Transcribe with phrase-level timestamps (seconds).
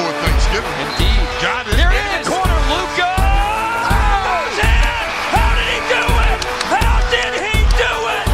[0.00, 0.76] For Thanksgiving.
[0.80, 1.28] Indeed.
[1.44, 1.74] Got it.
[1.76, 3.12] Here in the corner, Luca.
[4.24, 5.04] Goes in.
[5.28, 6.40] How did he do it?
[6.72, 8.26] How did he do it?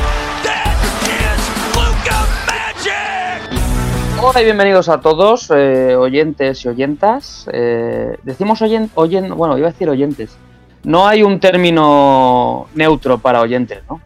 [0.46, 0.78] That
[1.10, 1.42] is
[1.74, 4.22] Luca Magic.
[4.22, 7.48] Hola y bienvenidos a todos, eh, oyentes y oyentas.
[7.52, 10.36] Eh, decimos oyen, oyen, bueno, iba a decir oyentes.
[10.84, 14.00] No hay un término neutro para oyentes, ¿no?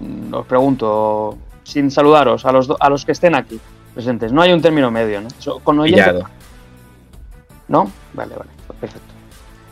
[0.00, 3.60] Mm, Os pregunto, sin saludaros, a los, a los que estén aquí
[3.94, 4.32] presentes.
[4.32, 5.28] No hay un término medio, ¿no?
[5.38, 6.28] So- Con oyente, Pillado.
[7.68, 7.90] ¿No?
[8.12, 9.12] Vale, vale, perfecto.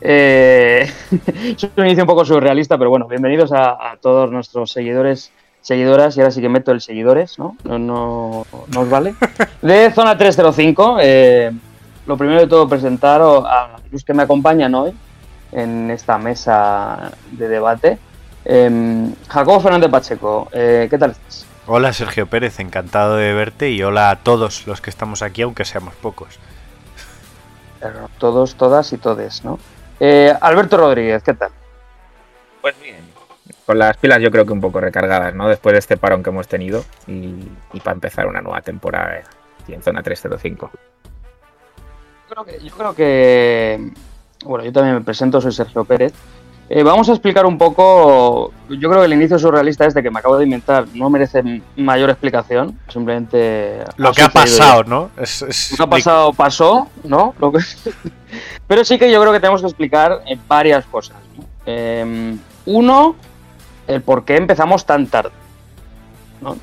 [0.00, 0.90] Eh,
[1.56, 6.16] es un inicio un poco surrealista, pero bueno, bienvenidos a, a todos nuestros seguidores, seguidoras,
[6.16, 7.56] y ahora sí que meto el seguidores, ¿no?
[7.64, 9.14] No, no, no os vale.
[9.62, 11.50] De Zona 305, eh,
[12.06, 14.92] lo primero de todo presentar a los que me acompañan hoy
[15.52, 17.98] en esta mesa de debate.
[18.44, 21.44] Eh, Jacobo Fernández Pacheco, eh, ¿qué tal estás?
[21.72, 25.64] Hola Sergio Pérez, encantado de verte y hola a todos los que estamos aquí, aunque
[25.64, 26.40] seamos pocos.
[27.78, 29.56] Pero Todos, todas y todes, ¿no?
[30.00, 31.50] Eh, Alberto Rodríguez, ¿qué tal?
[32.60, 33.08] Pues bien.
[33.66, 35.48] Con las pilas yo creo que un poco recargadas, ¿no?
[35.48, 37.36] Después de este parón que hemos tenido y,
[37.72, 39.22] y para empezar una nueva temporada
[39.62, 40.70] aquí en zona 305.
[42.28, 43.92] Yo creo que, yo creo que-
[44.44, 46.14] bueno, yo también me presento, soy Sergio Pérez.
[46.72, 50.20] Eh, vamos a explicar un poco, yo creo que el inicio surrealista este que me
[50.20, 51.42] acabo de inventar no merece
[51.74, 53.82] mayor explicación, simplemente...
[53.96, 55.10] Lo que ha pasado, ¿no?
[55.20, 57.34] Es, es- Lo que ha pasado pasó, ¿no?
[57.40, 57.58] Lo que-
[58.68, 61.16] Pero sí que yo creo que tenemos que explicar eh, varias cosas.
[61.36, 61.44] ¿no?
[61.66, 63.16] Eh, uno,
[63.88, 65.32] el por qué empezamos tan tarde.
[66.40, 66.56] ¿no?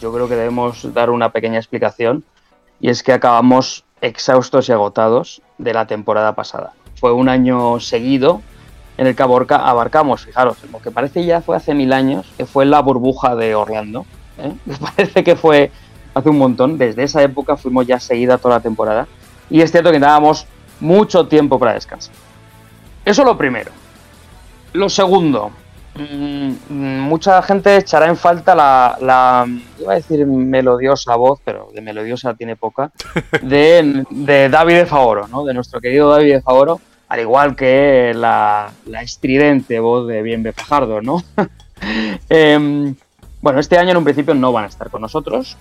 [0.00, 2.24] Yo creo que debemos dar una pequeña explicación
[2.80, 6.72] y es que acabamos exhaustos y agotados de la temporada pasada.
[6.96, 8.42] Fue un año seguido
[8.98, 12.46] en el que aborca- abarcamos, fijaros, lo que parece ya fue hace mil años, que
[12.46, 14.06] fue la burbuja de Orlando.
[14.38, 14.52] ¿eh?
[14.96, 15.70] Parece que fue
[16.14, 16.78] hace un montón.
[16.78, 19.06] Desde esa época fuimos ya seguida toda la temporada.
[19.50, 20.46] Y es cierto que dábamos
[20.80, 22.14] mucho tiempo para descansar.
[23.04, 23.70] Eso lo primero.
[24.72, 25.50] Lo segundo.
[25.94, 26.50] mm,
[27.08, 29.46] mucha gente echará en falta la, la-
[29.80, 32.90] iba a decir melodiosa voz, pero de melodiosa tiene poca,
[33.42, 35.44] de, de David de Favoro, ¿no?
[35.44, 40.52] de nuestro querido David de Favoro, al igual que la, la estridente voz de Bienve
[40.52, 41.22] Fajardo, ¿no?
[42.30, 42.94] Em,
[43.42, 45.58] bueno, este año en un principio no van a estar con nosotros.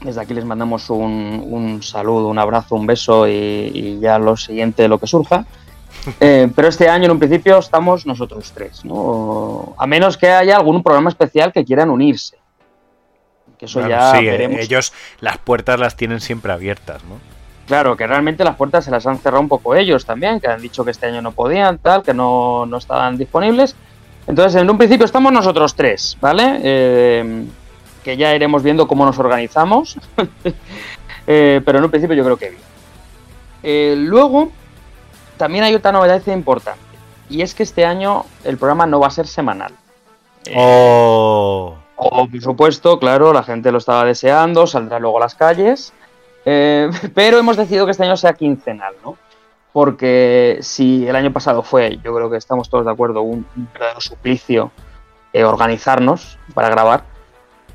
[0.00, 4.36] Desde aquí les mandamos un, un saludo, un abrazo, un beso y, y ya lo
[4.36, 5.44] siguiente, lo que surja.
[6.18, 9.74] Eh, pero este año en un principio estamos nosotros tres, ¿no?
[9.78, 12.38] A menos que haya algún programa especial que quieran unirse.
[13.58, 14.60] Que eso ya sí, eh, veremos.
[14.60, 17.20] ellos las puertas las tienen siempre abiertas, ¿no?
[17.72, 20.60] Claro, que realmente las puertas se las han cerrado un poco ellos también, que han
[20.60, 23.74] dicho que este año no podían, tal, que no, no estaban disponibles.
[24.26, 26.60] Entonces, en un principio estamos nosotros tres, ¿vale?
[26.62, 27.46] Eh,
[28.04, 29.96] que ya iremos viendo cómo nos organizamos.
[31.26, 32.62] Eh, pero en un principio yo creo que bien.
[33.62, 34.50] Eh, luego,
[35.36, 36.80] también hay otra novedad importante.
[37.30, 39.72] Y es que este año el programa no va a ser semanal.
[40.56, 45.94] Oh, o, por supuesto, claro, la gente lo estaba deseando, saldrá luego a las calles.
[46.44, 49.16] Eh, pero hemos decidido que este año sea quincenal, ¿no?
[49.72, 53.68] Porque si el año pasado fue, yo creo que estamos todos de acuerdo, un, un
[53.72, 54.70] verdadero suplicio
[55.32, 57.04] eh, organizarnos para grabar.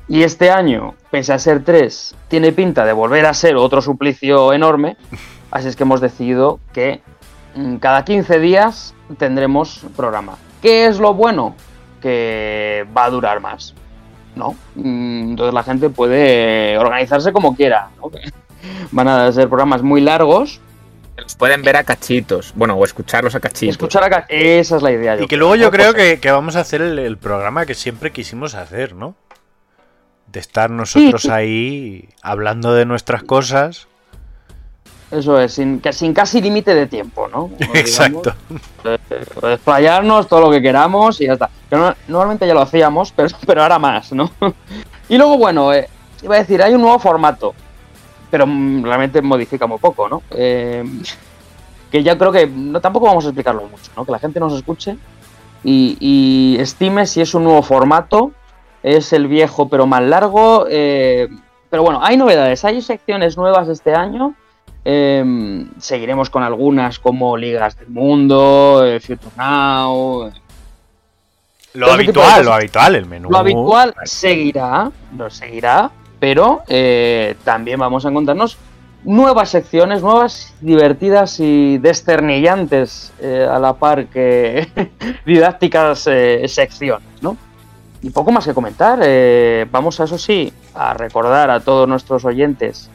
[0.06, 4.52] Y este año, pese a ser tres, tiene pinta de volver a ser otro suplicio
[4.52, 4.96] enorme.
[5.50, 7.02] Así es que hemos decidido que
[7.56, 10.36] mm, cada 15 días tendremos programa.
[10.62, 11.56] ¿Qué es lo bueno?
[12.00, 13.74] Que va a durar más.
[14.36, 14.54] ¿no?
[14.76, 17.90] Mm, Entonces la gente puede organizarse como quiera.
[18.00, 18.10] ¿no?
[18.90, 20.60] Van a ser programas muy largos.
[21.16, 23.72] Los pueden ver a cachitos, bueno, o escucharlos a cachitos.
[23.74, 25.20] Escuchar acá, esa es la idea.
[25.20, 28.12] y que luego yo creo que, que vamos a hacer el, el programa que siempre
[28.12, 29.16] quisimos hacer, ¿no?
[30.28, 31.30] De estar nosotros Sí.
[31.30, 33.88] ahí hablando de nuestras cosas.
[35.10, 37.50] Eso es, sin, que- sin casi límite de tiempo, ¿no?
[37.58, 38.34] Digamos, Exacto.
[39.42, 41.50] desplayarnos todo lo que queramos y ya está.
[41.68, 44.30] Que no- normalmente ya lo hacíamos, pero, pero ahora más, ¿no?
[45.08, 45.88] Y luego, bueno, eh,
[46.22, 47.54] iba a decir, hay un nuevo formato,
[48.30, 50.22] pero mm, realmente modifica muy poco, ¿no?
[50.30, 50.84] Eh,
[51.90, 54.04] que ya creo que no, tampoco vamos a explicarlo mucho, ¿no?
[54.04, 54.96] Que la gente nos escuche
[55.64, 58.32] y, y estime si es un nuevo formato,
[58.82, 60.66] es el viejo pero más largo.
[60.68, 61.28] eh,
[61.70, 64.34] pero bueno, hay novedades, hay secciones nuevas este año.
[64.84, 70.32] Eh, seguiremos con algunas como Ligas del Mundo, Future Now.
[71.74, 73.30] Lo habitual, lo habitual, el menú.
[73.30, 75.90] Lo habitual seguirá, lo seguirá,
[76.20, 78.56] pero eh, también vamos a encontrarnos
[79.04, 84.68] nuevas secciones, nuevas divertidas y desternillantes eh, a la par que
[85.26, 87.36] didácticas eh, secciones, ¿no?
[88.02, 89.00] Y poco más que comentar.
[89.72, 92.88] vamos a eso sí a recordar a todos nuestros oyentes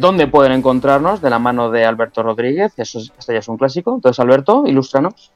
[0.00, 2.72] dónde pueden encontrarnos de la mano de Alberto Rodríguez.
[2.76, 3.96] Eso es, esto ya es un clásico.
[3.96, 5.32] Entonces, Alberto, ilústranos.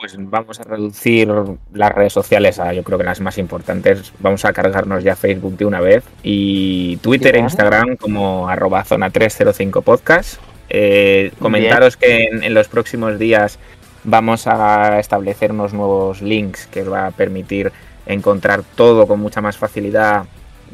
[0.00, 1.28] Pues vamos a reducir
[1.74, 4.12] las redes sociales a yo creo que las más importantes.
[4.20, 7.40] Vamos a cargarnos ya Facebook de una vez y Twitter e.
[7.40, 10.40] Instagram como arroba zona 305 podcast.
[10.70, 13.58] Eh, comentaros que en, en los próximos días
[14.04, 17.70] vamos a establecer unos nuevos links que os va a permitir
[18.06, 20.24] encontrar todo con mucha más facilidad.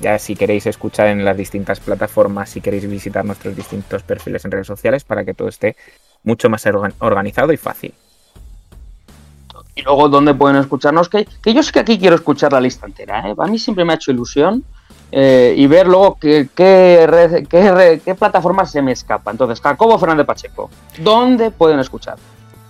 [0.01, 4.53] Ya si queréis escuchar en las distintas plataformas, si queréis visitar nuestros distintos perfiles en
[4.53, 5.75] redes sociales para que todo esté
[6.23, 7.93] mucho más organ- organizado y fácil.
[9.77, 11.11] Y luego, ¿dónde pueden escucharnos?
[11.11, 13.29] Que, que yo sé que aquí quiero escuchar la lista entera.
[13.29, 13.35] ¿eh?
[13.39, 14.65] A mí siempre me ha hecho ilusión
[15.13, 19.31] eh, y ver luego qué, qué, qué, qué plataforma se me escapa.
[19.31, 22.17] Entonces, Jacobo Fernández Pacheco, ¿dónde pueden escuchar?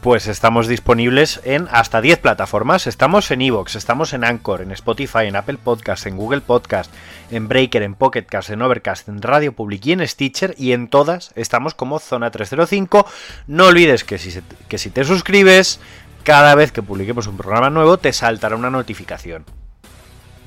[0.06, 2.86] Pues estamos disponibles en hasta 10 plataformas.
[2.86, 6.92] Estamos en Evox, estamos en Anchor, en Spotify, en Apple Podcast, en Google Podcast,
[7.32, 10.54] en Breaker, en Pocket Cast, en Overcast, en Radio Public y en Stitcher.
[10.58, 13.04] Y en todas estamos como Zona 305.
[13.48, 15.80] No olvides que si, que si te suscribes,
[16.26, 19.44] cada vez que publiquemos un programa nuevo, te saltará una notificación.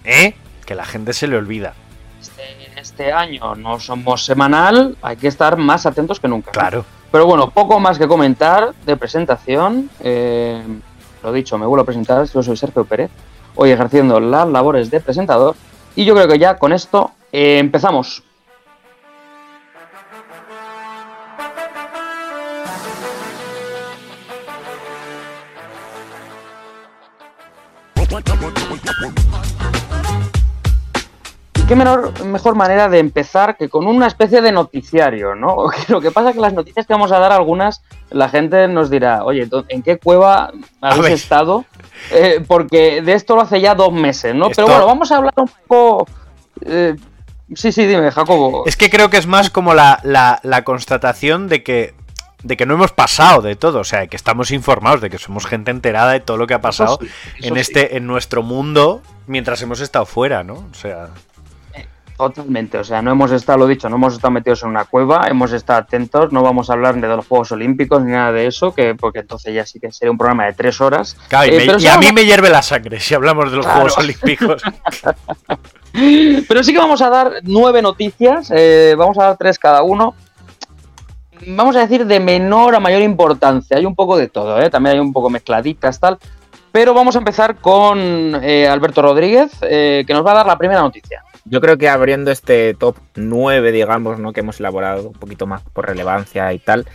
[0.04, 0.36] ¿Eh?
[0.66, 1.74] Que la gente se le olvida.
[2.20, 2.44] Este,
[2.78, 6.48] este año no somos semanal, hay que estar más atentos que nunca.
[6.48, 6.60] ¿no?
[6.60, 6.86] Claro.
[7.10, 9.90] Pero bueno, poco más que comentar de presentación.
[10.02, 10.62] Eh,
[11.24, 13.10] lo dicho, me vuelvo a presentar, yo soy Sergio Pérez,
[13.56, 15.56] hoy ejerciendo las labores de presentador.
[15.96, 18.22] Y yo creo que ya con esto eh, empezamos.
[31.70, 35.56] Qué menor, mejor manera de empezar que con una especie de noticiario, ¿no?
[35.88, 38.90] Lo que pasa es que las noticias que vamos a dar algunas, la gente nos
[38.90, 40.52] dirá, oye, ¿dó- ¿en qué cueva
[40.82, 41.66] habéis estado?
[42.12, 44.48] Eh, porque de esto lo hace ya dos meses, ¿no?
[44.50, 46.08] Esto- Pero bueno, vamos a hablar un poco...
[46.66, 46.96] eh,
[47.54, 48.64] sí, sí, dime, Jacobo.
[48.66, 51.94] Es que creo que es más como la, la- la constatación de que,
[52.42, 55.46] de que no hemos pasado de todo, o sea, que estamos informados, de que somos
[55.46, 57.60] gente enterada de todo lo que ha pasado Eso sí, eso en sí.
[57.62, 60.54] este, en nuestro mundo mientras hemos estado fuera, ¿no?
[60.72, 61.10] O sea,
[62.20, 65.28] Totalmente, o sea, no hemos estado, lo dicho, no hemos estado metidos en una cueva,
[65.30, 68.46] hemos estado atentos, no vamos a hablar ni de los Juegos Olímpicos ni nada de
[68.46, 71.16] eso, que porque entonces ya sí que sería un programa de tres horas.
[71.30, 73.56] claro, y, Eh, me- y a vamos mí me hierve la sangre si hablamos de
[73.56, 73.80] los Claro.
[73.84, 74.62] Juegos Olímpicos.
[76.48, 80.14] Pero sí que vamos a dar nueve noticias, eh, vamos a dar tres cada uno.
[81.48, 84.70] Vamos a decir de menor a mayor importancia, hay un poco de todo, ¿eh?
[84.70, 86.18] también hay un poco mezcladitas, tal.
[86.74, 87.98] Pero vamos a empezar con
[88.44, 91.24] eh, Alberto Rodríguez, eh, que nos va a dar la primera noticia.
[91.50, 94.34] Yo creo que abriendo este top 9, digamos, ¿no?
[94.34, 96.86] que hemos elaborado un poquito más por relevancia y tal,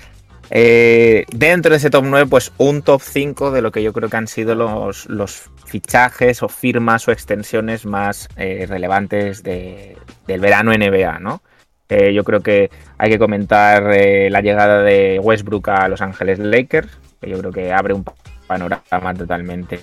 [0.50, 4.08] eh, dentro de ese top 9, pues un top 5 de lo que yo creo
[4.08, 9.96] que han sido los, fichajes o firmas o extensiones más eh, relevantes de-
[10.28, 11.42] del verano NBA, ¿no?
[11.88, 16.88] Eh, yo creo que hay que comentar la llegada de Westbrook a Los Ángeles Lakers,
[17.20, 18.04] que yo creo que abre un
[18.46, 19.80] panorama totalmente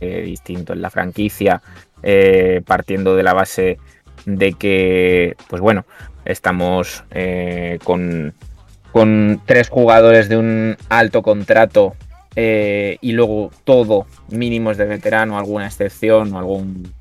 [0.00, 1.62] distinto en la franquicia,
[2.66, 3.78] partiendo de la base
[4.26, 5.84] de que, pues bueno,
[6.24, 8.34] estamos eh, con,
[8.92, 11.94] con tres jugadores de un alto contrato
[12.36, 16.92] eh, y luego todo mínimos de veterano, alguna excepción o algún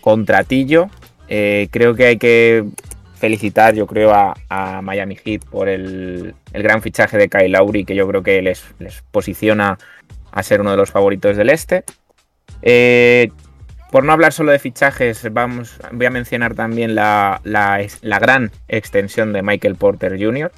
[0.00, 0.88] contratillo.
[1.28, 2.64] Eh, creo que hay que
[3.16, 7.84] felicitar, yo creo, a, a Miami Heat por el, el gran fichaje de Kyle Lowry,
[7.84, 9.78] que yo creo que les, les posiciona
[10.30, 11.84] a ser uno de los favoritos del este.
[13.90, 19.32] Por no hablar solo de fichajes, vamos, voy a mencionar también la, la gran extensión
[19.32, 20.52] de Michael Porter Jr.,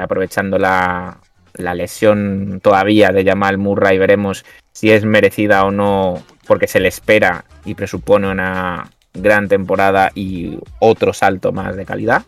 [0.00, 1.18] aprovechando la,
[1.54, 6.88] la lesión todavía de Jamal Murray, veremos si es merecida o no, porque se le
[6.88, 12.22] espera y presupone una gran temporada y otro salto más de calidad.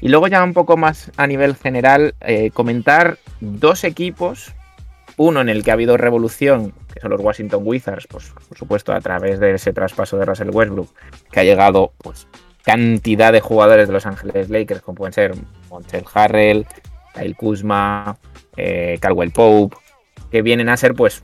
[0.00, 4.52] Y luego ya un poco más a nivel general, eh, comentar dos equipos,
[5.16, 8.92] uno en el que ha habido revolución, que son los Washington Wizards, pues por supuesto
[8.92, 10.88] a través de ese traspaso de Russell Westbrook,
[11.30, 12.26] que ha llegado pues
[12.64, 15.34] cantidad de jugadores de Los Ángeles Lakers, como pueden ser
[15.70, 16.66] Montel Harrell,
[17.14, 18.16] Kyle Kuzma,
[18.56, 18.98] eh,
[19.32, 19.76] Pope,
[20.30, 21.22] que vienen a ser pues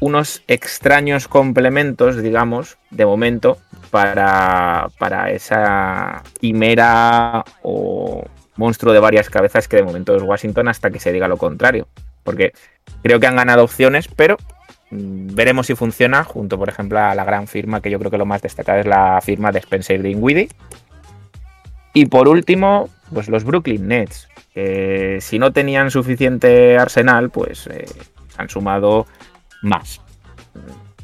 [0.00, 3.58] unos extraños complementos, digamos, de momento,
[3.90, 8.24] para, para esa quimera o
[8.56, 11.88] monstruo de varias cabezas que de momento es Washington hasta que se diga lo contrario.
[12.26, 12.52] Porque
[13.02, 14.36] creo que han ganado opciones, pero
[14.90, 18.18] mm, veremos si funciona, junto por ejemplo a la gran firma que yo creo que
[18.18, 20.48] lo más destacado es la firma de Spencer Dinwiddie.
[21.94, 24.28] Y por último, pues los Brooklyn Nets.
[24.52, 27.86] que si no tenían suficiente arsenal, pues eh,
[28.36, 29.06] han sumado
[29.62, 30.02] más.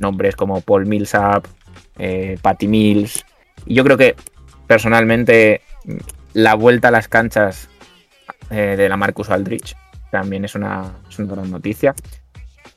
[0.01, 1.47] Nombres como Paul Millsap,
[1.99, 3.25] eh, Patty Mills.
[3.65, 4.17] Y yo creo que
[4.67, 5.63] personalmente
[6.33, 7.69] la vuelta a las canchas
[8.51, 9.77] eh, de la Marcus Aldrich
[10.13, 11.95] también es una, es una gran noticia.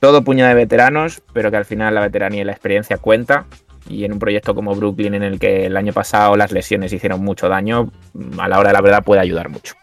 [0.00, 3.44] Todo puño de veteranos, pero que al final la veteranía y la experiencia cuenta.
[3.88, 7.22] Y en un proyecto como Brooklyn, en el que el año pasado las lesiones hicieron
[7.22, 7.90] mucho daño,
[8.38, 9.74] a la hora de la verdad puede ayudar mucho.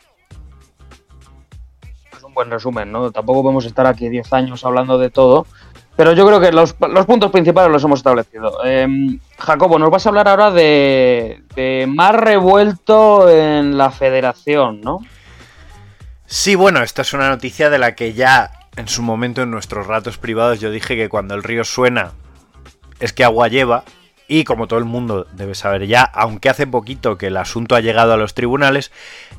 [2.12, 3.12] Es un buen resumen, ¿no?
[3.12, 5.46] Tampoco podemos estar aquí 10 años hablando de todo,
[5.96, 8.58] pero yo creo que los, los puntos principales los hemos establecido.
[8.66, 8.88] Eh,
[9.38, 15.00] Jacobo, nos vas a hablar ahora de, de más revuelto en la federación, ¿no?
[16.34, 19.86] Sí, bueno, esta es una noticia de la que ya en su momento en nuestros
[19.86, 22.14] ratos privados yo dije que cuando el río suena
[23.00, 23.84] es que agua lleva
[24.28, 27.82] y como todo el mundo debe saber ya, aunque hace poquito que el asunto ha
[27.82, 28.92] llegado a los tribunales,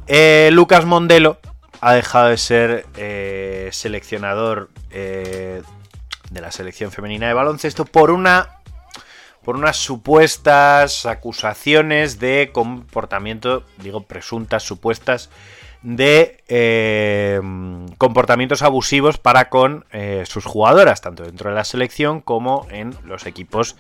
[0.06, 1.40] eh, Lucas Mondelo
[1.80, 5.62] ha dejado de ser eh, seleccionador eh,
[6.30, 8.60] de la selección femenina de baloncesto por una
[9.42, 15.28] por unas supuestas acusaciones de comportamiento, digo presuntas, supuestas,
[15.84, 17.42] de eh,
[17.98, 23.26] comportamientos abusivos para con eh, sus jugadoras, tanto dentro de la selección como en los
[23.26, 23.76] equipos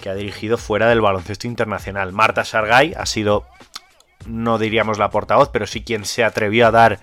[0.00, 2.12] que ha dirigido fuera del baloncesto internacional.
[2.12, 3.44] Marta Sargay ha sido,
[4.24, 7.00] no diríamos la portavoz, pero sí quien se atrevió a dar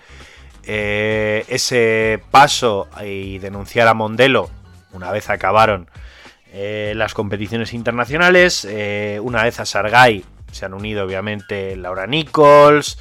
[0.64, 4.50] eh, ese paso y denunciar a Mondelo
[4.94, 5.90] una vez acabaron
[6.52, 8.68] las competiciones internacionales.
[9.22, 12.98] Una vez a Sargay se han unido obviamente Laura Nichols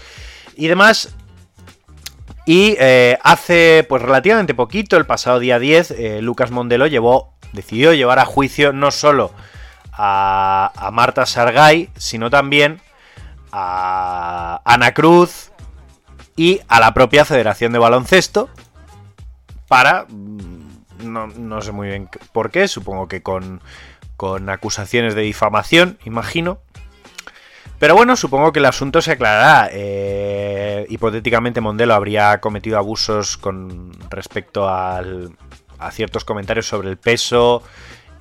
[0.55, 1.17] y demás.
[2.49, 7.93] Y eh, hace pues relativamente poquito, el pasado día 10, eh, Lucas Mondelo llevó, decidió
[7.93, 9.33] llevar a juicio no solo
[9.93, 12.81] a, Marta Sargay, sino también
[13.53, 15.51] a Ana Cruz
[16.37, 18.49] y a la propia Federación de Baloncesto
[19.69, 23.61] para mm, no, no sé muy bien por qué, supongo que con,
[24.17, 26.61] con acusaciones de difamación, imagino.
[27.79, 29.71] Pero bueno, supongo que el asunto se aclarará.
[29.73, 35.37] Eh, hipotéticamente Mondelo habría cometido abusos con respecto al,
[35.79, 37.63] a ciertos comentarios sobre el peso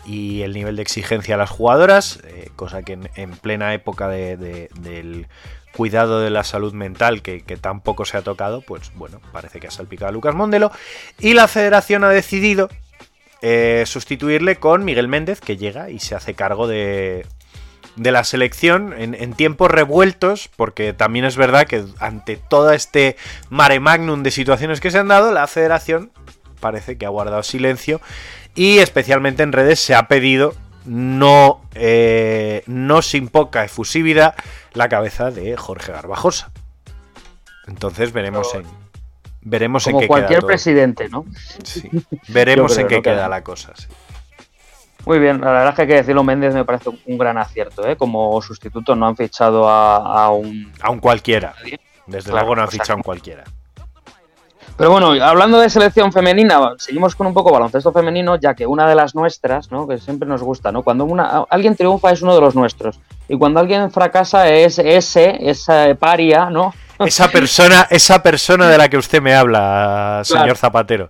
[0.06, 4.08] y el nivel de exigencia a las jugadoras, eh, cosa que en, en plena época
[4.08, 5.28] de, de, del
[5.76, 9.68] cuidado de la salud mental que, que, tampoco se ha tocado, pues bueno, parece que
[9.68, 10.72] ha salpicado a Lucas Mondelo.
[11.20, 12.70] Y la federación ha decidido
[13.42, 17.26] eh, sustituirle con Miguel Méndez, que llega y se hace cargo de,
[17.98, 23.18] de la selección en, en, tiempos revueltos, porque también es verdad que ante todo este
[23.50, 26.12] mare magnum de situaciones que se han dado, la federación
[26.60, 28.00] parece que ha guardado silencio
[28.56, 34.36] y especialmente en redes se ha pedido no, eh, no sin poca efusividad
[34.74, 36.52] la cabeza de Jorge Garbajosa.
[37.68, 38.64] Entonces veremos en
[39.42, 41.26] veremos Como en qué cualquier queda presidente, ¿no?
[41.64, 41.90] Sí.
[42.30, 43.30] Veremos en qué queda.
[43.30, 43.74] la cosa.
[43.76, 43.88] Sí.
[45.08, 47.88] Muy bien, la verdad es que hay que decirlo, Méndez me parece un gran acierto,
[47.88, 47.96] ¿eh?
[47.96, 50.70] Como sustituto no han fichado a, a un...
[50.82, 51.56] A un cualquiera.
[52.06, 53.46] Desde Claro, luego no han fichado a un cualquiera.
[54.76, 58.86] Pero bueno, hablando de selección femenina, seguimos con un poco baloncesto femenino, ya que una
[58.86, 59.88] de las nuestras, ¿no?
[59.88, 60.84] Que siempre nos gusta, ¿no?
[60.84, 63.00] Cuando una, alguien triunfa es uno de los nuestros.
[63.30, 66.74] Y cuando alguien fracasa es ese, esa paria, ¿no?
[67.00, 70.56] Esa persona, esa persona de la que usted me habla, señor Claro.
[70.58, 71.10] Zapatero.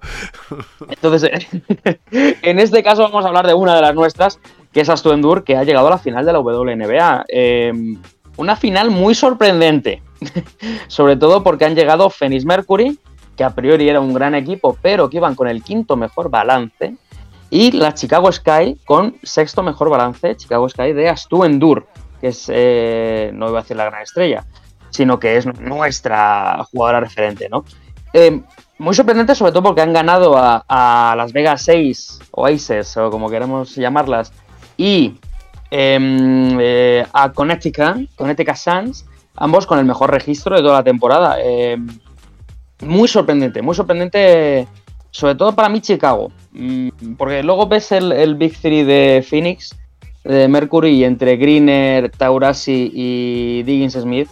[0.89, 1.47] Entonces,
[2.11, 4.39] en este caso vamos a hablar de una de las nuestras,
[4.73, 7.25] que es Astuendur, que ha llegado a la final de la WNBA.
[7.29, 7.73] Eh,
[8.37, 10.01] una final muy sorprendente,
[10.87, 12.99] sobre todo porque han llegado Phoenix Mercury,
[13.35, 16.95] que a priori era un gran equipo, pero que iban con el quinto mejor balance,
[17.49, 21.87] y la Chicago Sky con sexto mejor balance, Chicago Sky de Astuendur,
[22.19, 24.45] que es, eh, no iba a decir la gran estrella,
[24.89, 27.65] sino que es nuestra jugadora referente, ¿no?
[28.13, 28.41] Eh,
[28.79, 33.29] muy sorprendente, sobre todo porque han ganado a, Las Vegas 6 o Aces, o como
[33.29, 34.31] queramos llamarlas,
[34.77, 35.15] y
[35.71, 41.37] em, eh, a Connecticut, Connecticut Suns, ambos con el mejor registro de toda la temporada.
[41.41, 41.87] Em,
[42.81, 44.67] muy sorprendente, muy sorprendente,
[45.09, 49.75] sobre todo para mí Chicago, Mm, porque luego ves el, el Big Three de Phoenix,
[50.23, 54.27] de Mercury, entre Greener, Taurasi y Diggins Smith,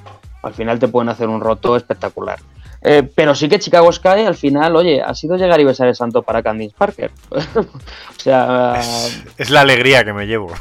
[0.45, 2.39] al final te pueden hacer un roto espectacular.
[2.81, 5.95] Eh, pero sí que Chicago Sky al final, oye, ha sido llegar y besar el
[5.95, 7.11] santo para Candice Parker.
[7.31, 10.51] o sea, Es, es la alegría que me llevo.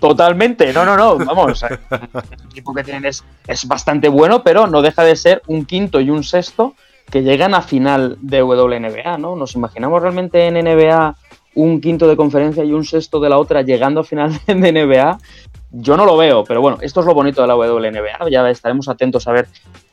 [0.00, 1.78] Totalmente, no, no, no, vamos, el
[2.50, 6.10] equipo que tienen es, es bastante bueno, pero no deja de ser un quinto y
[6.10, 6.74] un sexto
[7.10, 9.34] que llegan a final de WNBA, ¿no?
[9.34, 11.16] Nos imaginamos realmente en NBA
[11.54, 15.18] un quinto de conferencia y un sexto de la otra llegando a final de NBA.
[15.70, 18.30] Yo no lo veo, pero bueno, esto es lo bonito de la WNBA.
[18.30, 19.48] Ya estaremos atentos a ver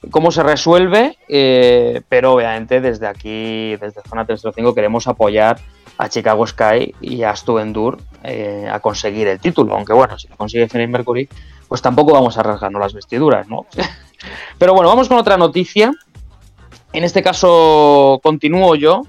[0.09, 5.59] cómo se resuelve, eh, pero obviamente desde aquí, desde Zona 305, queremos apoyar
[5.97, 9.75] a Chicago Sky y a Stu Endur eh, a conseguir el título.
[9.75, 11.27] Aunque bueno, si lo consigue Phoenix Mercury,
[11.67, 13.65] pues tampoco vamos a rasgarnos las vestiduras, ¿no?
[14.57, 15.91] pero bueno, vamos con otra noticia.
[16.93, 19.01] En este caso continúo yo.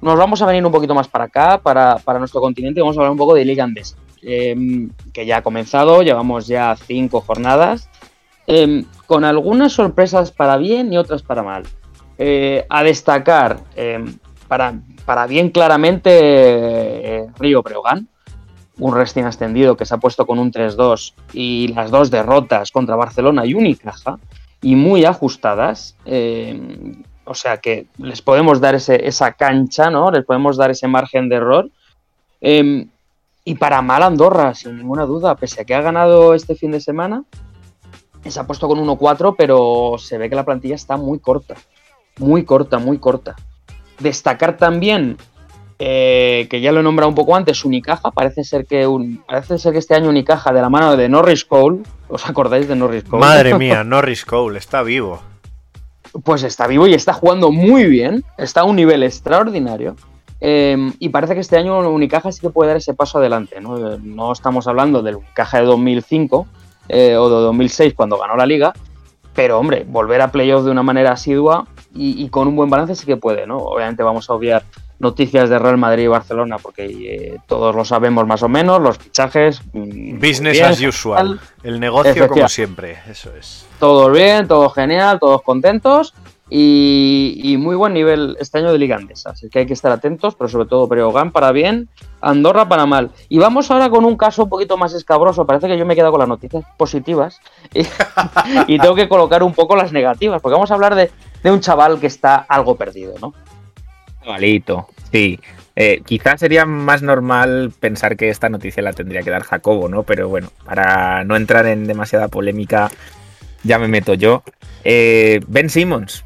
[0.00, 2.80] Nos vamos a venir un poquito más para acá, para, para nuestro continente.
[2.80, 3.96] Vamos a hablar un poco de Liga Andesa,
[4.26, 6.02] eh, que ya ha comenzado.
[6.02, 7.88] Llevamos ya cinco jornadas.
[8.46, 11.64] Eh, con algunas sorpresas para bien y otras para mal.
[12.18, 14.04] Eh, a destacar, eh,
[14.48, 18.08] para, para, bien claramente, eh, Río Breogán,
[18.78, 22.96] un recién ascendido que se ha puesto con un 3-2 y las dos derrotas contra
[22.96, 24.18] Barcelona y Unicaja,
[24.60, 25.96] y muy ajustadas.
[27.24, 30.10] O sea que les podemos dar ese, esa cancha, ¿no?
[30.10, 31.70] Les podemos dar ese margen de error.
[33.46, 36.80] Y para mal Andorra, sin ninguna duda, pese a que ha ganado este fin de
[36.80, 37.22] semana,
[38.28, 41.54] se ha puesto con 1-4, pero se ve que la plantilla está muy corta.
[42.18, 43.36] Muy corta, muy corta.
[44.00, 45.16] Destacar también,
[45.78, 48.10] eh, que ya lo he nombrado un poco antes, Unicaja.
[48.10, 51.44] Parece ser que un, parece ser que este año Unicaja, de la mano de Norris
[51.44, 53.20] Cole, ¿os acordáis de Norris Cole?
[53.20, 55.20] Madre mía, Norris Cole, está vivo.
[56.24, 58.24] Pues está vivo y está jugando muy bien.
[58.38, 59.94] Está a un nivel extraordinario.
[60.40, 63.60] Eh, y parece que este año Unicaja sí que puede dar ese paso adelante.
[63.60, 66.46] No, no estamos hablando del Unicaja de 2005
[66.88, 68.72] eh, o de 2006 cuando ganó la liga,
[69.34, 72.94] pero hombre, volver a playoff de una manera asidua y, y, con un buen balance
[72.94, 73.46] sí que puede.
[73.46, 73.58] ¿no?
[73.58, 74.62] Obviamente vamos a obviar
[74.98, 78.98] noticias de Real Madrid y Barcelona porque eh, todos lo sabemos más o menos, los
[78.98, 79.60] fichajes.
[79.72, 81.40] Business bien, as usual.
[81.62, 83.66] El negocio como siempre, eso es.
[83.78, 86.14] Todo bien, todo genial, todos contentos.
[86.48, 89.30] Y, muy buen nivel este año de Liga Andesa.
[89.30, 91.88] Así que hay que estar atentos, pero sobre todo Breogán para bien,
[92.20, 93.10] Andorra para mal.
[93.28, 95.46] Y vamos ahora con un caso un poquito más escabroso.
[95.46, 97.40] Parece que yo me he quedado con las noticias positivas
[97.74, 97.80] y,
[98.74, 101.10] y tengo que colocar un poco las negativas, porque vamos a hablar de,
[101.42, 103.34] de un chaval que está algo perdido, ¿no?
[104.22, 105.40] Chavalito, sí.
[105.78, 110.04] Eh, quizás sería más normal pensar que esta noticia la tendría que dar Jacobo, ¿no?
[110.04, 112.90] Pero bueno, para no entrar en demasiada polémica,
[113.62, 114.42] ya me meto yo.
[114.84, 116.24] Eh, ben Simmons,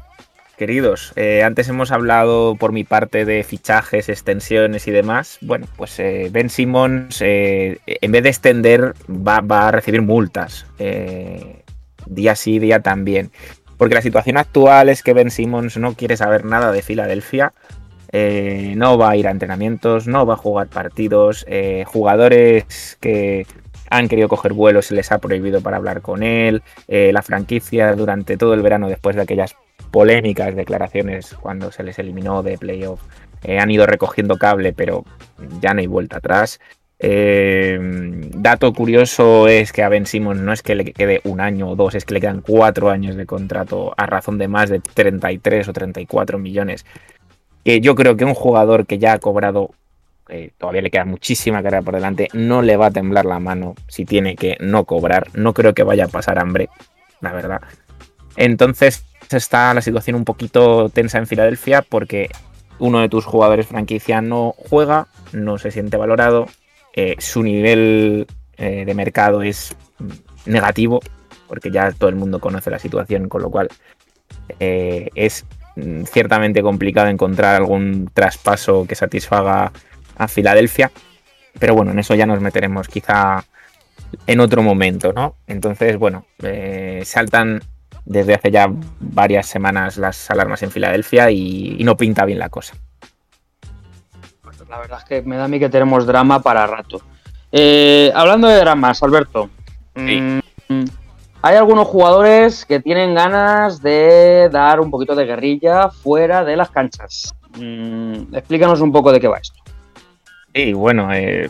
[0.61, 5.39] queridos, eh, antes hemos hablado por mi parte de fichajes, extensiones y demás.
[5.41, 10.67] Bueno, pues eh, Ben Simmons, eh, en vez de extender, va, va a recibir multas.
[12.05, 13.31] día sí, día también.
[13.75, 17.53] Porque la situación actual es que Ben Simmons no quiere saber nada de Filadelfia.
[18.13, 21.43] No va a ir a entrenamientos, no va a jugar partidos.
[21.87, 23.47] jugadores que
[23.89, 26.61] han querido coger vuelos se les ha prohibido para hablar con él.
[26.87, 29.55] la franquicia durante todo el verano, después de aquellas
[29.91, 33.01] polémicas declaraciones cuando se les eliminó de playoff.
[33.43, 35.03] Eh, han ido recogiendo cable, pero
[35.59, 36.59] ya no hay vuelta atrás.
[37.03, 37.79] Eh,
[38.35, 41.75] dato curioso es que a Ben Simmons no es que le quede un año o
[41.75, 45.67] dos, es que le quedan cuatro años de contrato a razón de más de 33
[45.67, 46.85] o 34 millones.
[47.65, 49.71] Que yo creo que un jugador que ya ha cobrado,
[50.29, 53.73] eh, todavía le queda muchísima carrera por delante, no le va a temblar la mano
[53.87, 55.27] si tiene que no cobrar.
[55.33, 56.69] No creo que vaya a pasar hambre,
[57.19, 57.61] la verdad.
[58.35, 62.29] Entonces, está la situación un poquito tensa en Filadelfia porque
[62.79, 66.47] uno de tus jugadores franquicia no juega, no se siente valorado,
[66.93, 69.75] eh, su nivel eh, de mercado es
[70.45, 70.99] negativo
[71.47, 73.69] porque ya todo el mundo conoce la situación, con lo cual
[74.59, 75.45] eh, es
[76.11, 79.71] ciertamente complicado encontrar algún traspaso que satisfaga
[80.17, 80.91] a Filadelfia,
[81.59, 83.45] pero bueno, en eso ya nos meteremos quizá
[84.27, 85.35] en otro momento, ¿no?
[85.47, 86.25] Entonces, bueno,
[87.03, 87.61] saltan
[88.05, 92.49] desde hace ya varias semanas las alarmas en Filadelfia y, y, no pinta bien la
[92.49, 92.75] cosa.
[94.69, 97.01] La verdad es que me da a mí que tenemos drama para rato.
[97.51, 99.49] Eh, hablando de dramas, Alberto.
[99.95, 100.41] Sí.
[100.69, 100.85] Mmm,
[101.41, 106.69] hay algunos jugadores que tienen ganas de dar un poquito de guerrilla fuera de las
[106.69, 107.35] canchas.
[107.57, 109.59] Mmm, explícanos un poco de qué va esto.
[110.53, 111.49] Sí, bueno, eh,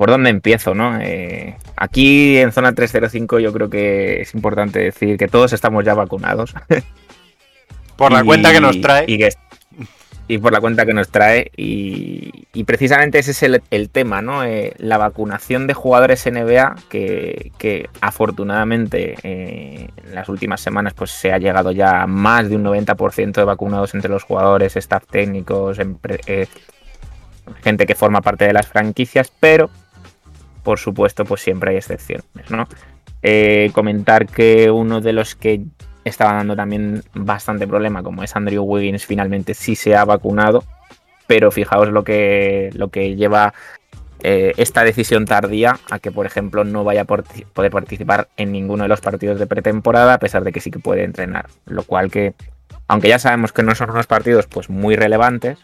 [0.00, 0.74] ¿por dónde empiezo?
[0.74, 0.98] No?
[0.98, 5.92] Eh, aquí en zona 305 yo creo que es importante decir que todos estamos ya
[5.92, 6.54] vacunados.
[7.98, 9.04] Por la y, cuenta que nos trae.
[9.06, 9.28] Y, que,
[10.26, 11.50] y, por la cuenta que nos trae.
[11.54, 14.42] Y, y precisamente ese es el, el tema, ¿no?
[14.42, 21.10] Eh, la vacunación de jugadores NBA que, que afortunadamente eh, en las últimas semanas pues
[21.10, 25.04] se ha llegado ya a más de un 90% de vacunados entre los jugadores, staff
[25.10, 25.76] técnicos,
[27.62, 29.68] gente que forma parte de las franquicias, pero
[30.62, 32.68] por supuesto, pues siempre hay excepciones, ¿no?
[33.22, 35.62] Eh, comentar que uno de los que
[36.04, 40.64] estaba dando también bastante problema, como es Andrew Wiggins, finalmente sí se ha vacunado,
[41.26, 43.52] pero fijaos lo que, lo que lleva
[44.22, 48.84] eh, esta decisión tardía a que, por ejemplo, no vaya a poder participar en ninguno
[48.84, 51.46] de los partidos de pretemporada, a pesar de que sí que puede entrenar.
[51.66, 52.34] Lo cual que,
[52.88, 55.58] aunque ya sabemos que no son unos partidos pues muy relevantes,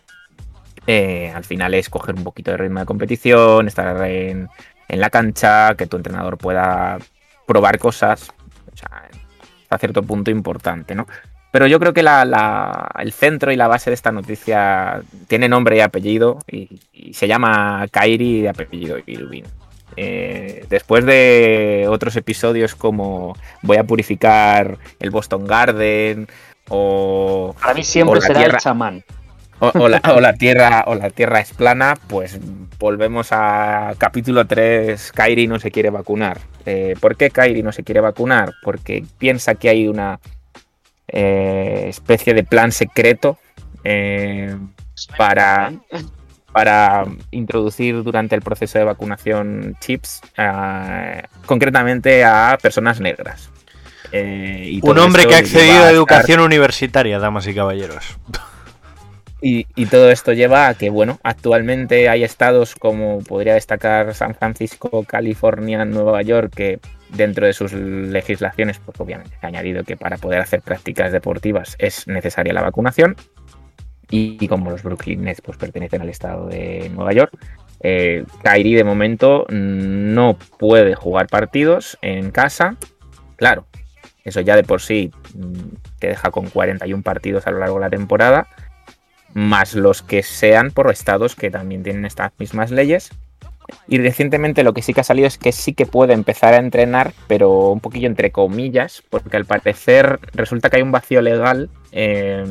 [0.86, 4.48] eh, al final es coger un poquito de ritmo de competición, estar en,
[4.88, 6.98] en la cancha, que tu entrenador pueda
[7.46, 8.30] probar cosas.
[8.72, 9.08] O sea,
[9.62, 11.06] hasta cierto punto importante, ¿no?
[11.52, 15.48] Pero yo creo que la- la- el centro y la base de esta noticia tiene
[15.48, 19.44] nombre y apellido y, y se llama Kairi de apellido Irving.
[19.96, 26.26] Eh, después de otros episodios como voy a purificar el Boston Garden
[26.68, 28.56] o, Para mí siempre será tierra.
[28.58, 29.04] el chamán.
[29.60, 32.38] O- o la, o la tierra o la tierra es plana, pues
[32.78, 36.38] volvemos a capítulo 3, Kairi no se quiere vacunar.
[36.66, 38.52] Eh, ¿Por qué Kairi no se quiere vacunar?
[38.62, 40.18] Porque piensa que hay una
[41.08, 43.38] eh, especie de plan secreto
[43.84, 44.56] eh,
[45.16, 45.72] para,
[46.52, 53.50] para introducir durante el proceso de vacunación chips, eh, concretamente a personas negras.
[54.12, 58.18] Eh, y Un hombre que ha accedido a estar- educación universitaria, damas y caballeros.
[59.42, 65.04] Y, todo esto lleva a que, bueno, actualmente hay estados como podría destacar San Francisco,
[65.04, 70.40] California, Nueva York, que dentro de sus legislaciones, pues obviamente ha añadido que para poder
[70.40, 73.14] hacer prácticas deportivas es necesaria la vacunación.
[74.10, 77.36] Y, y como los Brooklyn Nets pues, pertenecen al estado de Nueva York,
[77.80, 82.76] eh, Kyrie de momento no puede jugar partidos en casa.
[83.36, 83.66] Claro,
[84.24, 87.80] eso ya de por sí mm, te deja con 41 partidos a lo largo de
[87.82, 88.46] la temporada
[89.36, 93.10] más los que sean por estados que también tienen estas mismas leyes.
[93.86, 96.56] Y recientemente lo que sí que ha salido es que sí que puede empezar a
[96.56, 101.68] entrenar, pero un poquillo entre comillas, porque al parecer resulta que hay un vacío legal,
[101.92, 102.46] eh,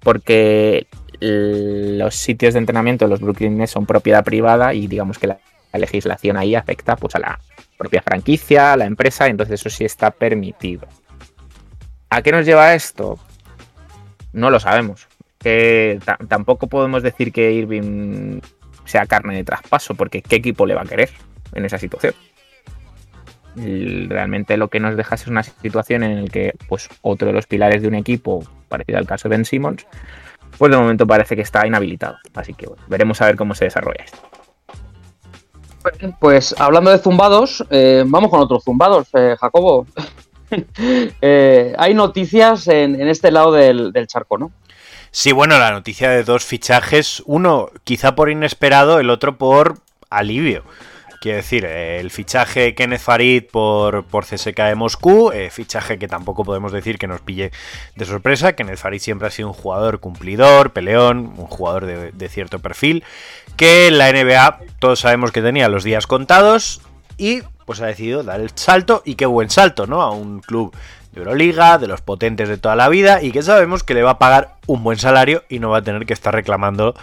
[0.00, 0.86] porque
[1.20, 5.38] los sitios de entrenamiento de los Brooklyn Nets son propiedad privada y digamos que la,
[5.70, 7.40] la legislación ahí afecta pues, a la
[7.76, 10.88] propia franquicia, a la empresa, entonces eso sí está permitido.
[12.08, 13.18] ¿A qué nos lleva esto?
[14.32, 15.08] No lo sabemos
[15.42, 18.40] que ta- tampoco podemos decir que Irving
[18.84, 21.10] sea carne de traspaso, porque ¿qué equipo le va a querer
[21.54, 22.14] en esa situación?
[23.54, 27.46] Realmente lo que nos deja es una situación en la que pues, otro de los
[27.46, 29.86] pilares de un equipo, parecido al caso de Ben Simmons,
[30.56, 32.16] pues de momento parece que está inhabilitado.
[32.34, 34.18] Así que bueno, veremos a ver cómo se desarrolla esto.
[36.20, 39.86] Pues hablando de zumbados, eh, vamos con otros zumbados, eh, Jacobo.
[41.22, 44.52] Eh, hay noticias en, en este lado del, del charco, ¿no?
[45.14, 50.64] Sí, bueno, la noticia de dos fichajes, uno quizá por inesperado, el otro por alivio.
[51.20, 56.44] Quiero decir, el fichaje Kenneth Farid por, por CSK de Moscú, eh, fichaje que tampoco
[56.44, 57.52] podemos decir que nos pille
[57.94, 58.54] de sorpresa.
[58.54, 63.04] Kenneth Farid siempre ha sido un jugador cumplidor, peleón, un jugador de, de cierto perfil,
[63.58, 66.80] que en la NBA todos sabemos que tenía los días contados
[67.18, 70.00] y pues ha decidido dar el salto y qué buen salto, ¿no?
[70.00, 70.74] A un club
[71.12, 74.12] de Euroliga, de los potentes de toda la vida y que sabemos que le va
[74.12, 76.94] a pagar un buen salario y no va a tener que estar reclamando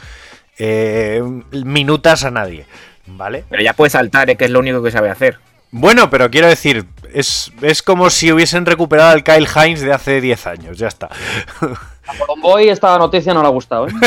[0.57, 2.65] eh, minutas a nadie,
[3.05, 3.45] ¿vale?
[3.49, 4.35] Pero ya puede saltar, ¿eh?
[4.35, 5.39] que es lo único que sabe hacer.
[5.71, 10.19] Bueno, pero quiero decir, es, es como si hubiesen recuperado al Kyle Hines de hace
[10.19, 11.09] 10 años, ya está.
[12.07, 13.91] A Colomboy esta noticia no le ha gustado, ¿eh?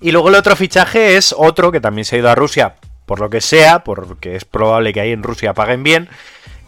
[0.00, 2.74] Y luego el otro fichaje es otro que también se ha ido a Rusia,
[3.06, 6.08] por lo que sea, porque es probable que ahí en Rusia paguen bien,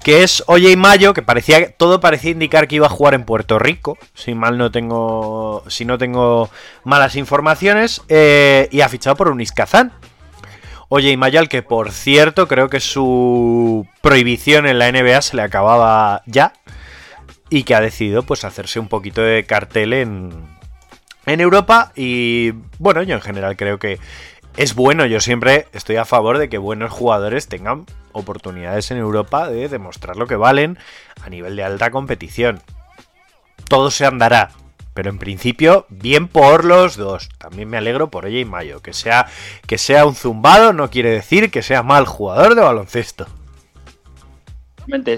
[0.03, 3.25] que es Oye y Mayo, que parecía todo parecía indicar que iba a jugar en
[3.25, 6.51] Puerto Rico, si mal no tengo, si no tengo
[6.85, 9.93] malas informaciones, eh, y ha fichado por un Iskazán.
[10.89, 15.37] Oye y Mayo, al que por cierto creo que su prohibición en la NBA se
[15.37, 16.53] le acababa ya
[17.49, 20.31] y que ha decidido pues hacerse un poquito de cartel en,
[21.27, 23.99] en Europa y bueno, yo en general creo que
[24.57, 29.49] es bueno, yo siempre estoy a favor de que buenos jugadores tengan oportunidades en Europa
[29.49, 30.79] de demostrar lo que valen
[31.23, 32.61] a nivel de alta competición.
[33.69, 34.51] Todo se andará,
[34.95, 37.29] pero en principio bien por los dos.
[37.39, 39.27] También me alegro por ella y Mayo, que sea
[39.67, 43.27] que sea un zumbado no quiere decir que sea mal jugador de baloncesto.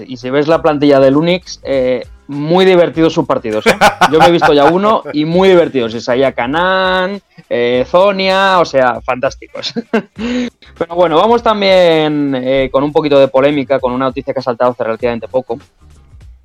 [0.07, 3.65] Y si ves la plantilla del Unix, eh, muy divertidos sus partidos.
[3.67, 3.75] ¿eh?
[4.11, 5.93] Yo me he visto ya uno y muy divertidos.
[5.93, 9.73] Isaiah Canan, eh, Zonia, o sea, fantásticos.
[10.77, 14.43] Pero bueno, vamos también eh, con un poquito de polémica, con una noticia que ha
[14.43, 15.59] saltado hace relativamente poco,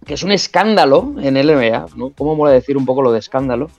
[0.04, 2.10] que es un escándalo en el NBA, ¿no?
[2.16, 3.70] ¿Cómo mola decir un poco lo de escándalo?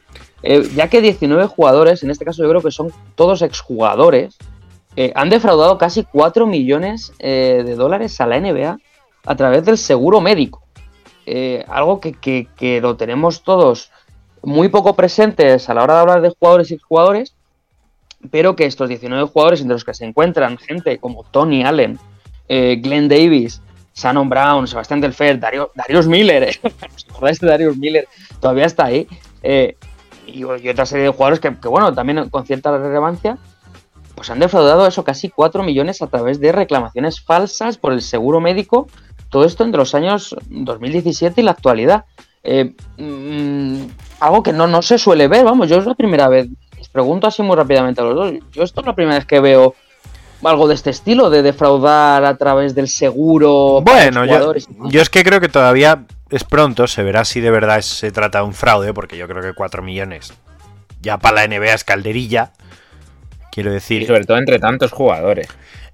[0.41, 4.37] Eh, ya que 19 jugadores, en este caso yo creo que son todos exjugadores,
[4.95, 8.77] eh, han defraudado casi 4 millones de dólares a la NBA
[9.25, 10.63] a través del seguro médico.
[11.31, 13.91] Eh, algo que, que- que lo tenemos todos
[14.41, 17.35] muy poco presentes a la hora de hablar de jugadores y jugadores,
[18.31, 21.99] pero que estos 19 jugadores, entre los que se encuentran gente como Tony Allen,
[22.47, 23.61] eh, Glenn Davis,
[23.95, 26.59] Shannon Brown, Sebastián Delfer, Dario- Darius Miller, ¿eh?
[26.95, 28.07] ¿os acordáis de?
[28.39, 29.07] Todavía está ahí.
[29.43, 29.75] eh,
[30.25, 33.37] y, y otra serie de jugadores que, que, bueno, también con cierta relevancia,
[34.15, 38.39] pues han defraudado eso casi 4 millones a través de reclamaciones falsas por el seguro
[38.39, 38.87] médico.
[39.29, 42.05] Todo esto entre los años 2017 y la actualidad.
[42.43, 43.85] Eh, mm,
[44.19, 46.47] algo que no, no se suele ver, vamos, yo es la primera vez.
[46.77, 48.33] Les pregunto así muy rápidamente a los dos.
[48.51, 49.75] Yo esto es la primera vez que veo
[50.43, 53.81] algo de este estilo, de defraudar a través del seguro.
[53.81, 57.41] Bueno, los yo, y yo es que creo que todavía es pronto, se verá si
[57.41, 60.33] de verdad se trata de un fraude, porque yo creo que 4 millones
[61.01, 62.51] ya para la NBA es calderilla.
[63.51, 65.47] Quiero Y decir, sobre todo entre tantos jugadores.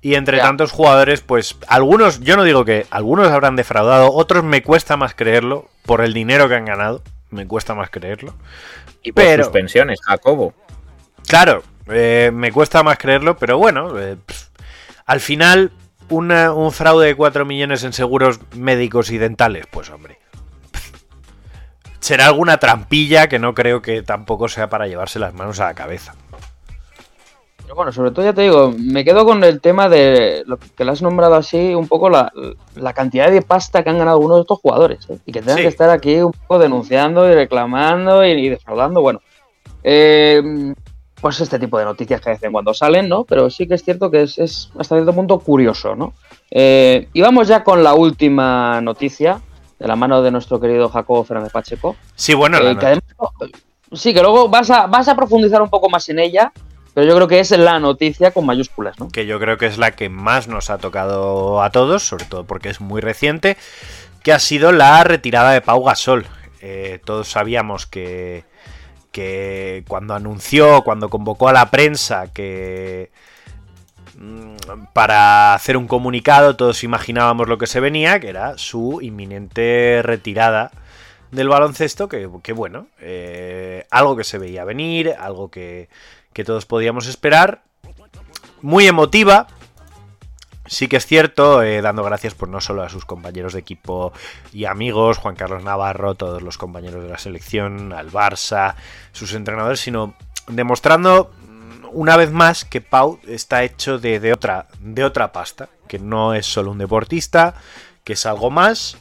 [0.06, 4.62] Y entre tantos jugadores, pues algunos, yo no digo que algunos habrán defraudado, otros me
[4.62, 8.36] cuesta más creerlo, por el dinero que han ganado, me cuesta más creerlo.
[9.02, 10.54] Y por Pero- suspensiones, Jacobo.
[11.28, 14.18] Claro, eh, me cuesta más creerlo, pero bueno, eh,
[15.08, 15.72] al final
[16.10, 20.20] una- un fraude de 4 millones en seguros médicos y dentales, pues hombre.
[22.00, 25.74] Será alguna trampilla que no creo que tampoco sea para llevarse las manos a la
[25.74, 26.14] cabeza.
[27.66, 30.86] Pero bueno, sobre todo ya te digo, me quedo con el tema de lo que
[30.86, 32.32] le has nombrado así, un poco la,
[32.76, 35.10] la cantidad de pasta que han ganado algunos de estos jugadores.
[35.10, 35.18] ¿eh?
[35.26, 35.62] Y que tengan Sí.
[35.64, 39.02] que estar aquí un poco denunciando y reclamando y, y defraudando.
[39.02, 39.20] Bueno,
[39.84, 40.74] eh,
[41.20, 43.24] pues este tipo de noticias que de vez en cuando salen, ¿no?
[43.24, 46.14] Pero sí que es cierto que es, es hasta cierto punto curioso, ¿no?
[46.52, 49.42] Eh, y vamos ya con la última noticia,
[49.80, 51.96] de la mano de nuestro querido Jacobo Fernández Pacheco.
[52.14, 53.04] Sí, bueno, la Eh, que además-
[53.92, 56.52] sí, que luego vas a, vas a profundizar un poco más en ella,
[56.96, 59.10] pero yo creo que es la noticia con mayúsculas, ¿no?
[59.10, 62.46] que yo creo que es la que más nos ha tocado a todos, sobre todo
[62.46, 63.58] porque es muy reciente,
[64.24, 66.26] que ha sido la retirada de Pau Gasol.
[66.62, 68.46] Eh, todos sabíamos que,
[69.12, 73.12] que cuando anunció, cuando convocó a la prensa que
[74.18, 80.00] mm, para hacer un comunicado, todos imaginábamos lo que se venía, que era su inminente
[80.02, 80.72] retirada
[81.32, 85.90] del baloncesto, que, bueno, eh, algo que se veía venir, algo que,
[86.36, 87.64] que todos podíamos esperar,
[88.62, 89.48] muy emotiva.
[90.66, 94.12] Sí que es cierto, eh, dando gracias por no solo a sus compañeros de equipo
[94.52, 98.76] y amigos, Juan Carlos Navarro, todos los compañeros de la selección, al Barça,
[99.14, 100.16] sus entrenadores, sino
[100.48, 105.70] demostrando mm, una vez más que Pau está hecho de, de otra, de otra pasta,
[105.88, 107.56] que no es solo un deportista,
[108.04, 108.98] que es algo más.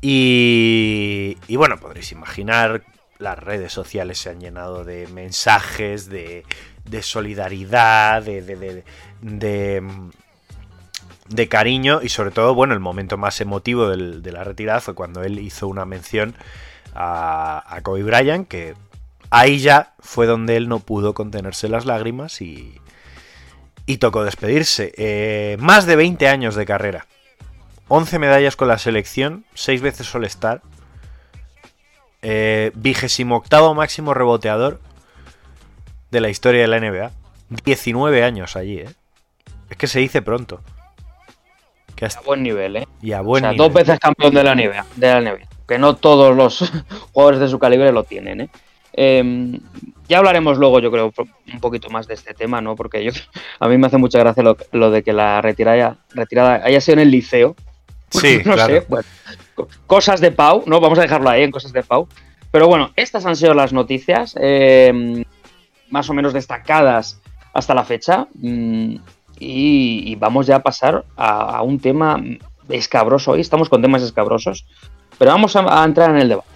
[0.00, 2.82] Y, y bueno, podréis imaginar,
[3.22, 6.44] las redes sociales se han llenado de mensajes, de,
[7.00, 8.82] solidaridad, de,
[11.48, 15.38] cariño y sobre todo, bueno, el momento más emotivo de la retirada fue cuando él
[15.38, 16.34] hizo una mención
[16.94, 18.74] a, Kobe Bryant, que
[19.30, 22.80] ahí ya fue donde él no pudo contenerse las lágrimas y,
[23.86, 24.92] y tocó despedirse.
[24.96, 27.06] Eh, más de 20 años de carrera.
[27.88, 30.62] 11 medallas con la selección, 6 veces All-Star.
[32.22, 34.80] Eh, vigésimo octavo máximo reboteador
[36.10, 37.10] de la historia de la NBA.
[37.64, 38.88] 19 años allí, ¿eh?
[39.70, 40.60] Es que se dice pronto.
[41.96, 42.86] Que hasta- A buen nivel, ¿eh?
[43.02, 43.66] y a O buen sea, nivel.
[43.66, 45.46] dos veces campeón de la NBA, de la NBA.
[45.66, 46.58] Que no todos los
[47.12, 48.50] jugadores de su calibre lo tienen, ¿eh?
[48.94, 49.58] Eh,
[50.08, 51.12] ya hablaremos luego, yo creo,
[51.52, 52.76] un poquito más de este tema, ¿no?
[52.76, 53.10] Porque yo,
[53.60, 56.94] a mí me hace mucha gracia lo, lo de que la retirada, retirada haya sido
[56.94, 57.56] en el liceo.
[58.10, 58.74] Sí, no claro.
[58.74, 59.41] sé, bueno, co-
[59.86, 60.80] cosas de Pau, ¿no?
[60.80, 62.08] Vamos a dejarlo ahí en cosas de Pau.
[62.50, 65.24] Pero bueno, estas han sido las noticias eh,
[65.90, 67.20] más o menos destacadas
[67.52, 68.26] hasta la fecha.
[68.34, 68.96] mm,
[69.44, 72.22] y, vamos ya a pasar a, un tema
[72.68, 73.32] escabroso.
[73.32, 74.66] Hoy estamos con temas escabrosos,
[75.18, 76.51] pero vamos a entrar en el debate.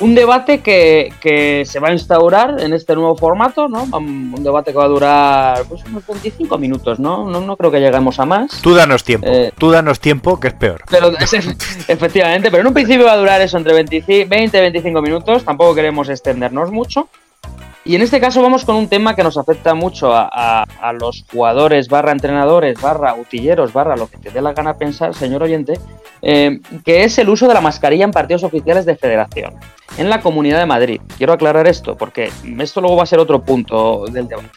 [0.00, 3.82] Un debate que, que se va a instaurar en este nuevo formato, ¿no?
[3.92, 7.28] Un debate que va a durar pues, unos 25 minutos, ¿no?
[7.28, 8.60] No, no creo que lleguemos a más.
[8.62, 9.26] Tú danos tiempo.
[9.28, 10.82] Eh, Tú danos tiempo, que es peor.
[10.88, 11.32] Pero es-
[11.88, 15.44] efectivamente, pero en un principio va a durar eso entre 25 20 y 25 minutos,
[15.44, 17.08] tampoco queremos extendernos mucho.
[17.88, 20.66] Y en este caso vamos con un tema que nos afecta mucho a,
[21.00, 25.42] los jugadores, barra entrenadores, barra utilleros, barra lo que te dé la gana pensar, señor
[25.42, 25.80] oyente,
[26.20, 29.54] eh, que es el uso de la mascarilla en partidos oficiales de federación
[29.96, 31.00] en la Comunidad de Madrid.
[31.16, 34.50] Quiero aclarar esto porque esto luego va a ser otro punto del debate.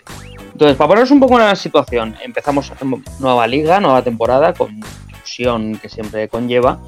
[0.52, 2.74] Entonces, para ponernos un poco en la situación, empezamos
[3.20, 6.82] nueva liga, nueva temporada, con ilusión que siempre conlleva.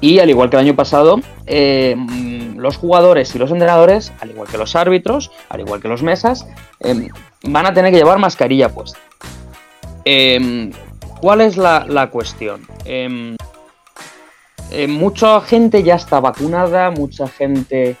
[0.00, 1.96] Y al igual que el año pasado, eh,
[2.56, 6.46] los jugadores y los entrenadores, al igual que los árbitros, al igual que los mesas,
[6.80, 7.08] eh,
[7.44, 8.98] van a tener que llevar mascarilla puesta.
[10.04, 10.70] Eh,
[11.20, 12.66] ¿Cuál es la, cuestión?
[14.74, 17.96] Eh, mucha gente ya está vacunada, mucha gente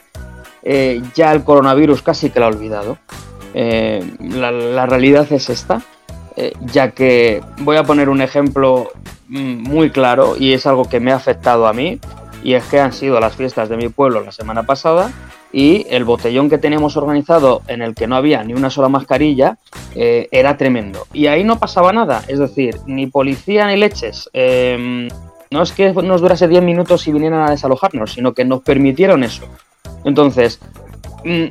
[0.62, 2.96] eh, ya el coronavirus casi que lo ha olvidado.
[3.52, 5.82] La, realidad es esta,
[6.34, 8.90] eh, ya que voy a poner un ejemplo
[9.32, 11.98] muy claro y es algo que me ha afectado a mí,
[12.44, 15.12] y es que han sido las fiestas de mi pueblo la semana pasada
[15.52, 19.58] y el botellón que teníamos organizado en el que no había ni una sola mascarilla
[19.94, 21.06] eh, era tremendo.
[21.12, 24.28] Y ahí no pasaba nada, es decir, ni policía ni leches.
[24.32, 25.08] Eh,
[25.50, 29.22] no es que nos durase 10 minutos y vinieran a desalojarnos, sino que nos permitieron
[29.22, 29.44] eso.
[30.04, 30.58] Entonces,
[31.24, 31.48] mm,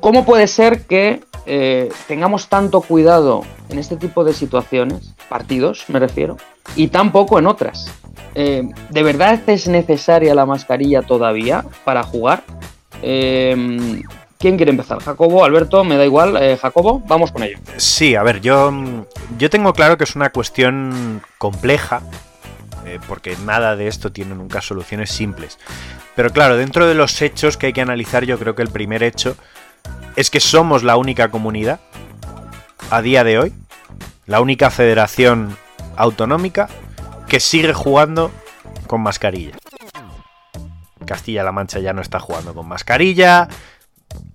[0.00, 5.98] ¿cómo puede ser que eh, tengamos tanto cuidado en este tipo de situaciones, partidos me
[5.98, 6.36] refiero,
[6.76, 7.90] y tan poco en otras?
[8.34, 12.42] Eh, ¿De verdad es necesaria la mascarilla todavía para jugar?
[13.02, 14.02] Eh,
[14.38, 14.98] ¿Quién quiere empezar?
[15.00, 16.58] Jacobo, Alberto, me da igual.
[16.58, 17.58] Jacobo, vamos con ello.
[17.78, 18.70] Sí, a ver, yo,
[19.38, 22.02] yo tengo claro que es una cuestión compleja,
[23.08, 25.58] porque nada de esto tiene nunca soluciones simples.
[26.14, 29.02] Pero claro, dentro de los hechos que hay que analizar, yo creo que el primer
[29.02, 29.36] hecho
[30.16, 31.80] es que somos la única comunidad,
[32.90, 33.54] a día de hoy,
[34.26, 35.56] la única federación
[35.96, 36.68] autonómica
[37.28, 38.30] que sigue jugando
[38.86, 39.56] con mascarilla.
[41.04, 43.48] Castilla-La Mancha ya no está jugando con mascarilla,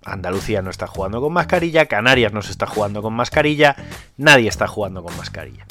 [0.03, 3.75] Andalucía no está jugando con mascarilla, Canarias no se está jugando con mascarilla,
[4.17, 5.65] nadie está jugando con mascarilla.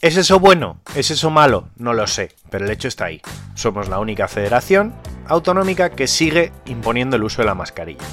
[0.00, 0.80] ¿Es eso bueno?
[0.94, 1.68] ¿Es eso malo?
[1.76, 3.20] No lo sé, pero el hecho está ahí.
[3.54, 4.94] Somos la única federación
[5.26, 8.06] autonómica que sigue imponiendo el uso de la mascarilla.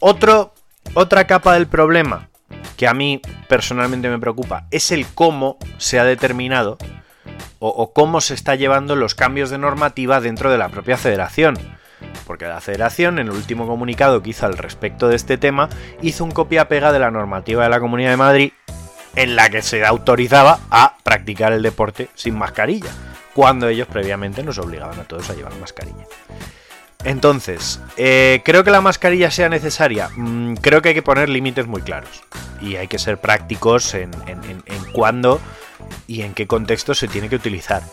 [0.00, 0.54] Otro,
[0.94, 2.28] otra capa del problema
[2.76, 6.78] que a mí personalmente me preocupa es el cómo se ha determinado
[7.58, 11.58] o, o cómo se está llevando los cambios de normativa dentro de la propia federación.
[12.26, 15.68] Porque la federación, en el último comunicado que hizo al respecto de este tema,
[16.02, 18.52] hizo un copia-pega de la normativa de la Comunidad de Madrid
[19.16, 22.90] en la que se autorizaba a practicar el deporte sin mascarilla,
[23.34, 26.04] cuando ellos previamente nos obligaban a todos a llevar mascarilla.
[27.06, 30.08] Entonces, eh, ¿creo que la mascarilla sea necesaria?
[30.16, 32.24] Mm, creo que hay que poner límites muy claros.
[32.60, 34.10] Y hay que ser prácticos en,
[34.92, 35.40] cuándo
[36.08, 37.84] y en qué contexto se tiene que utilizar.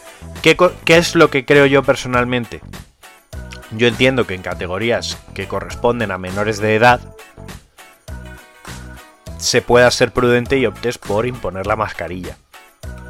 [0.42, 2.62] ¿Qué, ¿Qué, es lo que creo yo personalmente?
[3.70, 7.00] Yo entiendo que en categorías que corresponden a menores de edad
[9.38, 12.38] se pueda ser prudente y optes por imponer la mascarilla.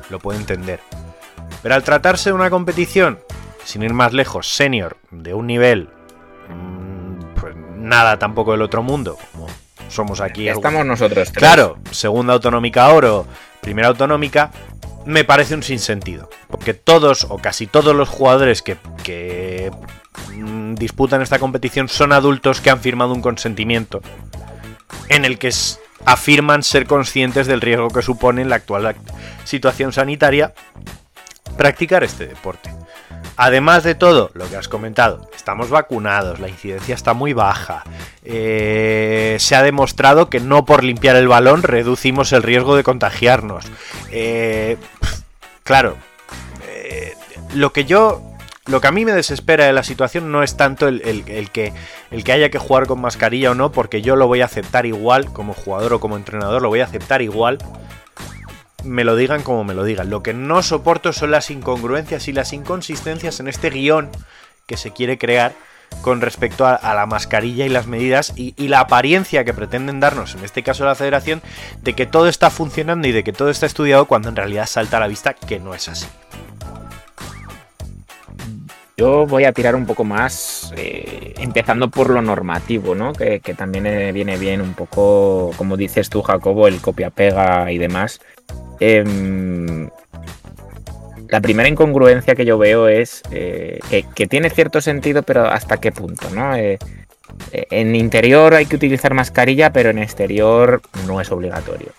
[0.09, 0.81] Lo puedo entender.
[1.61, 3.19] Pero al tratarse de una competición,
[3.63, 5.89] sin ir más lejos, senior, de un nivel,
[6.49, 9.47] mmm, pues nada tampoco del otro mundo, como
[9.89, 10.47] somos aquí.
[10.47, 11.31] Estamos nosotros.
[11.31, 11.37] Tres.
[11.37, 13.25] Claro, segunda autonómica oro,
[13.61, 14.51] primera autonómica,
[15.05, 16.29] me parece un sinsentido.
[16.49, 19.71] Porque todos o casi todos los jugadores que, que
[20.35, 24.01] mmm, disputan esta competición son adultos que han firmado un consentimiento
[25.09, 25.51] en el que
[26.05, 28.95] afirman ser conscientes del riesgo que supone en la actual
[29.43, 30.53] situación sanitaria
[31.57, 32.69] practicar este deporte.
[33.37, 37.83] Además de todo, lo que has comentado, estamos vacunados, la incidencia está muy baja.
[38.23, 43.65] Eh, se ha demostrado que no por limpiar el balón reducimos el riesgo de contagiarnos.
[44.11, 44.77] Eh,
[45.63, 45.97] claro,
[46.67, 47.13] eh,
[47.53, 48.21] lo que yo
[48.65, 51.73] lo que a mí me desespera de la situación no es tanto el, el, que,
[52.11, 54.85] el que haya que jugar con mascarilla o no, porque yo lo voy a aceptar
[54.85, 57.57] igual, como jugador o como entrenador, lo voy a aceptar igual,
[58.83, 60.09] me lo digan como me lo digan.
[60.09, 64.09] Lo que no soporto son las incongruencias y las inconsistencias en este guion
[64.65, 65.53] que se quiere crear
[66.01, 70.33] con respecto a, la mascarilla y las medidas y, y, la apariencia que pretenden darnos,
[70.33, 71.41] en este caso la federación,
[71.81, 74.97] de que todo está funcionando y de que todo está estudiado cuando en realidad salta
[74.97, 76.07] a la vista que no es así.
[78.95, 83.13] Yo voy a tirar un poco más, eh, empezando por lo normativo, ¿no?
[83.13, 87.79] Que, que también eh, viene bien un poco, como dices tú, Jacobo, el copia-pega y
[87.79, 88.19] demás.
[88.79, 89.89] Eh,
[91.29, 95.77] la primera incongruencia que yo veo es eh, que, que, tiene cierto sentido, pero hasta
[95.77, 96.55] qué punto, ¿no?
[96.55, 96.77] Eh,
[97.71, 101.91] en interior hay que utilizar mascarilla, pero en exterior no es obligatorio.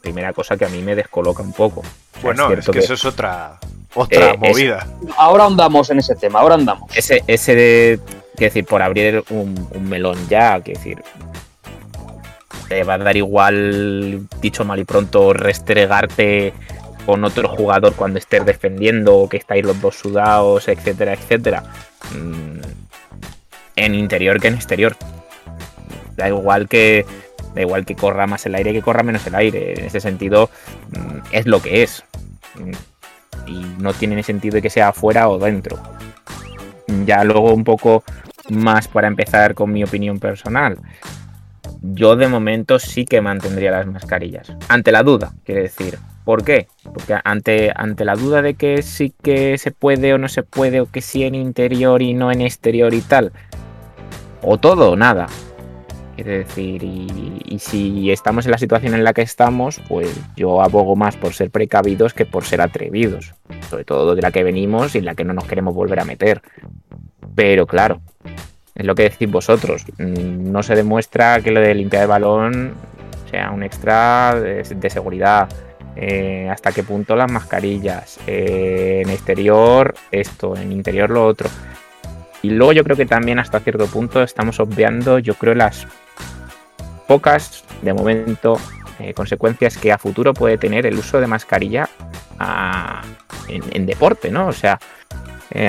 [0.00, 1.82] Primera cosa que a mí me descoloca un poco.
[2.22, 3.58] Bueno, es, es que, que, eso es otra,
[3.94, 4.86] otra eh, movida.
[5.06, 6.94] Es, ahora andamos en ese tema, ahora andamos.
[6.96, 8.00] Ese, ese de,
[8.36, 11.02] quiero decir, por abrir un, un melón ya, quiero decir,
[12.68, 16.52] te va a dar igual, dicho mal y pronto, restregarte
[17.06, 21.62] con otro jugador cuando estés defendiendo o que estáis los dos sudados, etcétera, etcétera.
[22.14, 22.60] Mm,
[23.76, 24.96] en interior que en exterior.
[26.16, 27.04] Da igual que
[27.54, 29.74] da igual que corra más el aire que corra menos el aire.
[29.78, 30.50] En ese sentido,
[30.90, 32.04] mm, es lo que es.
[32.54, 32.72] Mm,
[33.46, 35.78] y no tiene sentido que sea afuera o dentro.
[37.06, 38.04] ya luego un poco
[38.50, 40.78] más para empezar con mi opinión personal.
[41.92, 44.50] Yo de momento sí que mantendría las mascarillas.
[44.68, 45.98] Ante la duda, quiere decir.
[46.24, 46.66] ¿Por qué?
[46.82, 50.80] Porque ante, ante la duda de que sí que se puede o no se puede,
[50.80, 53.32] o que sí en interior y no en exterior y tal.
[54.40, 55.26] O todo o nada.
[56.14, 60.62] Quiere decir, y, y si estamos en la situación en la que estamos, pues yo
[60.62, 63.34] abogo más por ser precavidos que por ser atrevidos.
[63.68, 66.06] Sobre todo de la que venimos y en la que no nos queremos volver a
[66.06, 66.40] meter.
[67.34, 68.00] Pero claro,
[68.74, 69.84] es lo que decís vosotros.
[69.98, 72.74] mm, No se demuestra que lo de limpiar el balón
[73.30, 75.48] sea un extra de, seguridad.
[75.96, 78.18] Eh, hasta qué punto las mascarillas.
[78.26, 81.48] Eh, en exterior esto, en interior lo otro.
[82.42, 85.86] Y luego yo creo que también hasta cierto punto estamos obviando, yo creo, las
[87.06, 88.58] pocas, de momento,
[88.98, 91.88] eh, consecuencias que a futuro puede tener el uso de mascarilla
[92.38, 93.02] a-
[93.48, 94.48] en, deporte, ¿no?
[94.48, 94.78] O sea,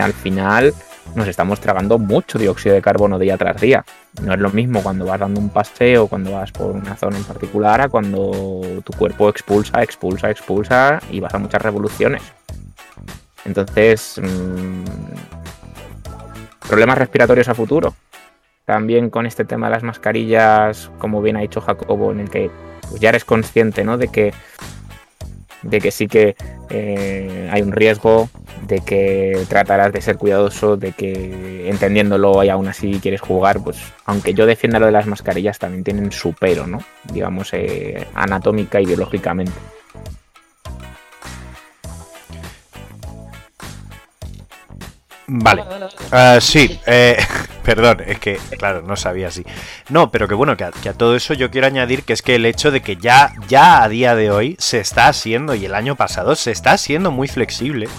[0.01, 0.73] al final
[1.13, 3.85] nos estamos tragando mucho dióxido de carbono día tras día.
[4.21, 7.23] No es lo mismo cuando vas dando un paseo, cuando vas por una zona en
[7.23, 12.23] particular, a cuando tu cuerpo expulsa, expulsa, expulsa y vas a muchas revoluciones.
[13.45, 14.83] Entonces, mm,
[16.67, 17.93] problemas respiratorios a futuro.
[18.65, 22.49] También con este tema de las mascarillas, como bien ha dicho Jacobo, en el que
[22.89, 23.97] pues, ya eres consciente ¿no?
[23.97, 24.33] de que
[25.65, 26.35] de que sí que
[26.69, 28.29] eh, hay un riesgo,
[28.67, 33.77] de que tratarás de ser cuidadoso, de que entendiéndolo y aún así quieres jugar, pues
[34.05, 36.79] aunque yo defienda lo de las mascarillas, también tienen su pero, ¿no?
[37.11, 39.53] Digamos, eh, anatómica y biológicamente.
[45.27, 45.63] Vale.
[46.11, 47.17] Ah, sí, eh,
[47.63, 49.43] perdón, es que, claro, no sabía así.
[49.89, 52.45] No, pero que bueno, que a, todo eso yo quiero añadir que es que el
[52.45, 55.95] hecho de que ya, ya a día de hoy se está haciendo, y el año
[55.95, 57.89] pasado se está haciendo muy flexible,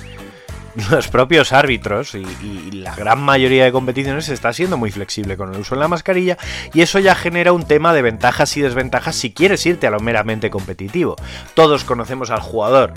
[0.90, 5.36] los propios árbitros y, y la gran mayoría de competiciones se está siendo muy flexible
[5.36, 6.38] con el uso de la mascarilla,
[6.74, 9.98] y eso ya genera un tema de ventajas y desventajas si quieres irte a lo
[9.98, 11.16] meramente competitivo.
[11.54, 12.92] Todos conocemos al jugador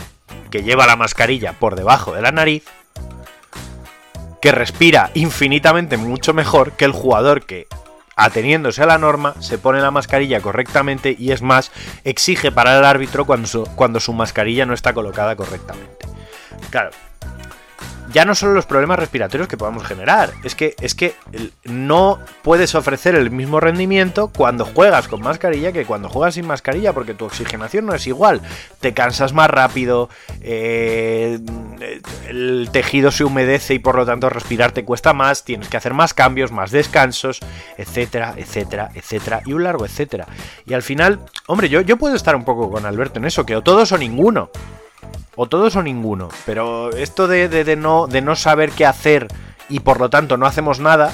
[0.52, 2.64] que lleva la mascarilla por debajo de la nariz,
[4.42, 7.68] que respira infinitamente mucho mejor que el jugador que,
[8.16, 11.72] ateniéndose a la norma, se pone la mascarilla correctamente y es más,
[12.04, 16.08] exige parar al árbitro cuando su, cuando su mascarilla no está colocada correctamente.
[16.70, 16.92] Claro.
[18.12, 21.16] Ya no solo los problemas respiratorios que podamos generar, es que, es que
[21.64, 26.94] no puedes ofrecer el mismo rendimiento cuando juegas con mascarilla que cuando juegas sin mascarilla,
[26.94, 28.42] porque tu oxigenación no es igual.
[28.80, 30.10] Te cansas más rápido,
[30.42, 31.40] eh,
[32.28, 35.94] el tejido se humedece y por lo tanto respirar te cuesta más, tienes que hacer
[35.94, 37.40] más cambios, más descansos,
[37.78, 40.28] etcétera, etcétera, etcétera, y un largo etcétera.
[40.66, 43.56] Y al final, hombre, yo, yo puedo estar un poco con Alberto en eso, que
[43.56, 44.50] o todos o ninguno.
[45.36, 46.30] O todos o ninguno.
[46.46, 49.28] Pero esto de, no, de no saber qué hacer
[49.70, 51.12] y por lo tanto no hacemos nada,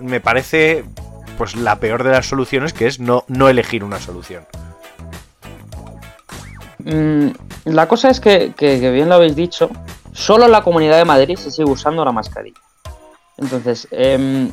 [0.00, 0.84] me parece
[1.38, 4.44] pues la peor de las soluciones, que es no, no elegir una solución.
[6.78, 7.28] Mm,
[7.64, 9.70] la cosa es que, que- bien lo habéis dicho,
[10.12, 12.60] solo la Comunidad de Madrid se sigue usando la mascarilla.
[13.38, 14.50] Entonces, em,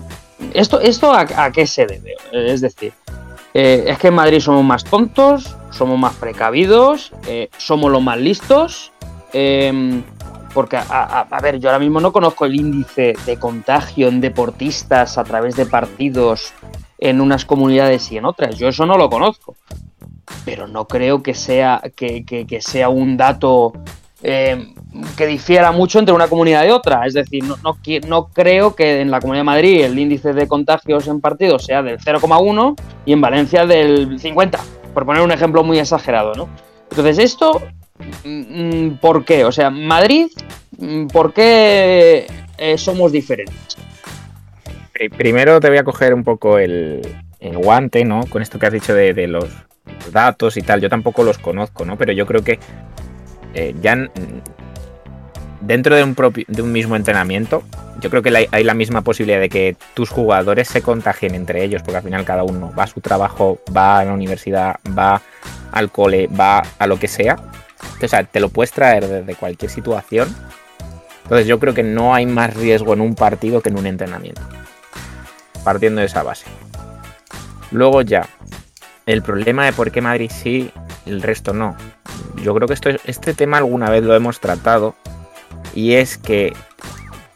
[0.53, 2.15] ¿esto, esto a, qué se debe?
[2.31, 2.93] Es decir,
[3.59, 8.19] eh, es que en Madrid somos más tontos, somos más precavidos, eh, somos los más
[8.19, 8.91] listos.
[9.33, 10.03] em,
[10.53, 15.23] porque, a, ver, yo ahora mismo no conozco el índice de contagio en deportistas a
[15.23, 16.53] través de partidos
[16.99, 18.57] en unas comunidades y en otras.
[18.57, 19.55] Yo eso no lo conozco
[20.45, 23.73] pero no creo que sea, que- que sea un dato
[24.23, 24.73] eh,
[25.15, 27.05] que difiera mucho entre una comunidad y otra.
[27.05, 30.47] Es decir, no, no, no creo que en la Comunidad de Madrid el índice de
[30.47, 34.59] contagios en partidos sea del 0,1 y en Valencia del 50,
[34.93, 36.49] por poner un ejemplo muy exagerado, ¿no?
[36.89, 37.61] Entonces, esto,
[38.23, 39.45] mm, mm, ¿por qué?
[39.45, 40.27] O sea, Madrid,
[40.79, 42.25] mm, ¿por qué
[42.57, 43.77] eh, somos diferentes?
[44.93, 47.01] Pri- Primero te voy a coger un poco el,
[47.39, 48.21] el guante, ¿no?
[48.27, 49.45] Con esto que has dicho de, de los
[50.11, 50.81] datos y tal.
[50.81, 51.97] Yo tampoco los conozco, ¿no?
[51.97, 52.57] Pero yo creo que
[53.57, 53.97] eh, ya
[55.61, 57.63] dentro de un, propio, de un mismo entrenamiento,
[57.99, 61.81] yo creo que hay la misma posibilidad de que tus jugadores se contagien entre ellos,
[61.81, 65.21] porque al final cada uno va a su trabajo, va a la universidad, va
[65.71, 67.37] al cole, va a lo que sea.
[68.01, 70.33] O sea, te lo puedes traer desde cualquier situación.
[71.23, 74.41] Entonces yo creo que no hay más riesgo en un partido que en un entrenamiento
[75.63, 76.45] partiendo de esa base.
[77.71, 78.29] Luego ya,
[79.05, 80.71] el problema de por qué Madrid sí,
[81.05, 81.75] el resto no.
[82.43, 84.95] Yo creo que esto, este tema alguna vez lo hemos tratado
[85.73, 86.53] y es que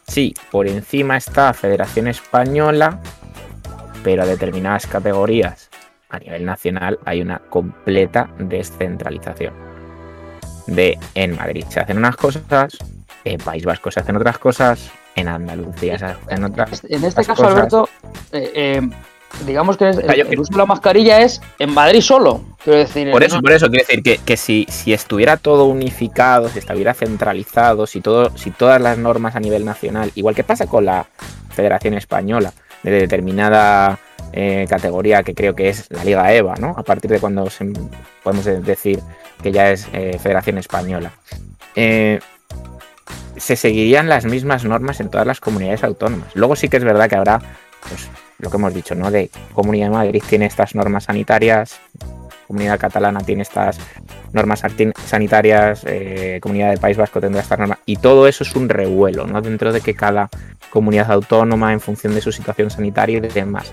[0.06, 2.98] sí, por encima está Federación Española,
[4.02, 5.68] pero a determinadas categorías
[6.08, 9.54] a nivel nacional hay una completa descentralización.
[10.66, 12.76] De en Madrid se hacen unas cosas,
[13.24, 15.94] en País Vasco se hacen otras cosas, en Andalucía.
[15.96, 17.88] o sea, en, otras- En este otras caso, cosas- Alberto,
[18.32, 18.90] eh, eh,
[19.46, 22.42] digamos que es- el uso de la mascarilla es en Madrid solo.
[22.62, 25.64] Quiero decir, Por eso, no- por eso quiero decir que, que si, si estuviera todo
[25.66, 30.44] unificado, si estuviera centralizado, si todo, si todas las normas a nivel nacional, igual que
[30.44, 31.06] pasa con la
[31.50, 32.52] Federación Española,
[32.82, 33.98] de determinada
[34.34, 36.74] eh, categoría que creo que es la Liga EVA, ¿no?
[36.78, 37.70] A partir de cuando se-
[38.22, 39.00] podemos de- decir
[39.42, 41.12] que ya es eh, Federación Española.
[41.76, 42.18] Eh,
[43.36, 46.28] se seguirían las mismas normas en todas las comunidades autónomas.
[46.34, 47.40] Luego sí que es verdad que habrá,
[47.88, 48.08] pues,
[48.42, 49.10] lo que hemos dicho, ¿no?
[49.10, 51.80] De Comunidad de Madrid tiene estas normas sanitarias,
[52.46, 53.78] Comunidad Catalana tiene estas
[54.32, 54.62] normas
[55.06, 59.26] sanitarias, eh, Comunidad del País Vasco tendrá estas normas, y todo eso es un revuelo,
[59.26, 59.40] ¿no?
[59.40, 60.28] Dentro de que cada
[60.70, 63.72] comunidad autónoma, en función de su situación sanitaria y demás.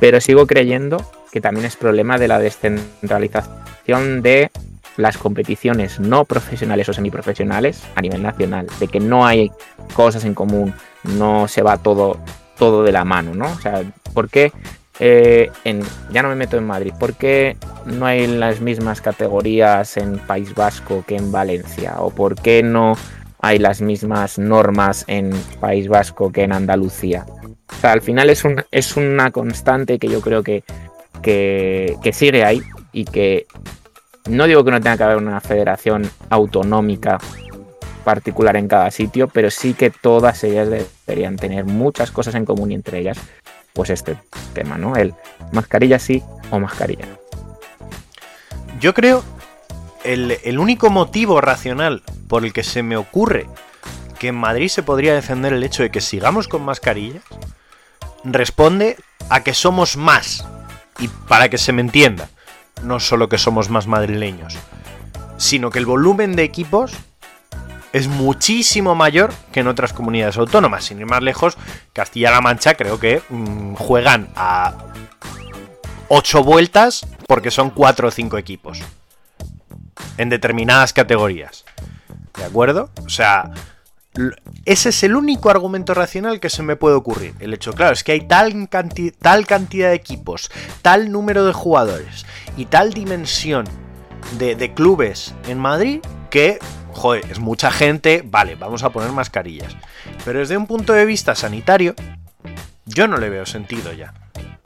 [0.00, 0.98] Pero sigo creyendo
[1.32, 4.50] que también es problema de la descentralización de
[4.96, 9.50] las competiciones no profesionales o semiprofesionales a nivel nacional, de que no hay
[9.94, 12.18] cosas en común, no se va todo,
[12.58, 13.46] todo de la mano, ¿no?
[13.46, 13.82] O sea,
[14.12, 14.52] ¿por qué
[15.00, 19.96] eh, en, ya no me meto en Madrid, ¿por qué no hay las mismas categorías
[19.96, 21.96] en País Vasco que en Valencia?
[21.98, 22.96] ¿O por qué no
[23.40, 25.30] hay las mismas normas en
[25.60, 27.26] País Vasco que en Andalucía?
[27.72, 30.62] O sea, al final es, un, es una constante que yo creo que,
[31.22, 33.46] que, que sigue ahí y que
[34.28, 37.18] no digo que no tenga que haber una federación autonómica
[38.04, 42.70] particular en cada sitio, pero sí que todas ellas deberían tener muchas cosas en común
[42.70, 43.18] y entre ellas,
[43.72, 44.16] pues este
[44.52, 44.96] tema, ¿no?
[44.96, 45.14] El
[45.52, 47.06] mascarilla sí o mascarilla.
[48.80, 49.24] Yo creo
[50.04, 53.46] el, el único motivo racional por el que se me ocurre
[54.18, 57.22] que en Madrid se podría defender el hecho de que sigamos con mascarillas
[58.24, 58.96] responde
[59.28, 60.44] a que somos más.
[60.98, 62.28] Y para que se me entienda,
[62.82, 64.56] no solo que somos más madrileños,
[65.36, 66.92] sino que el volumen de equipos
[67.94, 70.84] es muchísimo mayor que en otras comunidades autónomas.
[70.84, 71.56] Sin ir más lejos,
[71.92, 74.74] Castilla-La Mancha creo que mm, juegan a
[76.08, 78.80] 8 vueltas porque son 4 o 5 equipos.
[80.18, 81.64] En determinadas categorías.
[82.36, 82.90] ¿De acuerdo?
[83.06, 83.52] O sea,
[84.64, 87.36] ese es el único argumento racional que se me puede ocurrir.
[87.38, 88.68] El hecho, claro, es que hay tal,
[89.20, 90.50] tal cantidad de equipos,
[90.82, 92.26] tal número de jugadores
[92.56, 93.66] y tal dimensión
[94.36, 96.58] de clubes en Madrid que,
[96.94, 99.76] joder, es mucha gente, vale, vamos a poner mascarillas.
[100.24, 101.94] Pero desde un punto de vista sanitario,
[102.86, 104.14] yo no le veo sentido ya.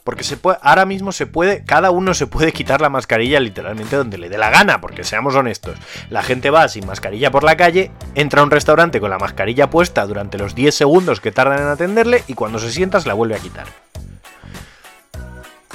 [0.04, 3.96] Porque se puede, ahora mismo se puede, cada uno se puede quitar la mascarilla literalmente
[3.96, 5.76] donde le dé la gana, porque seamos honestos,
[6.08, 9.68] la gente va sin mascarilla por la calle, entra a un restaurante con la mascarilla
[9.68, 13.14] puesta durante los 10 segundos que tardan en atenderle y cuando se sienta se la
[13.14, 13.66] vuelve a quitar.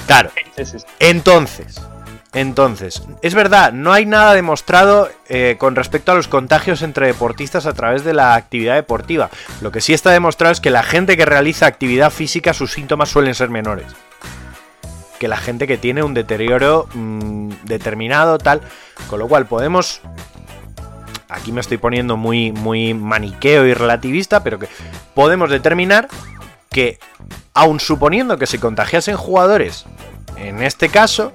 [0.08, 0.32] Claro,
[1.00, 1.80] entonces,
[2.34, 7.68] entonces, es verdad, no hay nada demostrado eh, con respecto a los contagios entre deportistas
[7.68, 9.30] a través de la actividad deportiva.
[9.62, 13.10] Lo que sí está demostrado es que la gente que realiza actividad física, sus síntomas
[13.10, 13.86] suelen ser menores.
[15.20, 18.62] Que la gente que tiene un deterioro mm, determinado, tal.
[19.10, 20.02] Con lo cual podemos.
[21.30, 24.68] Aquí me estoy poniendo muy, muy maniqueo y relativista, pero que
[25.14, 26.08] podemos determinar
[26.70, 27.00] que,
[27.54, 29.86] aun suponiendo que se contagiasen jugadores,
[30.36, 31.34] en este caso,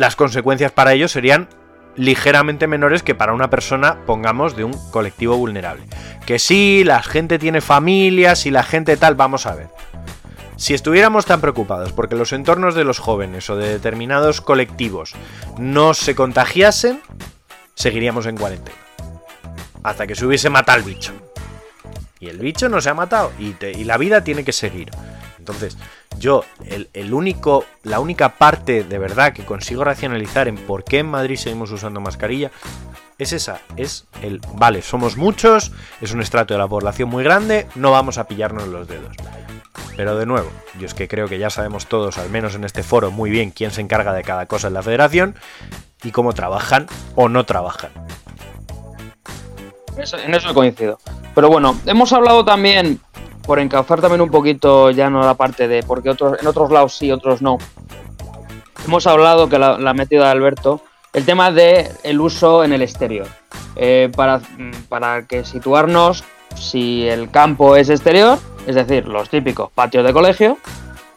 [0.00, 1.46] las consecuencias para ellos serían
[1.94, 5.84] ligeramente menores que para una persona, pongamos, de un colectivo vulnerable.
[6.24, 9.68] Que sí, la gente tiene familias y la gente tal, vamos a ver.
[10.56, 15.12] Si estuviéramos tan preocupados porque los entornos de los jóvenes o de determinados colectivos
[15.58, 17.02] no se contagiasen,
[17.74, 18.78] seguiríamos en cuarentena.
[19.82, 21.12] Hasta que se hubiese matado el bicho.
[22.20, 24.88] Y el bicho no se ha matado y la vida tiene que seguir.
[25.40, 25.78] Entonces,
[26.18, 26.44] yo,
[26.92, 31.36] el, único, la única parte de verdad que consigo racionalizar en por qué en Madrid
[31.36, 32.50] seguimos usando mascarilla
[33.18, 37.66] es esa, es el, vale, somos muchos, es un estrato de la población muy grande,
[37.74, 39.16] no vamos a pillarnos los dedos.
[39.96, 42.82] Pero de nuevo, yo es que creo que ya sabemos todos, al menos en este
[42.82, 45.36] foro, muy bien quién se encarga de cada cosa en la federación
[46.02, 47.90] y cómo trabajan o no trabajan.
[49.96, 50.98] En eso coincido.
[51.34, 53.00] Pero bueno, hemos hablado también,
[53.50, 56.96] por encauzar también un poquito ya no la parte de porque otros, en otros lados
[56.96, 57.58] sí, otros no.
[58.86, 60.82] Hemos hablado, que la, la ha metido Alberto,
[61.12, 63.26] el tema de el uso en el exterior.
[63.74, 64.40] Eh, para,
[64.88, 66.22] para que situarnos,
[66.54, 68.38] si el campo es exterior,
[68.68, 70.56] es decir, los típicos patios de colegio,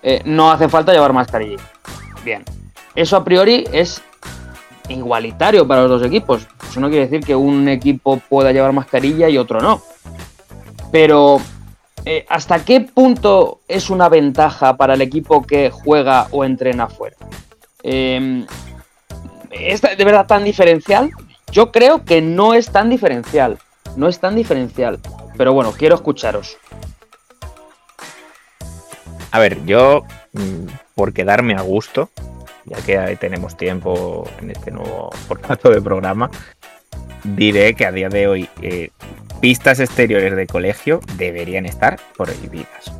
[0.01, 1.61] eh, no hace falta llevar mascarilla.
[2.25, 2.43] Bien,
[2.95, 4.01] eso a priori es
[4.89, 6.47] igualitario para los dos equipos.
[6.67, 9.83] Eso no quiere decir que un equipo pueda llevar mascarilla y otro no.
[10.91, 11.39] Pero,
[12.05, 17.17] eh, ¿hasta qué punto es una ventaja para el equipo que juega o entrena fuera?
[17.83, 18.45] Eh,
[19.51, 21.11] ¿Es de verdad tan diferencial?
[21.51, 23.59] Yo creo que no es tan diferencial.
[23.95, 24.99] No es tan diferencial.
[25.37, 26.57] Pero bueno, quiero escucharos.
[29.31, 32.09] A ver, yo, mm, por quedarme a gusto,
[32.65, 36.29] ya que tenemos tiempo en este nuevo formato de programa,
[37.23, 38.89] diré que a día de hoy eh,
[39.41, 42.91] pistas exteriores de colegio deberían estar prohibidas.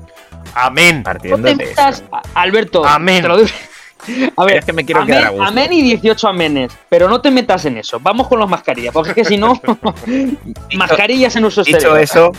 [0.56, 0.98] Amén.
[0.98, 1.94] No Partiendo te de a-
[2.36, 3.22] Alberto, Amén.
[3.22, 3.50] te lo digo.
[4.36, 5.46] A ver, Es que me quiero amén, quedar a gusto.
[5.46, 8.02] amén y 18 amenes, pero no te metas en eso.
[8.02, 9.54] Vamos con las mascarillas, porque es que si no,
[10.76, 12.00] mascarillas en uso Dicho exterior.
[12.02, 12.32] eso,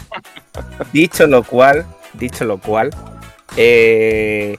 [0.93, 2.91] dicho lo cual, dicho lo cual,
[3.57, 4.59] eh,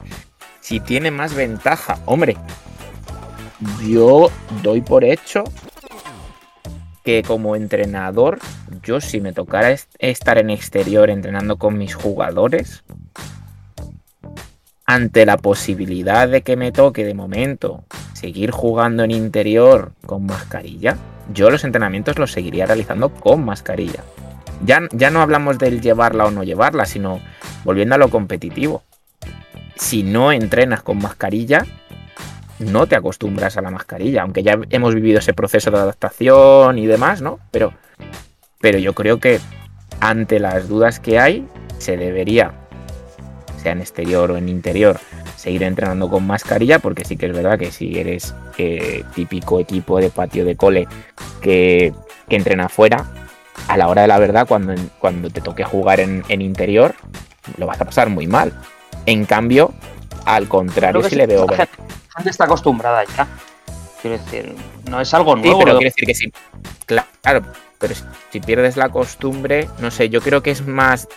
[0.61, 2.37] si tiene más ventaja, hombre,
[3.87, 4.31] yo
[4.63, 5.43] doy por hecho
[7.05, 8.39] que como entrenador,
[8.83, 12.83] yo si me tocara est- estar en exterior entrenando con mis jugadores,
[14.87, 17.83] ante la posibilidad de que me toque de momento
[18.13, 20.97] seguir jugando en interior con mascarilla,
[21.31, 24.03] yo los entrenamientos los seguiría realizando con mascarilla.
[24.65, 27.19] Ya, ya no hablamos del llevarla o no llevarla, sino
[27.63, 28.83] volviendo a lo competitivo.
[29.75, 31.65] Si no entrenas con mascarilla,
[32.59, 36.85] no te acostumbras a la mascarilla, aunque ya hemos vivido ese proceso de adaptación y
[36.85, 37.39] demás, ¿no?
[37.51, 37.73] Pero,
[38.59, 39.39] pero yo creo que
[39.99, 41.47] ante las dudas que hay,
[41.77, 42.53] se debería,
[43.61, 44.99] sea en exterior o en interior,
[45.35, 49.99] seguir entrenando con mascarilla, porque sí que es verdad que si eres eh, típico equipo
[49.99, 50.87] de patio de cole
[51.41, 51.93] que,
[52.29, 53.05] que entrena fuera,
[53.67, 56.95] a la hora de la verdad, cuando, cuando te toque jugar en, en interior,
[57.57, 58.53] lo vas a pasar muy mal.
[59.05, 59.73] En cambio,
[60.25, 63.27] al contrario, sí le veo la gente, la gente está acostumbrada ya.
[64.01, 64.55] Quiero decir,
[64.89, 65.59] no es algo Sí, nuevo.
[65.59, 66.31] pero lo- quiere decir que sí.
[66.85, 67.41] Claro,
[67.79, 71.07] pero si- si pierdes la costumbre, no sé, yo creo que es más.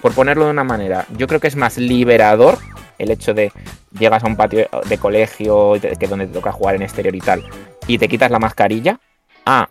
[0.00, 2.58] Por ponerlo de una manera, yo creo que es más liberador
[2.98, 3.50] el hecho de
[3.98, 7.20] llegas a un patio de colegio que es donde te toca jugar en exterior y
[7.20, 7.42] tal,
[7.86, 9.00] y te quitas la mascarilla.
[9.46, 9.68] Ah,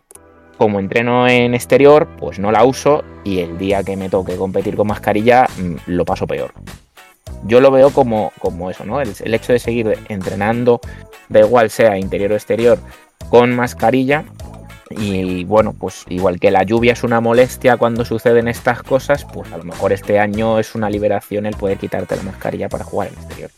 [0.58, 4.76] como entreno en exterior, pues no la uso y el día que me toque competir
[4.76, 6.54] con mascarilla mm, lo paso peor.
[7.46, 9.02] Yo lo veo como, como eso, ¿no?
[9.02, 10.82] El, el hecho de seguir entrenando,
[11.30, 12.80] da igual sea interior o exterior,
[13.30, 14.26] con mascarilla.
[14.92, 19.52] Y bueno, pues igual que la lluvia es una molestia cuando suceden estas cosas, pues
[19.52, 23.08] a lo mejor este año es una liberación el poder quitarte la mascarilla para jugar
[23.08, 23.50] en exterior.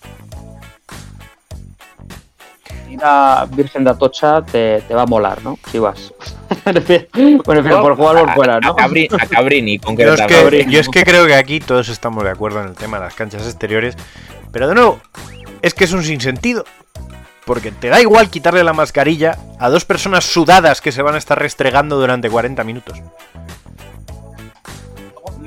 [3.52, 5.58] Virgen de Atocha te, te va a molar, ¿no?
[5.72, 6.14] Si vas.
[6.66, 8.72] Me refiero por jugar por fuera, ¿no?
[8.72, 10.72] A, Cabri- a Cabrini, con Yo es, que, Cabrini.
[10.74, 13.14] yo es que creo que aquí todos estamos de acuerdo en el tema de las
[13.16, 13.96] canchas exteriores.
[14.52, 15.00] Pero de nuevo,
[15.62, 16.64] es que es un sinsentido.
[17.46, 21.18] Porque te da igual quitarle la mascarilla a dos personas sudadas que se van a
[21.18, 23.00] estar restregando durante 40 minutos.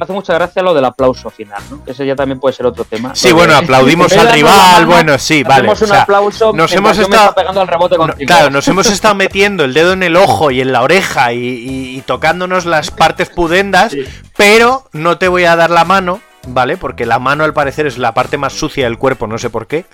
[0.01, 1.85] Me hace mucha gracia lo del aplauso final, ¿no?
[1.85, 3.15] Que ese ya también puede ser otro tema.
[3.15, 5.57] Sí, bueno, aplaudimos al rival, bueno, sí, vale.
[5.71, 8.87] hacemos o un sea, aplauso nos hemos estado- pegando al rebote No, claro, nos hemos
[8.87, 12.65] estado metiendo el dedo en el ojo y en la oreja y, y- y tocándonos
[12.65, 14.07] las partes pudendas, Sí.
[14.39, 16.79] pero no te voy a dar la mano, ¿vale?
[16.79, 19.67] Porque la mano al parecer es la parte más sucia del cuerpo, no sé por
[19.67, 19.85] qué.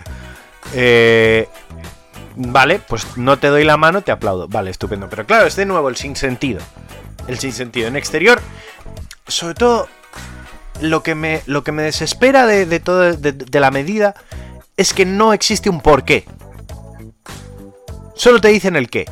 [0.72, 1.48] Eh,
[2.36, 4.46] vale, pues no te doy la mano, te aplaudo.
[4.46, 5.08] Vale, estupendo.
[5.10, 6.60] Pero claro, es de nuevo el sinsentido.
[7.26, 7.88] El sinsentido.
[7.88, 8.40] En exterior,
[9.28, 9.88] sobre todo,
[10.80, 14.14] lo que me, lo que me desespera de, de todo, de, de la medida
[14.76, 16.26] es que no existe un porqué.
[18.14, 19.06] Solo te dicen el qué.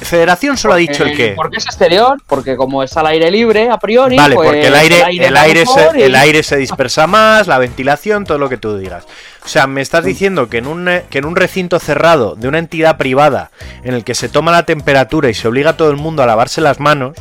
[0.00, 1.34] Federación solo ha dicho el qué.
[1.36, 4.16] Porque es exterior, porque como es al aire libre, a priori.
[4.16, 7.46] Vale, pues, porque el aire, el aire, mejor se, y- el aire se dispersa más,
[7.46, 9.04] la ventilación, todo lo que tú digas.
[9.44, 12.58] O sea, me estás diciendo que en, un, que en un recinto cerrado de una
[12.58, 13.50] entidad privada
[13.84, 16.26] en el que se toma la temperatura y se obliga a todo el mundo a
[16.26, 17.16] lavarse las manos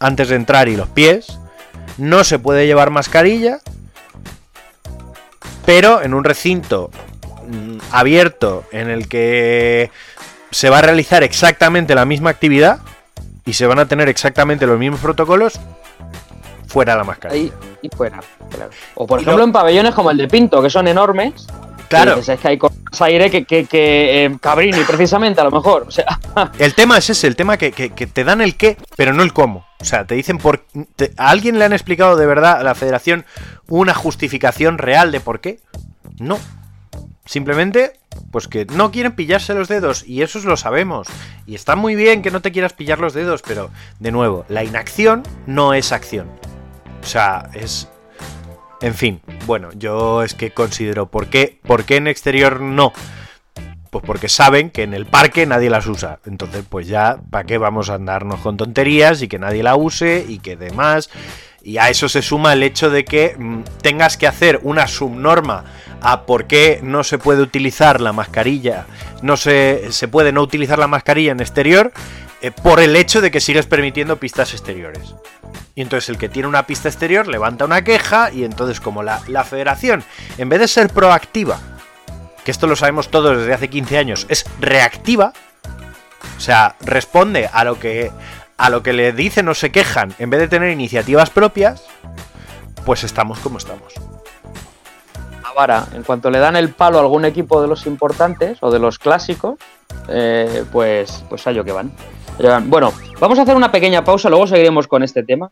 [0.00, 1.38] antes de entrar y los pies,
[1.96, 3.58] no se puede llevar mascarilla,
[5.64, 6.90] pero en un recinto
[7.46, 9.90] mm, abierto en el que
[10.50, 12.78] se va a realizar exactamente la misma actividad
[13.44, 15.58] y se van a tener exactamente los mismos protocolos,
[16.66, 17.42] fuera la mascarilla.
[17.44, 18.20] Ahí y fuera.
[18.50, 18.70] claro.
[18.94, 21.46] O por Y ejemplo lo- en pabellones como el de Pinto, que son enormes.
[21.88, 25.44] Claro, dices, es que hay con más aire que, que, que eh, Cabrini, precisamente, a
[25.44, 25.84] lo mejor.
[25.88, 26.18] O sea,
[26.58, 29.22] el tema es ese, el tema que, que- que te dan el qué, pero no
[29.22, 29.66] el cómo.
[29.80, 30.64] O sea, te dicen por...
[30.96, 33.24] te- ¿A alguien le han explicado de verdad a la federación
[33.68, 35.60] una justificación real de por qué?
[36.18, 36.38] No.
[37.24, 37.92] Simplemente,
[38.30, 41.08] pues que no quieren pillarse los dedos y eso lo sabemos.
[41.46, 43.70] Y está muy bien que no te quieras pillar los dedos, pero
[44.00, 46.28] de nuevo, la inacción no es acción.
[47.02, 47.88] O sea, es...
[48.80, 52.92] En fin, bueno, yo es que considero, ¿por qué, ¿por qué en exterior no?
[53.90, 56.20] Pues porque saben que en el parque nadie las usa.
[56.26, 60.24] Entonces, pues ya, ¿para qué vamos a andarnos con tonterías y que nadie la use
[60.28, 61.10] y que demás?
[61.62, 65.64] Y a eso se suma el hecho de que mm, tengas que hacer una subnorma
[66.00, 68.86] a por qué no se puede utilizar la mascarilla,
[69.22, 71.92] no se, se puede no utilizar la mascarilla en exterior
[72.40, 75.14] eh, por el hecho de que sigues permitiendo pistas exteriores.
[75.74, 79.20] Y entonces el que tiene una pista exterior levanta una queja y entonces como la,
[79.28, 80.04] la federación,
[80.36, 81.58] en vez de ser proactiva,
[82.44, 85.32] que esto lo sabemos todos desde hace 15 años, es reactiva,
[86.36, 88.10] o sea, responde a lo que,
[88.56, 91.84] a lo que le dicen o se quejan, en vez de tener iniciativas propias,
[92.84, 93.92] pues estamos como estamos.
[95.44, 98.78] Ahora, en cuanto le dan el palo a algún equipo de los importantes o de
[98.78, 99.58] los clásicos,
[100.08, 101.92] eh, pues, pues a ello que van.
[102.66, 105.50] Bueno, vamos a hacer una pequeña pausa, luego seguiremos con este tema.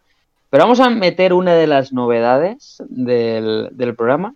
[0.50, 4.34] Pero vamos a meter una de las novedades del, del programa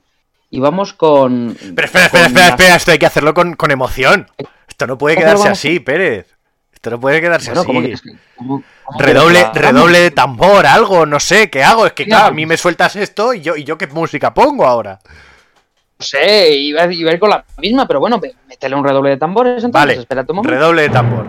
[0.51, 1.57] y vamos con.
[1.75, 4.27] Pero espera, espera, espera, espera, esto hay que hacerlo con, con emoción.
[4.69, 6.27] Esto no puede ¿Cómo quedarse así, Pérez.
[6.73, 7.67] Esto no puede quedarse Bueno, así.
[7.69, 11.87] ¿cómo que- cómo- cómo que Redoble, redoble de tambor, algo, no sé, ¿qué hago?
[11.87, 14.65] Es que claro, a mí me sueltas esto y yo, y yo qué música pongo
[14.67, 14.99] ahora.
[15.05, 19.11] No sé, iba, a- iba a ir con la misma, pero bueno, métele un redoble
[19.11, 19.73] de tambores entonces.
[19.73, 20.57] Vale, espérate un momento.
[20.59, 21.27] redoble de tambor.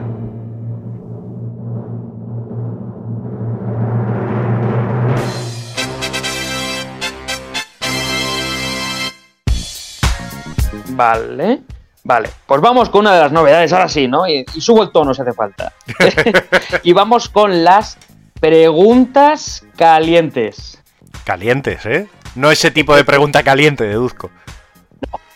[11.01, 11.61] Vale,
[12.03, 12.29] vale.
[12.45, 14.27] Pues vamos con una de las novedades, ahora sí, ¿no?
[14.27, 15.73] Y, y subo el tono si hace falta.
[16.83, 17.97] y vamos con las
[18.39, 20.79] preguntas calientes.
[21.23, 22.07] Calientes, ¿eh?
[22.35, 24.29] No ese tipo de pregunta caliente, deduzco.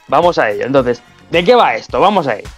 [0.08, 0.68] Vamos a ello.
[0.68, 1.02] Entonces,
[1.32, 2.00] ¿de qué va esto?
[2.00, 2.50] Vamos a ello.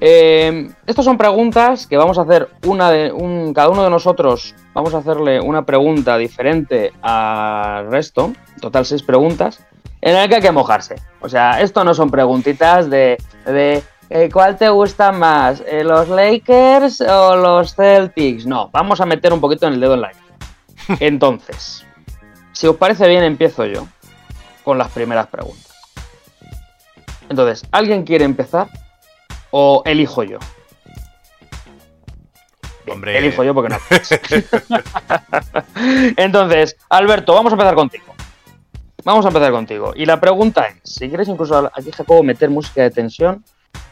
[0.00, 4.56] Eh, estas son preguntas que vamos a hacer una de un, cada uno de nosotros
[4.72, 9.62] vamos a hacerle una pregunta diferente al resto, total seis preguntas,
[10.02, 10.96] en el que hay que mojarse.
[11.20, 15.62] O sea, esto no son preguntitas de, de eh, ¿cuál te gusta más?
[15.66, 18.46] eh, ¿Los Lakers o los Celtics?
[18.46, 20.12] No, vamos a meter un poquito en el dedo en la.
[21.00, 21.84] Entonces,
[22.52, 23.86] si os parece bien, empiezo yo
[24.64, 25.66] con las primeras preguntas.
[27.28, 28.68] Entonces, ¿alguien quiere empezar?
[29.52, 30.38] ¿O elijo yo?
[32.90, 33.16] Hombre.
[33.18, 33.78] Elijo yo porque no.
[36.16, 38.09] Entonces, Alberto, vamos a empezar contigo.
[39.04, 39.92] Vamos a empezar contigo.
[39.96, 43.44] Y la pregunta es, si quieres incluso aquí, Jacobo, meter música de tensión,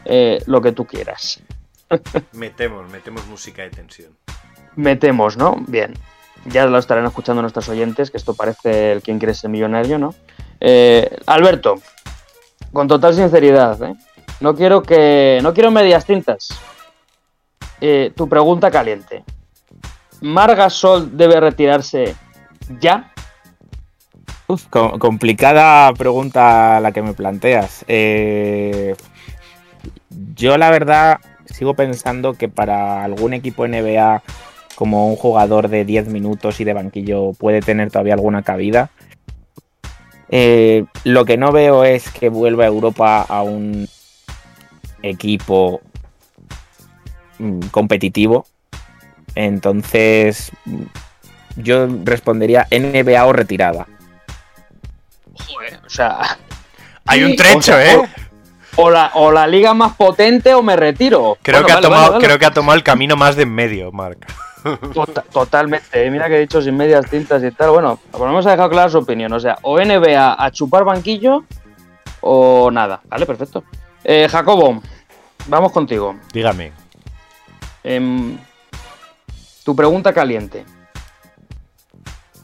[0.05, 1.41] eh, lo que tú quieras.
[2.33, 4.15] Metemos, metemos música de tensión.
[4.75, 5.55] Metemos, ¿no?
[5.67, 5.93] Bien.
[6.45, 10.15] Ya lo estarán escuchando nuestros oyentes, que esto parece el quien quiere ser millonario, ¿no?
[10.59, 11.75] Eh, Alberto,
[12.71, 13.95] con total sinceridad, ¿eh?
[14.39, 15.39] No quiero que.
[15.43, 16.49] No quiero medias tintas.
[17.81, 19.23] Eh, tu pregunta caliente.
[20.21, 22.15] ¿Margasol debe retirarse
[22.79, 23.11] ya?
[24.69, 27.85] Complicada pregunta la que me planteas.
[27.87, 28.95] Eh,
[30.35, 34.23] yo la verdad sigo pensando que para algún equipo NBA
[34.73, 38.89] como un jugador de 10 minutos y de banquillo puede tener todavía alguna cabida.
[40.29, 43.87] Eh, lo que no veo es que vuelva a Europa a un
[45.03, 45.81] equipo
[47.37, 48.47] mm, competitivo.
[49.35, 50.51] Entonces,
[51.55, 53.85] yo respondería NBA o retirada.
[55.47, 56.37] Joder, o sea.
[57.05, 58.01] Hay un O trecho, sea, ¿eh?
[58.75, 61.37] O la, o la liga más potente o me retiro.
[61.41, 62.25] Creo, Bueno, que ha tomado, vale, vale.
[62.25, 64.25] creo que ha tomado el camino más de en medio, Marc.
[64.93, 65.87] Tota- totalmente.
[66.05, 66.11] eh.
[66.11, 67.71] Mira que he dicho sin medias tintas y tal.
[67.71, 69.33] Bueno, por lo menos ha dejado clara su opinión.
[69.33, 71.45] O sea, o NBA a chupar banquillo
[72.21, 73.01] o nada.
[73.05, 73.63] Vale, perfecto.
[74.03, 74.81] Eh, Jacobo,
[75.47, 76.15] vamos contigo.
[76.31, 76.71] Dígame.
[77.83, 78.37] Em,
[79.63, 80.63] tu pregunta caliente.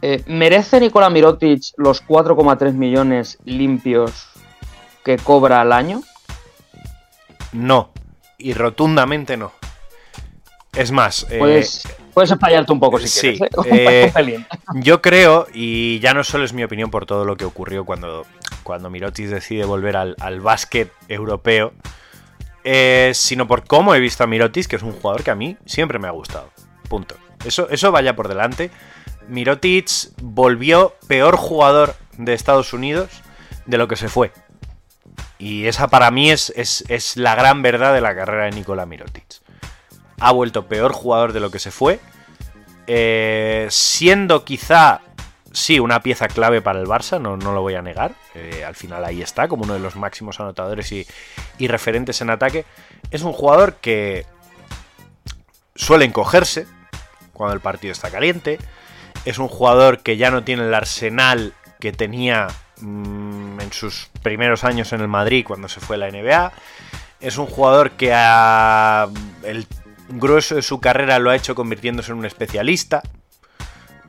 [0.08, 4.28] Eh, ¿Merece Nikola Mirotic los 4,3 millones limpios
[5.04, 6.04] que cobra al año?
[7.54, 7.90] No.
[8.38, 9.52] Y rotundamente no.
[10.74, 13.50] Es más, eh, Puedes, puedes explayarte un poco si sí, quieres.
[13.66, 14.14] ¿eh?
[14.16, 14.46] eh.
[14.76, 18.28] Yo creo, y ya no solo es mi opinión por todo lo que ocurrió cuando,
[18.62, 21.74] cuando Mirotic decide volver al, al básquet europeo,
[22.64, 25.58] eh, sino por cómo he visto a Mirotic, que es un jugador que a mí
[25.66, 26.52] siempre me ha gustado.
[26.90, 27.16] Punto.
[27.44, 28.70] Eso, eso vaya por delante.
[29.28, 29.90] Mirotic
[30.22, 33.10] volvió peor jugador de Estados Unidos
[33.66, 34.32] de lo que se fue.
[35.38, 38.86] Y esa para mí es, es, es la gran verdad de la carrera de Nikola
[38.86, 39.26] Mirotic.
[40.20, 42.00] Ha vuelto peor jugador de lo que se fue.
[42.88, 45.02] Eh, siendo quizá,
[45.52, 48.16] sí, una pieza clave para el Barça, no, no lo voy a negar.
[48.34, 51.06] Eh, al final ahí está, como uno de los máximos anotadores y,
[51.58, 52.66] y referentes en ataque.
[53.12, 54.26] Es un jugador que
[55.76, 56.68] suele encogerse
[57.34, 58.58] cuando el partido está caliente.
[59.26, 62.48] Es un jugador que ya no tiene el arsenal que tenía
[62.80, 66.54] mm, en sus primeros años en el Madrid cuando se fue a la NBA.
[67.20, 69.08] Es un jugador que ha,
[69.44, 69.68] el
[70.10, 73.02] grueso de su carrera lo ha hecho convirtiéndose en un especialista.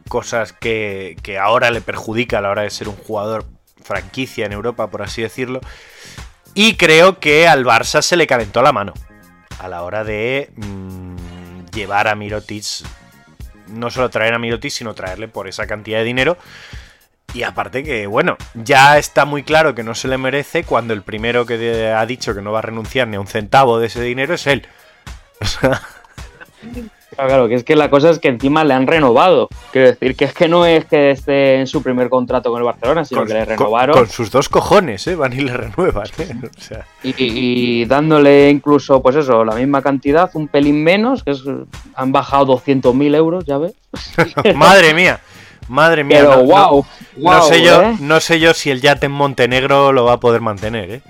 [0.09, 3.47] Cosas que, que ahora le perjudica a la hora de ser un jugador
[3.83, 5.61] franquicia en Europa, por así decirlo.
[6.55, 8.95] Y creo que al Barça se le calentó la mano
[9.59, 12.65] a la hora de mm, llevar a Mirotic,
[13.69, 16.39] no solo traer a Mirotic, sino traerle por esa cantidad de dinero.
[17.35, 21.03] Y aparte que, bueno, ya está muy claro que no se le merece cuando el
[21.03, 24.01] primero que ha dicho que no va a renunciar ni a un centavo de ese
[24.01, 24.67] dinero es él.
[25.39, 25.83] O sea,
[27.15, 29.49] Claro, claro, que es que la cosa es que encima le han renovado.
[29.73, 32.65] Quiero decir, que es que no es que esté en su primer contrato con el
[32.67, 35.15] Barcelona, sino con, que le renovaron con sus dos cojones, ¿eh?
[35.15, 36.35] Van y le renuevan, ¿eh?
[36.45, 41.31] O sea, y, y dándole incluso, pues eso, la misma cantidad, un pelín menos, que
[41.31, 41.43] es,
[41.95, 43.73] han bajado 200.000 euros, ya ves.
[44.57, 45.21] madre mía,
[45.69, 46.19] madre mía.
[46.21, 46.87] Pero no- no- wow,
[47.17, 47.97] No, sé yo, ¿eh?
[48.01, 51.01] no sé yo si el yate en Montenegro lo va a poder mantener, ¿eh?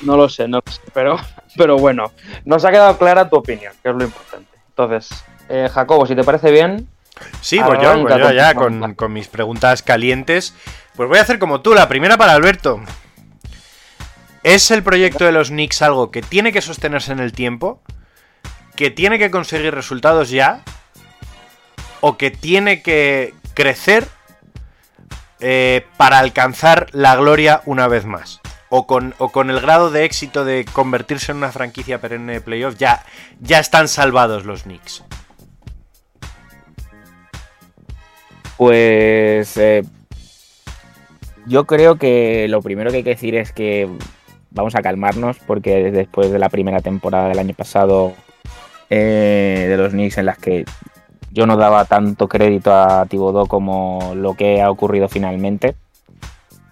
[0.00, 1.18] No lo sé, no lo sé, pero,
[1.56, 2.10] pero bueno,
[2.44, 4.47] nos ha quedado clara tu opinión, que es lo importante.
[4.78, 6.88] Entonces, eh, Jacobo, si te parece bien,
[7.40, 10.54] Sí, pues yo, pues yo ya con mis preguntas calientes.
[10.94, 12.80] Pues voy a hacer como tú, la primera para Alberto.
[14.44, 17.82] ¿Es el proyecto de los Knicks algo que tiene que sostenerse en el tiempo?
[18.76, 20.62] ¿Que tiene que conseguir resultados ya?
[22.00, 24.06] ¿O que tiene que crecer
[25.40, 28.40] eh, para alcanzar la gloria una vez más?
[28.70, 32.40] O con, o con el grado de éxito de convertirse en una franquicia perenne de
[32.40, 33.04] playoff, ya,
[33.40, 35.04] ya están salvados los Knicks.
[38.58, 39.84] Pues eh,
[41.46, 43.88] yo creo que lo primero que hay que decir es que
[44.50, 48.14] vamos a calmarnos porque después de la primera temporada del año pasado
[48.90, 50.64] eh, de los Knicks en las que
[51.30, 55.76] yo no daba tanto crédito a Thibodeau como lo que ha ocurrido finalmente,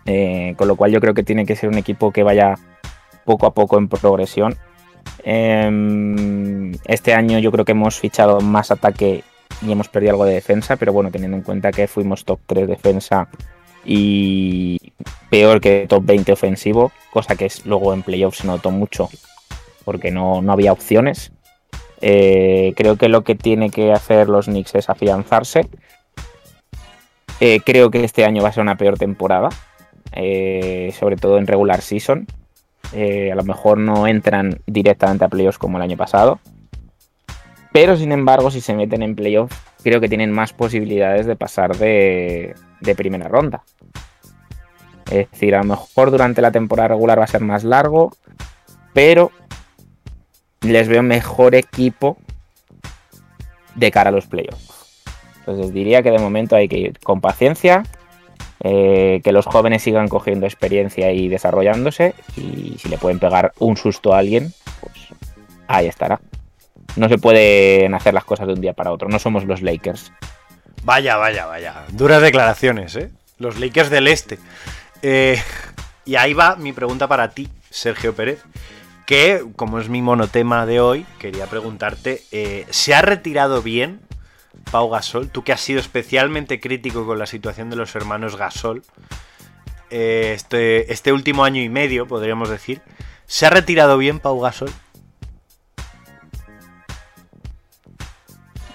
[0.06, 2.54] eh, con lo cual yo creo que tiene que ser un equipo que vaya
[3.24, 4.56] poco a poco en progresión.
[5.24, 9.24] Em, este año yo creo que hemos fichado más ataque
[9.62, 12.68] y hemos perdido algo de defensa, pero bueno, teniendo en cuenta que fuimos top 3
[12.68, 13.28] defensa
[13.84, 14.92] y
[15.30, 19.08] peor que top 20 ofensivo, cosa que es, luego en playoffs se notó mucho
[19.84, 21.32] porque no, no había opciones.
[22.00, 25.68] Eh, creo que lo que tiene que hacer los Knicks es afianzarse.
[27.40, 29.48] Eh, creo que este año va a ser una peor temporada,
[30.16, 32.26] eh, sobre todo en regular season.
[32.92, 36.38] Eh, a lo mejor no entran directamente a playoffs como el año pasado,
[37.72, 39.52] pero sin embargo, si se meten en playoff,
[39.82, 43.64] creo que tienen más posibilidades de pasar de, de primera ronda.
[45.10, 48.12] Es decir, a lo mejor durante la temporada regular va a ser más largo,
[48.92, 49.30] pero
[50.62, 52.16] les veo mejor equipo
[53.74, 55.04] de cara a los playoffs.
[55.40, 57.84] Entonces diría que de momento hay que ir con paciencia,
[58.60, 63.76] eh, que los jóvenes sigan cogiendo experiencia y desarrollándose, y si le pueden pegar un
[63.76, 65.08] susto a alguien, pues
[65.68, 66.20] ahí estará
[66.96, 69.08] no se pueden hacer las cosas de un día para otro.
[69.08, 70.12] No somos los Lakers.
[70.82, 71.84] Vaya, vaya, vaya.
[71.92, 73.10] Duras declaraciones, ¿eh?
[73.38, 74.38] Los Lakers del Este.
[75.02, 75.40] Eh,
[76.04, 78.42] y ahí va mi pregunta para ti, Sergio Pérez.
[79.06, 84.00] Que, como es mi monotema de hoy, quería preguntarte, eh, ¿se ha retirado bien
[84.70, 85.28] Pau Gasol?
[85.30, 88.82] Tú que has sido especialmente crítico con la situación de los hermanos Gasol.
[89.90, 92.82] eh, este, este último año y medio, podríamos decir.
[93.26, 94.70] ¿Se ha retirado bien Pau Gasol?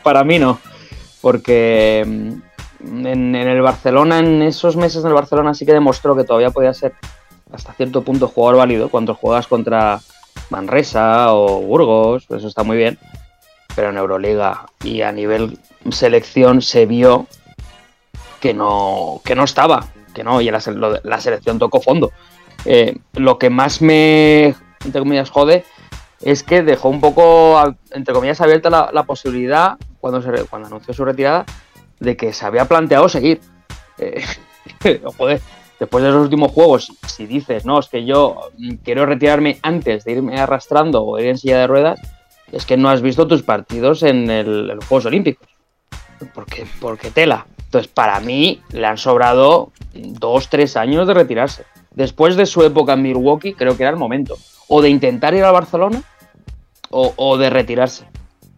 [0.03, 0.59] para mí no,
[1.21, 6.15] porque mm, en, en el Barcelona, en esos meses en el Barcelona sí que demostró
[6.15, 6.93] que todavía podía ser
[7.51, 9.99] hasta cierto punto jugador válido cuando juegas contra
[10.49, 12.97] Manresa o Burgos, eso está muy bien,
[13.75, 15.57] pero en Euroliga y a nivel
[15.91, 17.27] selección se vio
[18.39, 20.61] que no, que no estaba, que no, y la,
[21.03, 22.11] la selección tocó fondo.
[22.65, 24.55] Eh, lo que más me,
[24.85, 25.63] entre comillas, jode
[26.21, 27.59] es que dejó un poco,
[27.91, 31.45] entre comillas, abierta la, posibilidad, cuando, cuando anunció su retirada,
[31.99, 33.41] de que se había planteado seguir.
[33.97, 34.23] Eh,
[35.17, 35.41] joder,
[35.79, 40.03] después de los últimos juegos, si dices, no, es que yo mm, quiero retirarme antes
[40.03, 41.99] de irme arrastrando o ir en silla de ruedas,
[42.51, 45.47] es que no has visto tus partidos en, el- los Juegos Olímpicos.
[46.33, 47.47] Porque, porque tela.
[47.65, 51.63] Entonces, para mí, le han sobrado dos, tres años de retirarse.
[51.91, 54.37] Después de su época en Milwaukee, creo que era el momento.
[54.67, 56.03] O de intentar ir al Barcelona
[56.89, 58.05] o, de retirarse.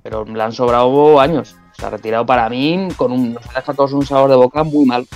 [0.01, 1.55] Pero le han sobrado años.
[1.77, 3.33] Se ha retirado para mí con un.
[3.33, 5.07] Nos ha dejado a todos un sabor de boca muy mal.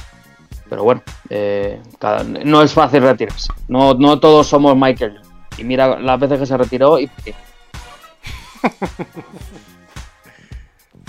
[0.70, 1.82] Pero bueno, eh,
[2.44, 3.52] no es fácil retirarse.
[3.68, 5.20] No, no todos somos Michael.
[5.58, 7.10] Y mira las veces que se retiró y.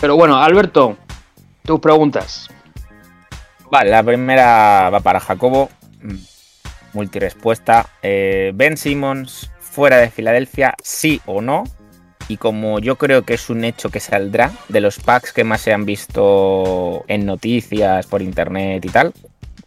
[0.01, 0.96] Pero bueno, Alberto,
[1.64, 2.49] tus preguntas.
[3.70, 5.68] Vale, la primera va para Jacobo.
[6.92, 7.86] Multirespuesta.
[8.03, 11.64] Eh, ben Simmons fuera de Filadelfia, sí o no.
[12.28, 15.62] Y como yo creo que es un hecho que saldrá de los packs que más
[15.62, 19.14] se han visto en noticias, por internet y tal,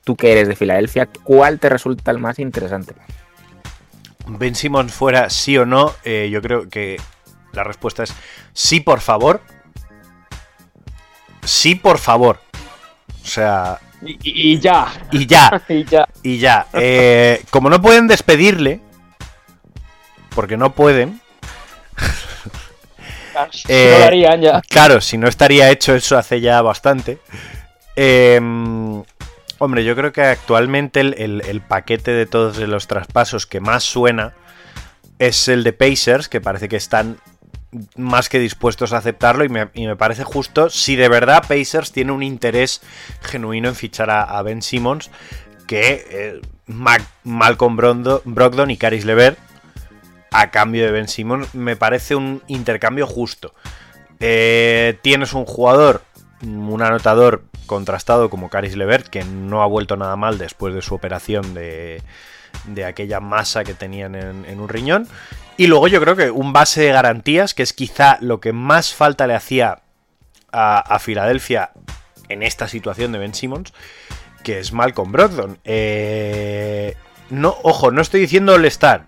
[0.03, 2.93] tú que eres de Filadelfia, ¿cuál te resulta el más interesante?
[4.27, 6.97] Ben Simmons fuera sí o no, eh, yo creo que
[7.53, 8.13] La respuesta es
[8.53, 9.41] sí, por favor.
[11.43, 12.39] Sí, por favor.
[13.23, 14.87] O sea, Y, ya.
[15.11, 15.61] y ya.
[15.69, 16.07] Y ya.
[16.23, 16.67] Y ya.
[16.73, 18.79] Eh, como no pueden despedirle,
[20.35, 21.19] porque no pueden,
[23.67, 24.61] Eh, no lo harían ya.
[24.69, 27.19] Claro, si no estaría hecho eso hace ya bastante.
[27.95, 28.39] Eh,
[29.57, 33.83] hombre, yo creo que actualmente el, el- el paquete de todos los traspasos que más
[33.83, 34.33] suena
[35.17, 37.17] es el de Pacers, que parece que están
[37.95, 41.91] más que dispuestos a aceptarlo y me, y me parece justo si de verdad Pacers
[41.91, 42.81] tiene un interés
[43.21, 45.09] genuino en fichar a, Ben Simmons
[45.67, 46.41] que eh,
[47.23, 49.39] Malcolm Brondo- Brogdon y Caris Levert
[50.31, 53.53] a cambio de Ben Simmons me parece un intercambio justo.
[54.19, 56.03] Eh, tienes un jugador,
[56.41, 60.93] un anotador contrastado como Caris Levert, que no ha vuelto nada mal después de su
[60.95, 62.01] operación de,
[62.65, 65.07] de aquella masa que tenían en, en un riñón.
[65.61, 68.95] Y luego yo creo que un base de garantías, que es quizá lo que más
[68.95, 69.83] falta le hacía
[70.51, 71.69] a, Filadelfia
[72.29, 73.71] en esta situación de Ben Simmons,
[74.43, 75.59] que es Malcolm Brogdon.
[75.63, 76.95] Eh,
[77.29, 79.05] no, ojo, no estoy diciendo All-Star.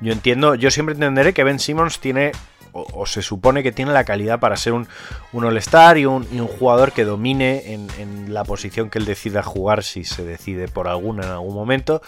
[0.00, 2.30] Yo entiendo, yo siempre entenderé que Ben Simmons tiene,
[2.70, 4.86] o, se supone que tiene la calidad para ser un,
[5.32, 9.06] un All-Star y un, y un jugador que domine en, en la posición que él
[9.06, 12.00] decida jugar, si se decide por alguna en algún momento.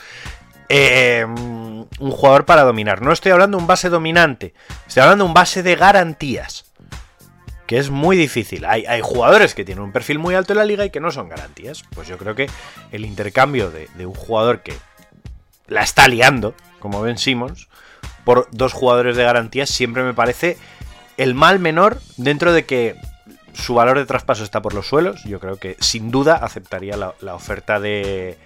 [0.69, 1.25] Eh,
[1.99, 3.03] un jugador para dominar.
[3.03, 4.55] No estoy hablando de un base dominante,
[4.87, 6.65] estoy hablando de un base de garantías.
[7.67, 8.65] Que es muy difícil.
[8.65, 11.11] Hay, hay jugadores que tienen un perfil muy alto en la liga y que no
[11.11, 11.83] son garantías.
[11.95, 12.49] Pues yo creo que
[12.93, 14.73] el intercambio de, un jugador que
[15.67, 17.69] la está liando, como Ben Simmons,
[18.25, 20.57] por dos jugadores de garantías siempre me parece
[21.19, 22.97] el mal menor dentro de que
[23.53, 25.23] su valor de traspaso está por los suelos.
[25.25, 28.39] Yo creo que sin duda aceptaría la oferta de,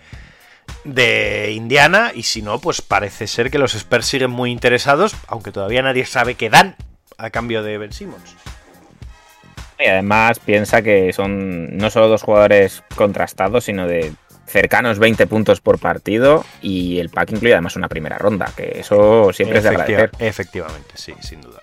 [0.84, 5.52] de Indiana y si no, pues parece ser que los Spurs siguen muy interesados, aunque
[5.52, 6.76] todavía nadie sabe qué dan
[7.18, 8.36] a cambio de Ben Simmons.
[9.78, 14.12] Y además piensa que son no solo dos jugadores contrastados, sino de
[14.46, 19.32] cercanos 20 puntos por partido y el pack incluye además una primera ronda, que eso
[19.32, 20.10] siempre es de agradecer.
[20.18, 21.62] efectivamente, sí, sin duda.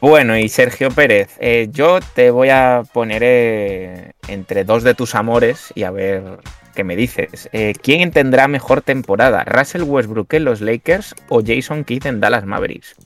[0.00, 5.16] Bueno, y Sergio Pérez, eh, yo te voy a poner eh, entre dos de tus
[5.16, 6.22] amores y a ver
[6.74, 7.48] qué me dices.
[7.52, 9.44] Eh, ¿Quién tendrá mejor temporada?
[9.44, 12.96] ¿Russell Westbrook en los Lakers o Jason Kidd en Dallas Mavericks?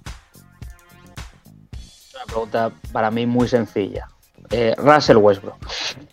[2.15, 4.09] Una pregunta para mí muy sencilla.
[4.51, 5.57] Eh, Russell Westbrook.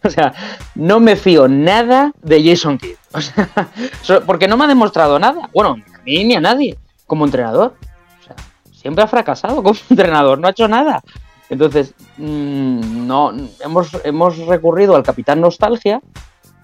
[0.04, 0.34] O sea,
[0.74, 2.96] no me fío nada de Jason Kidd.
[3.14, 5.50] O sea, porque no me ha demostrado nada.
[5.54, 6.78] Bueno, ni a mí ni a nadie.
[7.06, 7.76] Como entrenador.
[8.20, 8.36] O sea,
[8.72, 10.40] siempre ha fracasado como entrenador.
[10.40, 11.04] No ha hecho nada.
[11.50, 16.02] Entonces, mm, no, hemos, hemos recurrido al Capitán Nostalgia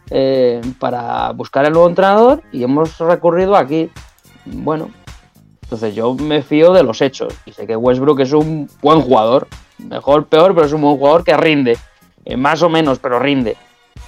[0.10, 3.90] eh, para buscar el nuevo entrenador y hemos recurrido aquí.
[4.46, 4.90] Bueno,
[5.64, 9.48] entonces yo me fío de los hechos y sé que Westbrook es un buen jugador,
[9.78, 11.78] mejor, peor, pero es un buen jugador que rinde,
[12.26, 13.56] Eh, más o menos, pero rinde.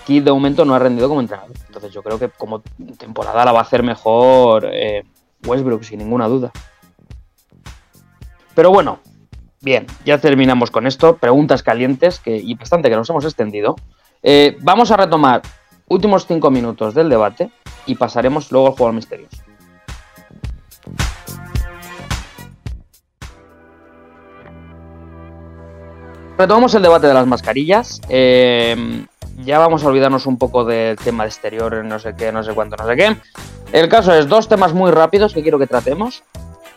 [0.05, 2.61] Kidd de momento no ha rendido como entrenador, entonces yo creo que como
[2.97, 5.03] temporada la va a hacer mejor eh,
[5.45, 6.51] Westbrook, sin ninguna duda.
[8.55, 8.99] Pero bueno,
[9.61, 13.75] bien, ya terminamos con esto, preguntas calientes que, y bastante que nos hemos extendido.
[14.61, 15.41] Vamos a retomar
[15.89, 17.51] últimos cinco minutos del debate
[17.85, 19.37] y pasaremos luego al juego misterioso.
[26.37, 27.99] Retomamos el debate de las mascarillas.
[28.07, 29.05] Eh,
[29.43, 32.53] ya vamos a olvidarnos un poco del tema de exterior, no sé qué, no sé
[32.53, 33.17] cuánto, no sé qué.
[33.71, 36.23] El caso es dos temas muy rápidos que quiero que tratemos.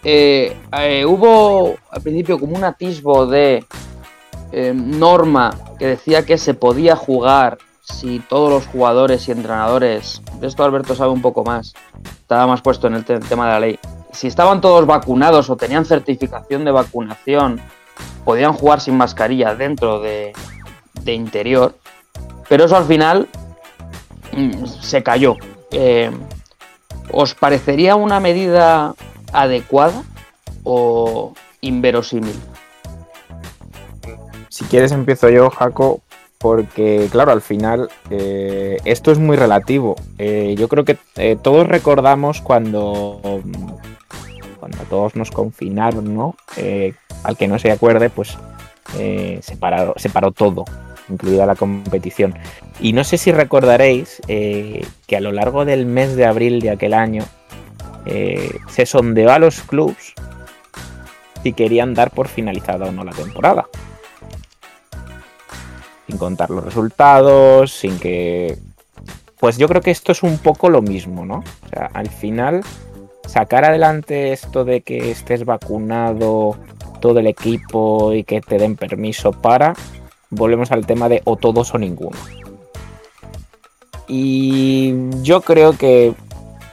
[0.05, 3.65] Eh, eh, hubo al principio como un atisbo de
[4.51, 10.47] eh, norma que decía que se podía jugar si todos los jugadores y entrenadores, de
[10.47, 11.75] esto Alberto sabe un poco más,
[12.21, 13.79] estaba más puesto en el te- tema de la ley,
[14.13, 17.61] si estaban todos vacunados o tenían certificación de vacunación,
[18.25, 20.33] podían jugar sin mascarilla dentro de,
[21.03, 21.77] de interior,
[22.49, 23.29] pero eso al final
[24.33, 25.37] mm, se cayó.
[25.73, 26.11] Eh,
[27.11, 28.95] ¿Os parecería una medida
[29.33, 30.03] adecuada
[30.63, 32.39] o inverosímil?
[34.49, 36.01] Si quieres empiezo yo, Jaco,
[36.43, 39.95] porque claro, al final eh, esto es muy relativo.
[40.19, 43.21] Eh, yo creo que eh, todos recordamos cuando,
[44.59, 46.35] cuando todos nos confinaron,
[47.23, 48.37] al que no se acuerde, pues
[48.93, 50.65] se, paró, se paró todo,
[51.09, 52.35] incluida la competición.
[52.81, 56.93] Y no sé si recordaréis que a lo largo del mes de abril de aquel
[56.93, 57.25] año
[58.05, 60.15] se sondeó a los clubs
[61.45, 63.67] si querían dar por finalizada o no la temporada
[66.13, 68.59] sin contar los resultados, sin que...
[69.41, 71.43] Pues yo creo que esto es un poco lo mismo, ¿no?
[71.65, 72.63] O sea, al final,
[73.27, 76.57] sacar adelante esto de que estés vacunado
[77.01, 79.75] todo el equipo y que te den permiso para,
[80.31, 82.19] volvemos al tema de o todos o ninguno.
[84.07, 86.15] Y yo creo que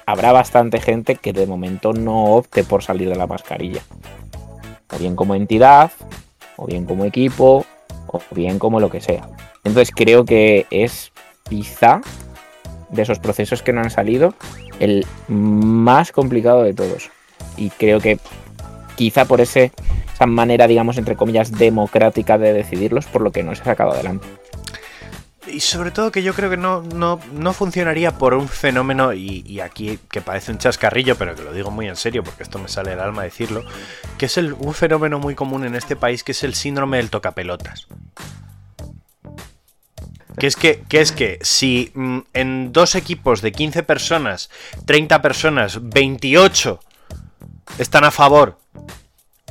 [0.06, 3.82] habrá bastante gente que de momento no opte por salir de la mascarilla.
[4.94, 5.92] O bien como entidad,
[6.58, 7.66] o bien como equipo,
[8.12, 9.28] o bien como lo que sea.
[9.64, 11.12] Entonces creo que es
[11.48, 12.02] quizá
[12.90, 14.34] de esos procesos que no han salido
[14.80, 17.10] el más complicado de todos.
[17.58, 18.20] Y creo que
[18.96, 19.72] quizá por ese,
[20.14, 23.92] esa manera, digamos, entre comillas, democrática de decidirlos, por lo que no se ha sacado
[23.92, 24.28] adelante.
[25.48, 29.60] Y sobre todo que yo creo que no, no, no funcionaría por un fenómeno, y,
[29.62, 32.68] aquí que parece un chascarrillo, pero que lo digo muy en serio porque esto me
[32.68, 33.64] sale del alma decirlo,
[34.18, 37.88] que es un fenómeno muy común en este país que es el síndrome del tocapelotas.
[40.38, 44.50] Que es que, que es que si mm, en dos equipos de 15 personas,
[44.86, 46.80] 30 personas, 28
[47.78, 48.58] están a favor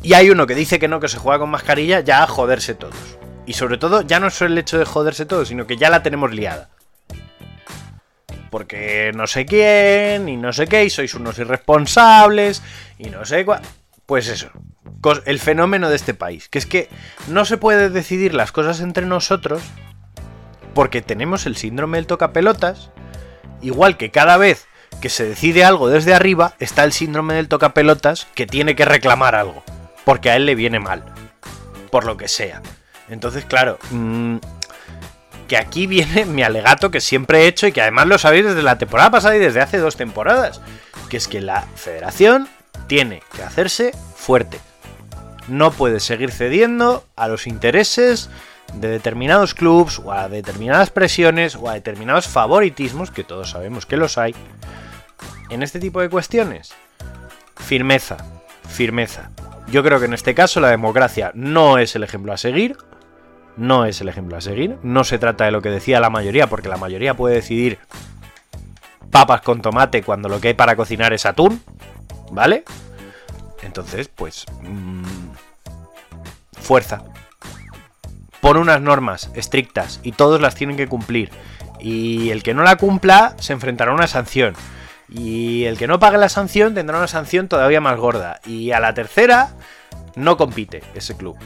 [0.03, 2.75] y hay uno que dice que no, que se juega con mascarilla, ya a joderse
[2.75, 3.19] todos.
[3.49, 6.03] Y sobre todo, ya no es el hecho de joderse todos, sino que ya la
[6.03, 6.69] tenemos liada.
[8.51, 12.63] Porque no sé quién, y no sé qué, y sois unos irresponsables,
[12.99, 13.63] y no sé cuál.
[14.05, 14.51] Pues eso,
[15.25, 16.91] el fenómeno de este país, que es que
[17.29, 19.63] no se puede decidir las cosas entre nosotros
[20.75, 22.91] porque tenemos el síndrome del tocapelotas,
[23.63, 24.67] igual que cada vez
[25.01, 29.35] que se decide algo desde arriba, está el síndrome del tocapelotas que tiene que reclamar
[29.35, 29.65] algo,
[30.05, 31.03] porque a él le viene mal,
[31.91, 32.61] por lo que sea.
[33.11, 34.37] Entonces, claro, mm,
[35.49, 38.63] que aquí viene mi alegato que siempre he hecho y que además lo sabéis desde
[38.63, 40.61] la temporada pasada y desde hace dos temporadas,
[41.09, 42.49] que es que la federación
[42.87, 44.61] tiene que hacerse fuerte.
[45.49, 48.29] No puede seguir cediendo a los intereses
[48.75, 53.97] de determinados clubs o a determinadas presiones o a determinados favoritismos, que todos sabemos que
[53.97, 54.35] los hay,
[55.49, 56.73] en este tipo de cuestiones.
[57.57, 58.19] Firmeza,
[58.69, 59.31] firmeza.
[59.69, 62.77] Yo creo que en este caso la democracia no es el ejemplo a seguir.
[63.59, 64.79] No es el ejemplo a seguir.
[64.85, 67.81] No se trata de lo que decía la mayoría, porque la mayoría puede decidir
[69.11, 71.61] papas con tomate cuando lo que hay para cocinar es atún.
[72.31, 72.63] ¿Vale?
[73.63, 74.47] Entonces, pues...
[74.63, 75.03] mm,
[76.53, 77.03] fuerza.
[78.41, 81.31] Pon unas normas estrictas y todos las tienen que cumplir.
[81.81, 84.55] Y el que no la cumpla se enfrentará a una sanción.
[85.09, 88.41] Y el que no pague la sanción tendrá una sanción todavía más gorda.
[88.47, 89.51] Y a la tercera
[90.15, 91.37] no compite ese club.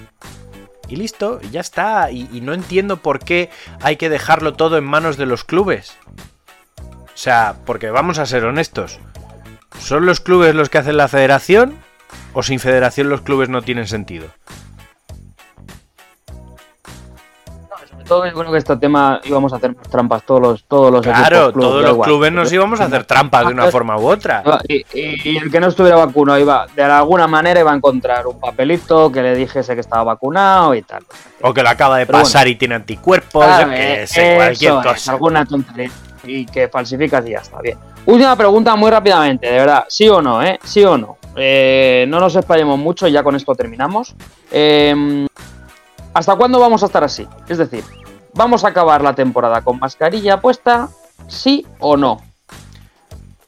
[0.92, 2.10] Y listo, y ya está.
[2.10, 3.48] Y, y no entiendo por qué
[3.80, 5.96] hay que dejarlo todo en manos de los clubes.
[6.78, 9.00] O sea, porque vamos a ser honestos.
[9.80, 11.78] ¿Son los clubes los que hacen la federación?
[12.34, 14.26] ¿O sin federación los clubes no tienen sentido?
[18.12, 21.44] Todo yo creo que este tema íbamos a hacer trampas todos los todos los Claro,
[21.46, 22.08] equipos, todos los igual.
[22.08, 24.42] clubes nos íbamos a hacer trampas de una forma u otra.
[24.68, 28.26] Y, y- y el que no estuviera vacunado iba, de alguna manera iba a encontrar
[28.26, 31.02] un papelito que le dijese que estaba vacunado y tal.
[31.40, 34.86] O que lo acaba de Pero pasar y tiene anticuerpos, qué eh, sé, cualquier es,
[34.86, 35.12] cosa.
[35.12, 35.90] alguna tontería.
[36.24, 37.76] Y que falsificas y ya está bien.
[38.06, 39.84] Última pregunta muy rápidamente, de verdad.
[39.88, 40.58] ¿Sí o no, eh?
[40.62, 41.16] ¿Sí o no?
[41.34, 44.14] Eh, no nos explayemos mucho y ya con esto terminamos.
[44.50, 45.26] Eh,
[46.14, 47.26] ¿Hasta cuándo vamos a estar así?
[47.48, 47.82] Es decir,
[48.34, 50.88] ¿vamos a acabar la temporada con mascarilla puesta?
[51.28, 52.20] ¿Sí o no?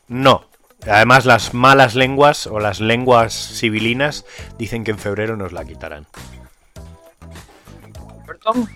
[0.08, 0.42] No.
[0.86, 4.26] Además, las malas lenguas o las lenguas civilinas
[4.58, 6.06] dicen que en febrero nos la quitarán.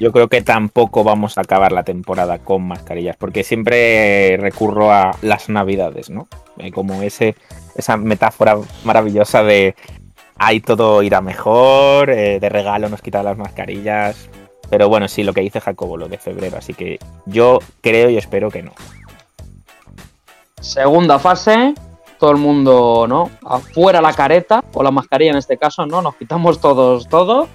[0.00, 5.14] Yo creo que tampoco vamos a acabar la temporada con mascarillas, porque siempre recurro a
[5.20, 6.28] las navidades, ¿no?
[6.56, 7.34] Eh, como ese,
[7.74, 9.74] esa metáfora maravillosa de
[10.36, 14.30] ahí todo irá mejor, eh, de regalo nos quitan las mascarillas.
[14.70, 18.16] Pero bueno, sí, lo que dice Jacobo, lo de febrero, así que yo creo y
[18.16, 18.72] espero que no.
[20.60, 21.74] Segunda fase,
[22.18, 23.30] todo el mundo, ¿no?
[23.46, 26.02] Afuera la careta, o la mascarilla en este caso, ¿no?
[26.02, 27.48] Nos quitamos todos todo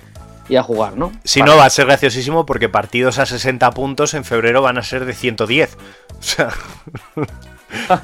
[0.49, 1.11] y a jugar, ¿no?
[1.23, 4.83] Si no, va a ser graciosísimo porque partidos a 60 puntos en febrero van a
[4.83, 5.77] ser de 110.
[6.19, 6.49] O sea,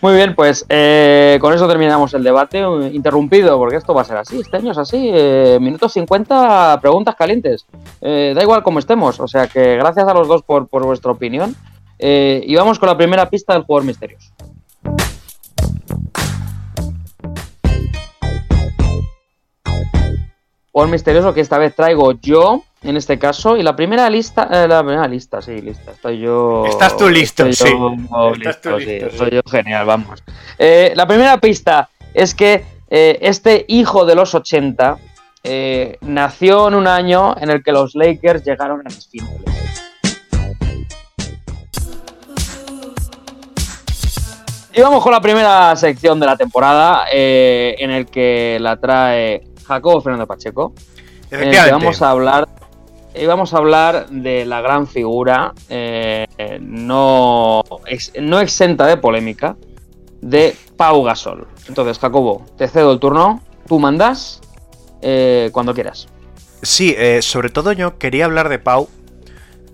[0.00, 4.04] Muy bien, pues eh, con eso terminamos el debate eh, interrumpido, porque esto va a
[4.04, 7.66] ser así, este año es así, eh, minutos 50, preguntas calientes,
[8.00, 11.12] Eh, da igual como estemos, o sea que gracias a los dos por, por vuestra
[11.12, 11.54] opinión.
[12.04, 14.32] Eh, y vamos con la primera pista del jugador misterioso.
[20.72, 24.66] Jugador misterioso que esta vez traigo yo, en este caso, y la primera lista, eh,
[24.66, 26.64] la primera lista, sí, lista, estoy yo...
[26.66, 27.76] Estás tú listo, estoy sí.
[27.78, 30.24] yo Estás tú listo, sí, soy yo genial, vamos.
[30.58, 34.96] Eh, la primera pista es que eh, este hijo de los 80
[35.44, 39.40] eh, nació en un año en el que los Lakers llegaron a las finales.
[44.74, 49.51] Y vamos con la primera sección de la temporada, eh, en el que la trae
[49.66, 50.72] Jacobo Fernando Pacheco.
[51.30, 51.84] En el que Efectivamente.
[51.84, 52.48] vamos a hablar.
[53.14, 56.26] Y vamos a hablar de la gran figura, eh,
[56.62, 59.56] no, ex- no exenta de polémica,
[60.22, 61.46] de Pau Gasol.
[61.68, 64.40] Entonces, Jacobo, te cedo el turno, tú mandas
[65.02, 66.06] eh, cuando quieras.
[66.62, 68.88] Sí, eh, sobre todo yo quería hablar de Pau.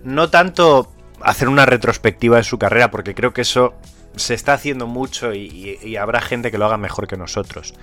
[0.03, 0.91] No tanto
[1.21, 3.73] hacer una retrospectiva de su carrera, porque creo que eso
[4.17, 7.73] se está haciendo mucho y, y- y habrá gente que lo haga mejor que nosotros.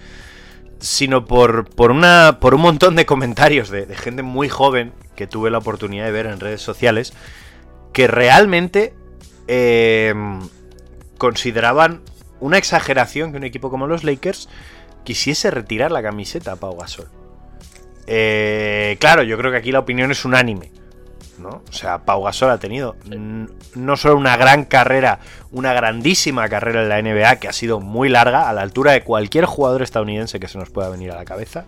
[0.78, 5.26] Sino por, por, una, por un montón de comentarios de, de gente muy joven que
[5.26, 7.12] tuve la oportunidad de ver en redes sociales
[7.92, 8.94] que realmente
[9.48, 10.14] eh,
[11.18, 12.02] consideraban
[12.40, 14.48] una exageración que un equipo como los Lakers
[15.04, 17.08] quisiese retirar la camiseta a Pau Gasol.
[18.06, 20.70] Eh, claro, yo creo que aquí la opinión es unánime.
[21.38, 21.62] ¿No?
[21.68, 22.96] O sea, Pau Gasol ha tenido
[23.74, 25.20] no solo una gran carrera,
[25.52, 29.02] una grandísima carrera en la NBA que ha sido muy larga, a la altura de
[29.02, 31.64] cualquier jugador estadounidense que se nos pueda venir a la cabeza.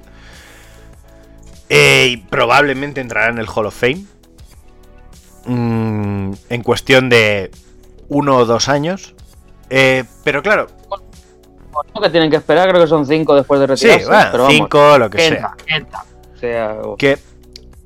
[1.69, 4.05] Eh, y probablemente entrará en el Hall of Fame.
[5.45, 7.51] Mm, en cuestión de
[8.09, 9.15] uno o dos años.
[9.71, 10.67] Eh, pero claro,
[12.03, 14.37] que tienen que esperar, creo que son cinco después de sí, retirarse.
[14.37, 15.29] bueno, cinco, lo que sea.
[15.29, 16.05] entra, entra.
[16.35, 17.19] O sea, Que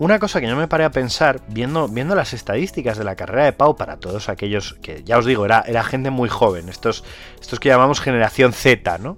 [0.02, 3.44] una cosa que yo me paré a pensar, viendo, viendo las estadísticas de la carrera
[3.44, 7.04] de Pau para todos aquellos que, ya os digo, era, era gente muy joven, estos,
[7.40, 9.14] estos que llamamos generación Z, ¿no?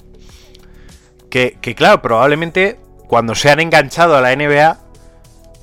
[1.30, 2.78] Que, que, claro, probablemente
[3.08, 4.78] cuando se han enganchado a la NBA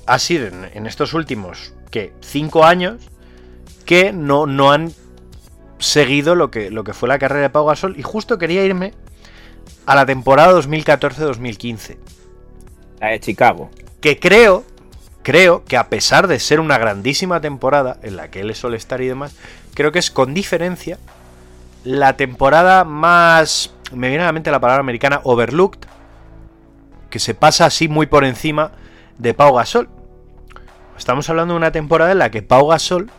[0.06, 2.12] ha sido en, en estos últimos, ¿qué?
[2.20, 3.08] Cinco años
[3.84, 4.92] que no, no han
[5.78, 8.92] seguido lo que, lo que fue la carrera de Pau Gasol y justo quería irme
[9.86, 11.96] a la temporada 2014-2015
[13.00, 13.70] La de Chicago.
[14.00, 14.64] que creo,
[15.22, 19.00] creo que a pesar de ser una grandísima temporada en la que él es All-Star
[19.00, 19.34] y demás,
[19.74, 20.98] creo que es con diferencia
[21.84, 25.80] la temporada más, me viene a la mente la palabra americana, overlooked,
[27.10, 28.72] que se pasa así muy por encima
[29.18, 29.88] de Pau Gasol.
[30.96, 33.10] Estamos hablando de una temporada en la que Pau Gasol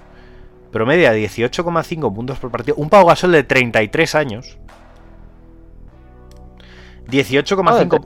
[0.71, 2.75] promedia 18,5 puntos por partido.
[2.77, 4.57] Un Pau Gasol de 33 años.
[7.07, 8.05] 18,5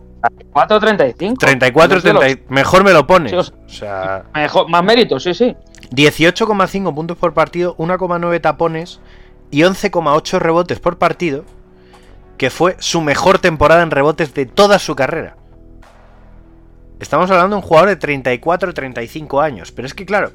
[0.52, 1.36] 4 35.
[1.40, 3.32] 34, Es de los- 30, mejor me lo pones.
[3.32, 5.56] Sí, o sea- O sea, Mejor, más mérito, sí, sí.
[5.92, 9.00] 18,5 puntos por partido, 1,9 tapones
[9.52, 11.46] y 11,8 rebotes por partido,
[12.38, 15.38] que fue su mejor temporada en rebotes de toda su carrera.
[17.00, 20.32] Estamos hablando de un jugador de 34 35 años, pero es que claro,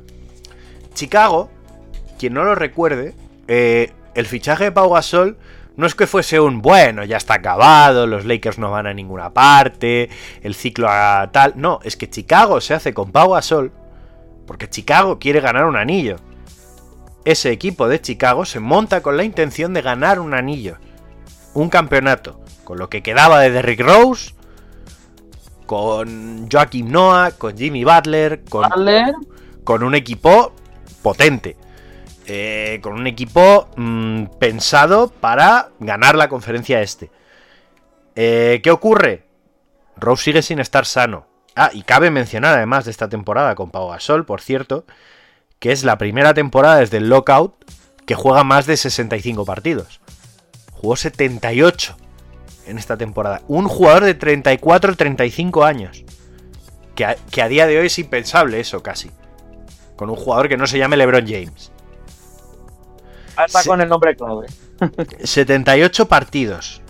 [0.95, 1.51] Chicago,
[2.19, 3.15] quien no lo recuerde,
[3.49, 5.37] eh, el fichaje de Pau Gasol
[5.77, 9.33] no es que fuese un bueno, ya está acabado, los Lakers no van a ninguna
[9.33, 10.11] parte,
[10.43, 11.55] el ciclo a tal.
[11.57, 13.73] No, es que Chicago se hace con Pau Gasol
[14.47, 16.17] porque Chicago quiere ganar un anillo.
[17.25, 20.77] Ese equipo de Chicago se monta con la intención de ganar un anillo,
[21.55, 24.35] un campeonato, con lo que quedaba de Derrick Rose,
[25.67, 29.15] con Joaquim Noah, con Jimmy Butler, con Butler,
[29.65, 30.53] con un equipo
[31.01, 31.57] potente.
[32.27, 37.11] Eh, con un equipo mm, pensado para ganar la conferencia este.
[38.15, 39.25] Eh, ¿Qué ocurre?
[39.97, 41.27] Rose sigue sin estar sano.
[41.57, 44.85] Ah, y cabe mencionar además de esta temporada con Pau Gasol, por cierto,
[45.59, 47.55] que es la primera temporada desde el lockout
[48.07, 50.01] que juega más de 65 partidos.
[50.73, 51.97] Jugó 78
[52.67, 53.43] en esta temporada.
[53.49, 56.05] Un jugador de 34-35 años.
[56.95, 59.11] Que a, que a día de hoy es impensable eso casi.
[59.97, 61.72] Con un jugador que no se llame LeBron James.
[63.49, 63.69] Sí.
[63.69, 64.47] con el nombre clave.
[65.23, 66.83] 78 partidos.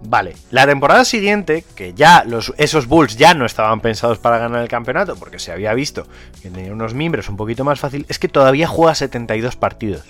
[0.00, 4.62] Vale, la temporada siguiente, que ya los, esos Bulls ya no estaban pensados para ganar
[4.62, 6.06] el campeonato, porque se había visto
[6.40, 10.04] que tenía unos miembros un poquito más fácil, es que todavía juega 72 partidos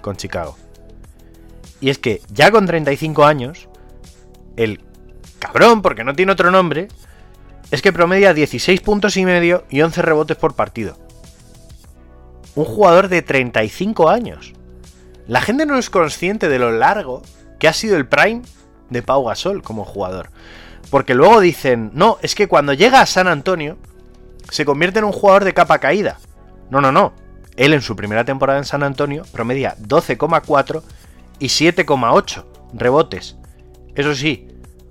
[0.00, 0.56] con Chicago.
[1.80, 3.68] Y es que ya con 35 años,
[4.56, 4.80] el
[5.38, 6.88] cabrón, porque no tiene otro nombre,
[7.70, 10.96] es que promedia 16 puntos y medio y 11 rebotes por partido.
[12.54, 14.54] Un jugador de 35 años.
[15.28, 17.20] La gente no es consciente de lo largo
[17.58, 18.42] que ha sido el prime
[18.88, 20.30] de Pau Gasol como jugador.
[20.90, 23.76] Porque luego dicen, no, es que cuando llega a San Antonio
[24.50, 26.18] se convierte en un jugador de capa caída.
[26.70, 27.12] No, no, no.
[27.56, 30.82] Él en su primera temporada en San Antonio promedia 12,4
[31.38, 33.36] y 7,8 rebotes.
[33.94, 34.48] Eso sí,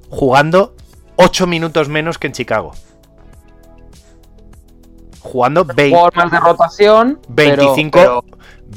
[0.09, 0.76] jugando
[1.15, 2.73] 8 minutos menos que en Chicago.
[5.19, 7.19] Jugando 20, Jugador más de rotación.
[7.35, 8.26] pero- 25, pero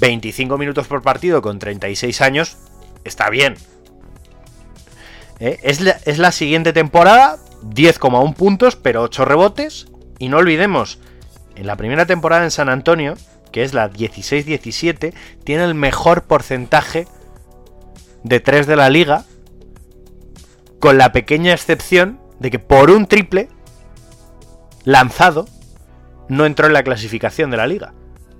[0.00, 2.56] 25 minutos por partido con 36 años
[3.04, 3.56] está bien.
[5.38, 5.58] ¿Eh?
[5.62, 9.86] Es, la, es la siguiente temporada, 10,1 puntos, pero 8 rebotes.
[10.18, 10.98] Y no olvidemos,
[11.56, 13.14] en la primera temporada en San Antonio,
[13.52, 15.14] que es la 16-17,
[15.44, 17.06] tiene el mejor porcentaje
[18.22, 19.24] de tres de la liga,
[20.78, 23.48] con la pequeña excepción de que por un triple
[24.84, 25.46] lanzado
[26.30, 27.92] no entró en la clasificación de la liga.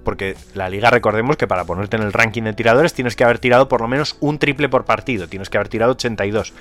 [0.05, 3.39] Porque la liga, recordemos que para ponerte en el ranking de tiradores tienes que haber
[3.39, 6.55] tirado por lo menos un triple por partido, tienes que haber tirado 82.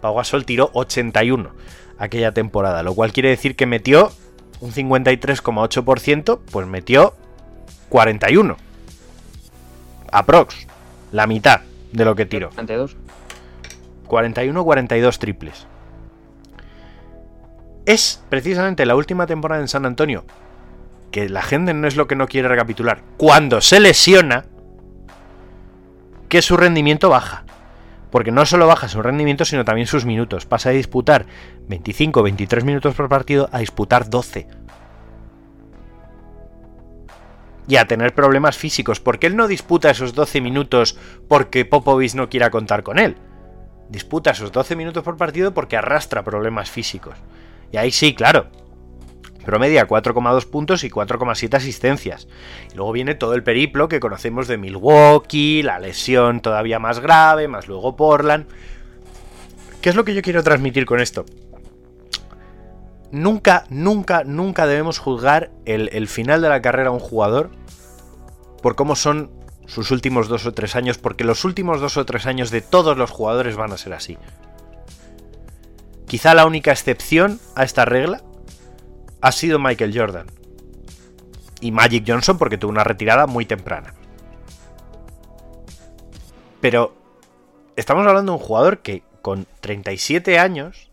[0.00, 1.50] Pau Gasol tiró 81
[1.98, 4.12] aquella temporada, lo cual quiere decir que metió
[4.60, 7.14] un 53,8%, pues metió
[7.88, 8.56] 41.
[10.10, 10.66] Aprox,
[11.12, 11.60] la mitad
[11.92, 12.50] de lo que tiró.
[12.50, 12.96] 32.
[14.08, 15.66] 41-42 triples.
[17.86, 20.24] Es precisamente la última temporada en San Antonio,
[21.12, 24.46] que la gente no es lo que no quiere recapitular, cuando se lesiona,
[26.28, 27.44] que su rendimiento baja.
[28.10, 30.44] Porque no solo baja su rendimiento, sino también sus minutos.
[30.44, 31.26] Pasa de disputar
[31.68, 34.48] 25-23 minutos por partido a disputar 12.
[37.68, 40.98] Y a tener problemas físicos, porque él no disputa esos 12 minutos
[41.28, 43.16] porque Popovich no quiera contar con él.
[43.88, 47.14] Disputa esos 12 minutos por partido porque arrastra problemas físicos.
[47.70, 48.46] Y ahí sí, claro.
[49.44, 52.28] Promedia 4,2 puntos y 4,7 asistencias.
[52.72, 57.48] Y luego viene todo el periplo que conocemos de Milwaukee, la lesión todavía más grave,
[57.48, 58.46] más luego Portland.
[59.80, 61.24] ¿Qué es lo que yo quiero transmitir con esto?
[63.10, 67.50] Nunca, nunca, nunca debemos juzgar el, final de la carrera a un jugador
[68.62, 69.30] por cómo son
[69.66, 72.96] sus últimos dos o tres años, porque los últimos dos o tres años de todos
[72.96, 74.18] los jugadores van a ser así.
[76.06, 78.22] Quizá la única excepción a esta regla
[79.22, 80.26] ha sido Michael Jordan.
[81.60, 83.94] Y Magic Johnson porque tuvo una retirada muy temprana.
[86.60, 86.94] Pero
[87.76, 90.90] estamos hablando de un jugador que con 37 años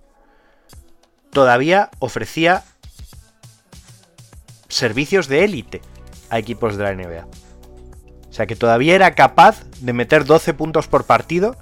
[1.32, 2.64] todavía ofrecía
[4.68, 5.82] servicios de élite
[6.30, 7.26] a equipos de la NBA.
[8.30, 11.58] O sea que todavía era capaz de meter 12 puntos por partido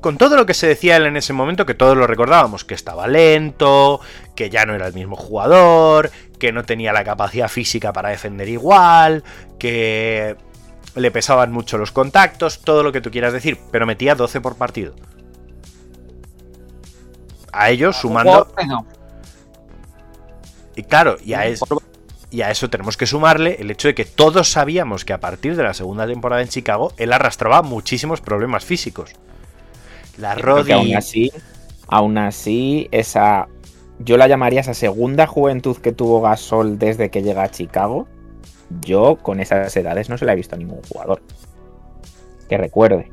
[0.00, 2.74] con todo lo que se decía él en ese momento, que todos lo recordábamos, que
[2.74, 4.00] estaba lento,
[4.34, 8.48] que ya no era el mismo jugador, que no tenía la capacidad física para defender
[8.48, 9.24] igual,
[9.58, 10.36] que
[10.94, 14.56] le pesaban mucho los contactos, todo lo que tú quieras decir, pero metía 12 por
[14.56, 14.94] partido.
[17.52, 18.52] A ellos sumando...
[18.66, 18.86] No.
[20.76, 21.60] Y claro, y a, es-
[22.30, 25.56] y a eso tenemos que sumarle el hecho de que todos sabíamos que a partir
[25.56, 29.10] de la segunda temporada en Chicago, él arrastraba muchísimos problemas físicos.
[30.20, 30.98] La Porque aún rodilla...
[30.98, 31.32] así,
[31.88, 33.48] aún así, esa.
[33.98, 38.08] Yo la llamaría esa segunda juventud que tuvo Gasol desde que llega a Chicago.
[38.80, 41.20] Yo con esas edades no se la he visto a ningún jugador.
[42.48, 43.10] Que recuerde.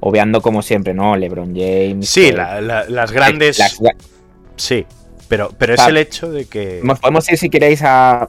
[0.00, 1.16] Obviando como siempre, ¿no?
[1.16, 2.08] LeBron James.
[2.08, 3.58] Sí, eh, la- la- las grandes...
[3.58, 3.78] las-
[4.56, 4.84] Sí,
[5.28, 6.80] pero, pero es el hecho de que...
[6.82, 8.28] Nos podemos ir si queréis a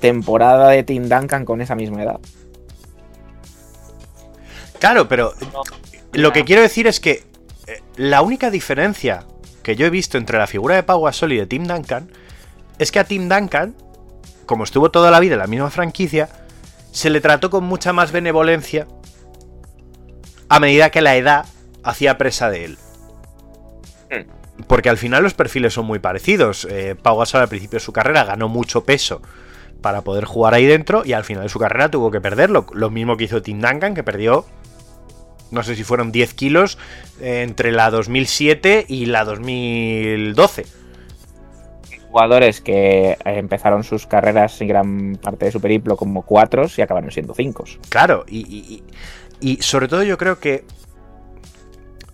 [0.00, 2.20] temporada de Tim Duncan con esa misma edad.
[4.78, 5.32] Claro, pero
[6.12, 7.24] lo que quiero decir es que
[7.66, 9.24] eh, la única diferencia
[9.62, 12.10] que yo he visto entre la figura de Pau Gasol y de Tim Duncan
[12.78, 13.74] es que a Tim Duncan,
[14.46, 16.28] como estuvo toda la vida en la misma franquicia,
[16.92, 18.86] se le trató con mucha más benevolencia
[20.48, 21.46] a medida que la edad
[21.84, 22.78] hacía presa de él.
[24.66, 26.66] Porque al final los perfiles son muy parecidos.
[26.68, 29.22] Eh, Pau Gasol al principio de su carrera ganó mucho peso
[29.80, 32.66] para poder jugar ahí dentro y al final de su carrera tuvo que perderlo.
[32.74, 34.44] Lo mismo que hizo Tim Duncan, que perdió,
[35.50, 36.78] no sé si fueron 10 kilos
[37.20, 40.66] eh, entre la 2007 y la 2012.
[42.10, 46.82] Jugadores que eh, empezaron sus carreras en gran parte de su periplo como cuatros y
[46.82, 47.64] acabaron siendo cinco.
[47.88, 48.74] Claro, y, y-
[49.40, 50.64] y- y sobre todo yo creo que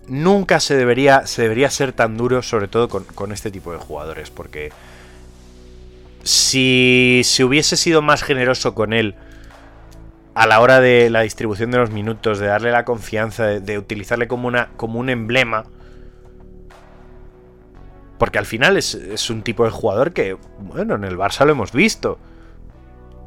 [0.06, 3.78] nunca se debería, se debería ser tan duro, sobre todo con, con este tipo de
[3.78, 4.70] jugadores, porque
[6.22, 9.14] si se hubiese sido más generoso con él
[10.36, 14.28] a la hora de la distribución de los minutos, de darle la confianza, de, utilizarle
[14.28, 15.64] como, una, como un emblema,
[18.18, 21.52] porque al final es, es un tipo de jugador que, bueno, en el Barça lo
[21.52, 22.18] hemos visto,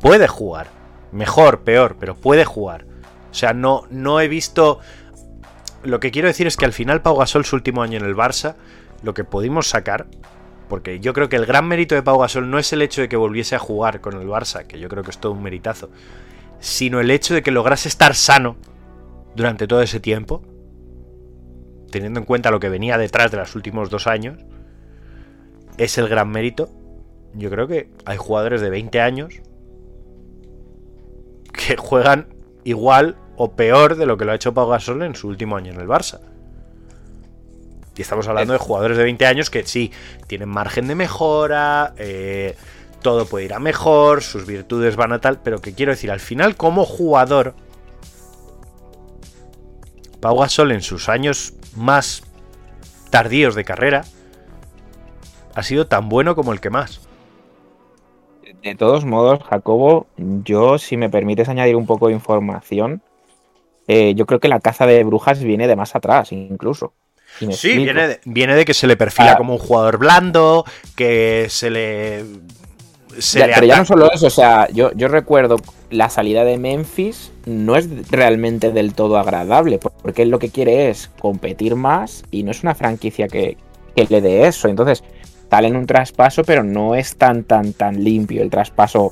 [0.02, 0.68] puede jugar,
[1.12, 2.86] mejor, peor, pero puede jugar.
[3.32, 4.80] O sea, no, no he visto.
[5.82, 8.16] Lo que quiero decir es que al final Pau Gasol su último año en el
[8.16, 8.56] Barça,
[9.02, 10.06] lo que pudimos sacar,
[10.68, 13.10] porque yo creo que el gran mérito de Pau Gasol no es el hecho de
[13.10, 15.90] que volviese a jugar con el Barça, que yo creo que es todo un meritazo,
[16.60, 18.58] sino el hecho de que lograse estar sano
[19.36, 20.44] durante todo ese tiempo,
[21.92, 24.40] teniendo en cuenta lo que venía detrás de los últimos dos años,
[25.78, 26.70] es el gran mérito.
[27.34, 29.42] Yo creo que hay jugadores de 20 años
[31.54, 32.34] que juegan
[32.64, 35.72] igual o peor de lo que lo ha hecho Pau Gasol en su último año
[35.72, 36.20] en el Barça.
[37.96, 39.92] Y estamos hablando de jugadores de 20 años que sí,
[40.28, 42.56] tienen margen de mejora, eh,
[43.02, 46.20] todo puede ir a mejor, sus virtudes van a tal, pero que quiero decir, al
[46.20, 47.56] final como jugador,
[50.20, 52.24] Pau Gasol en sus años más
[53.10, 54.04] tardíos de carrera
[55.56, 57.02] ha sido tan bueno como el que más.
[58.62, 63.02] De todos modos, Jacobo, yo, si me permites añadir un poco de información,
[63.88, 66.94] eh, yo creo que la caza de brujas viene de más atrás, incluso.
[67.38, 67.84] Sí, explico.
[67.84, 69.38] viene de, viene de que se le perfila Ah.
[69.38, 70.66] como un jugador blando,
[70.96, 72.26] que se le.
[73.18, 75.58] Se Ya, le pero ya no solo eso, o sea, yo, yo recuerdo
[75.90, 80.90] la salida de Memphis no es realmente del todo agradable, porque él lo que quiere
[80.90, 83.58] es competir más y no es una franquicia que,
[83.96, 84.68] que le dé eso.
[84.68, 85.04] Entonces,
[85.50, 89.12] sale en un traspaso, pero no es tan, tan, tan limpio el traspaso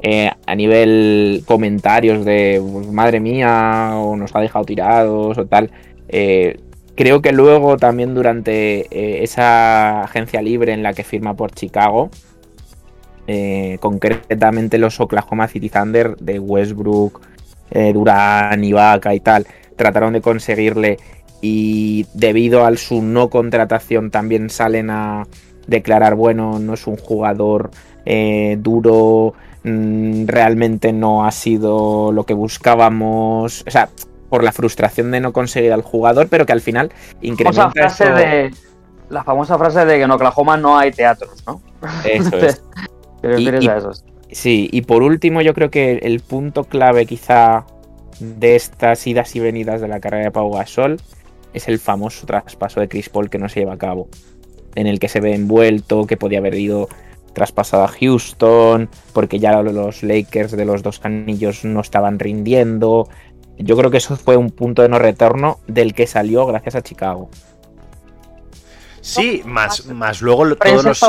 [0.00, 5.70] eh, a nivel comentarios de pues, madre mía, o nos ha dejado tirados, o tal.
[6.08, 6.60] Eh,
[6.94, 12.10] creo que luego también durante eh, esa agencia libre en la que firma por Chicago,
[13.28, 17.20] eh, concretamente los Oklahoma City Thunder de Westbrook,
[17.70, 19.46] eh, Durán, Ibaka y tal,
[19.76, 20.98] trataron de conseguirle
[21.40, 25.26] y debido a su no contratación también salen a
[25.66, 27.70] declarar, bueno, no es un jugador
[28.06, 33.90] eh, duro, mm, realmente no ha sido lo que buscábamos, o sea,
[34.30, 36.90] por la frustración de no conseguir al jugador, pero que al final
[37.20, 38.50] incrementa frase esto- de
[39.10, 41.60] la famosa frase de que en Oklahoma no hay teatros, ¿no?
[42.04, 42.62] Eso es.
[43.20, 43.92] Te refieres Y- y- a eso.
[44.30, 47.64] Sí, y por último, yo creo que el punto clave quizá
[48.20, 51.00] de estas idas y venidas de la carrera de Pau Gasol
[51.54, 54.08] es el famoso traspaso de Chris Paul que no se lleva a cabo,
[54.74, 56.88] en el que se ve envuelto, que podía haber ido
[57.32, 63.08] traspasado a Houston, porque ya los Lakers de los dos anillos no estaban rindiendo.
[63.56, 66.82] Yo creo que eso fue un punto de no retorno del que salió gracias a
[66.82, 67.30] Chicago.
[69.08, 71.00] Sí, más, más luego todos los,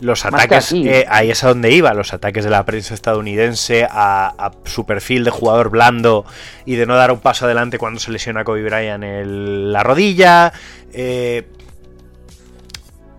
[0.00, 4.26] los ataques, eh, ahí es a donde iba, los ataques de la prensa estadounidense a,
[4.38, 6.26] a su perfil de jugador blando
[6.66, 9.82] y de no dar un paso adelante cuando se lesiona a Kobe Bryant el- la
[9.82, 10.52] rodilla.
[10.92, 11.48] eh,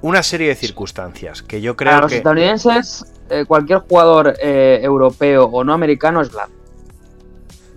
[0.02, 2.18] una serie de circunstancias que yo creo los que...
[2.18, 6.52] estadounidenses, eh, cualquier jugador eh, europeo o no americano es blanco.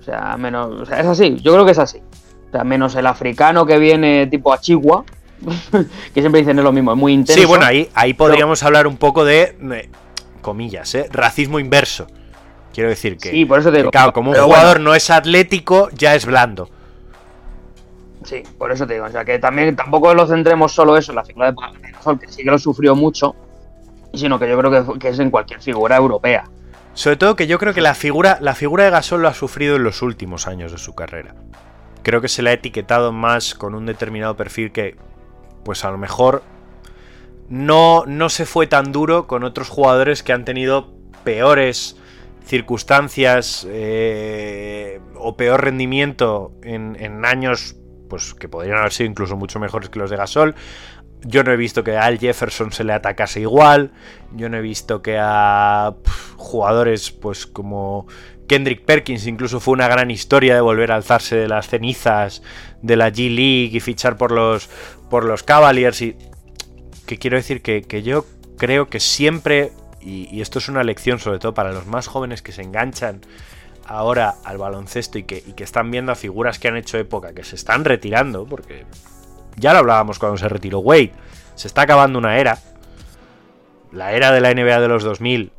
[0.00, 2.02] O sea, menos, o sea, es así, yo creo que es así.
[2.48, 5.04] O sea, menos el africano que viene tipo a Chihuahua,
[6.14, 7.40] que siempre dicen es lo mismo, es muy intenso.
[7.40, 9.88] Sí, bueno, ahí, ahí podríamos hablar un poco de, eh,
[10.40, 12.06] comillas, eh, racismo inverso.
[12.72, 13.90] Quiero decir que, Sí, por eso te que, digo.
[13.90, 16.68] claro, como un jugador bueno, no es atlético, ya es blando.
[18.24, 19.06] Sí, por eso te digo.
[19.06, 22.20] O sea, que también tampoco lo centremos solo eso en la figura de Pau Gasol,
[22.20, 23.34] que sí que lo sufrió mucho,
[24.12, 26.44] sino que yo creo que, que es en cualquier figura europea.
[26.94, 29.76] Sobre todo que yo creo que la figura, la figura de Gasol lo ha sufrido
[29.76, 31.34] en los últimos años de su carrera.
[32.02, 34.96] Creo que se le ha etiquetado más con un determinado perfil que,
[35.64, 36.42] pues a lo mejor,
[37.48, 40.92] no, no se fue tan duro con otros jugadores que han tenido
[41.24, 41.96] peores
[42.44, 47.76] circunstancias eh, o peor rendimiento en, en años
[48.08, 50.54] pues que podrían haber sido incluso mucho mejores que los de Gasol.
[51.22, 53.92] Yo no he visto que a Al Jefferson se le atacase igual.
[54.32, 55.94] Yo no he visto que a
[56.36, 58.06] jugadores pues como
[58.46, 62.42] Kendrick Perkins incluso fue una gran historia de volver a alzarse de las cenizas
[62.82, 64.70] de la G League y fichar por los
[65.10, 66.16] por los Cavaliers y
[67.06, 68.26] que quiero decir que, yo
[68.56, 72.52] creo que siempre y, esto es una lección sobre todo para los más jóvenes que
[72.52, 73.20] se enganchan
[73.86, 77.32] ahora al baloncesto y que, y que están viendo a figuras que han hecho época
[77.32, 78.84] que se están retirando porque
[79.58, 81.12] ya lo hablábamos cuando se retiró Wade.
[81.54, 82.58] Se está acabando una era.
[83.90, 85.52] La era de la NBA de los 2000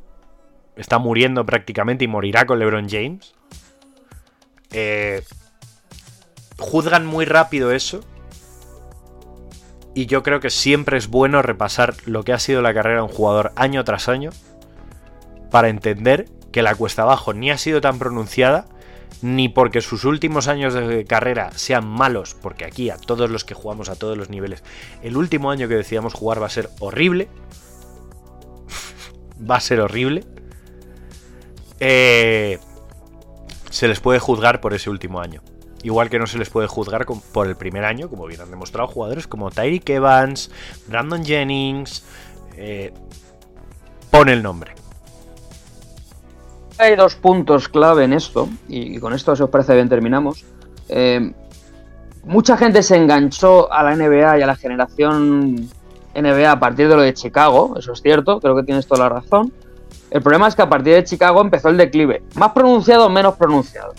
[0.76, 3.34] está muriendo prácticamente y morirá con LeBron James.
[4.72, 5.24] Eh,
[6.58, 8.02] juzgan muy rápido eso.
[10.00, 13.08] Y yo creo que siempre es bueno repasar lo que ha sido la carrera de
[13.08, 14.30] un jugador año tras año.
[15.52, 18.66] Para entender que la cuesta abajo ni ha sido tan pronunciada
[19.22, 23.56] ni porque sus últimos años de carrera sean malos, porque aquí a todos los que
[23.56, 24.64] jugamos a todos los niveles,
[25.04, 27.28] el último año que decíamos jugar va a ser horrible.
[29.52, 30.24] va a ser horrible.
[31.82, 32.58] Eh,
[33.70, 35.42] se les puede juzgar por ese último año.
[35.84, 38.88] Igual que no se les puede juzgar por el primer año, como bien han demostrado
[38.88, 40.52] jugadores como Tyreek Evans,
[40.88, 42.04] Brandon Jennings.
[42.58, 42.92] eh,
[44.12, 44.74] pone el nombre.
[46.78, 50.46] Hay dos puntos clave en esto, y con esto, si os parece bien, terminamos.
[50.88, 51.32] Eh,
[52.24, 55.70] mucha gente se enganchó a la NBA y a la generación
[56.16, 59.10] NBA a partir de lo de Chicago, eso es cierto, creo que tienes toda la
[59.10, 59.54] razón.
[60.10, 63.36] El problema es que a partir de Chicago empezó el declive, más pronunciado o menos
[63.36, 63.94] pronunciado.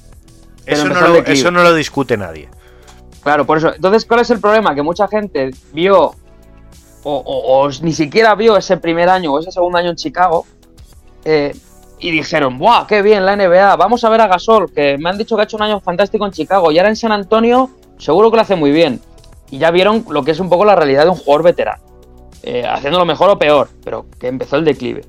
[0.67, 2.49] Eso no, lo, eso no lo discute nadie.
[3.23, 3.75] Claro, por eso.
[3.75, 4.75] Entonces, ¿cuál es el problema?
[4.75, 6.15] Que mucha gente vio, o,
[7.05, 10.47] o- o ni siquiera vio ese primer año o ese segundo año en Chicago,
[11.25, 11.55] eh,
[11.99, 13.77] y dijeron, ¡buah, qué bien la NBA!
[13.77, 16.25] Vamos a ver a Gasol, que me han dicho que ha hecho un año fantástico
[16.25, 19.01] en Chicago, y ahora en San Antonio seguro que lo hace muy bien.
[19.51, 21.83] Y ya vieron lo que es un poco la realidad de un jugador veterano.
[22.43, 25.03] Eh, haciéndolo mejor o peor, pero que empezó el declive.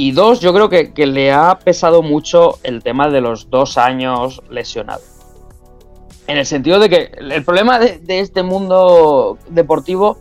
[0.00, 3.76] Y dos, yo creo que, que le ha pesado mucho el tema de los dos
[3.76, 5.00] años lesionado.
[6.28, 10.16] En el sentido de que el problema de, este mundo deportivo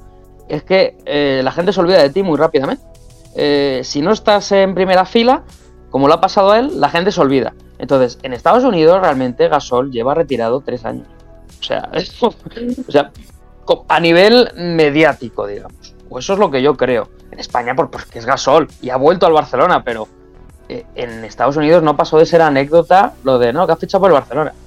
[0.49, 2.83] es que eh, la gente se olvida de ti muy rápidamente.
[3.35, 5.43] Eh, si no estás en primera fila,
[5.91, 7.53] como lo ha pasado a él, la gente se olvida.
[7.77, 11.05] Entonces, en Estados Unidos realmente Gasol lleva retirado tres años.
[11.59, 11.91] O sea,
[12.21, 13.11] o sea,
[13.87, 15.93] a nivel mediático, digamos.
[16.09, 17.09] O eso es lo que yo creo.
[17.31, 20.07] En España, por- porque es Gasol y ha vuelto al Barcelona, pero
[20.69, 24.01] eh, en Estados Unidos no pasó de ser anécdota lo de, no, que ha fichado
[24.01, 24.53] por el Barcelona.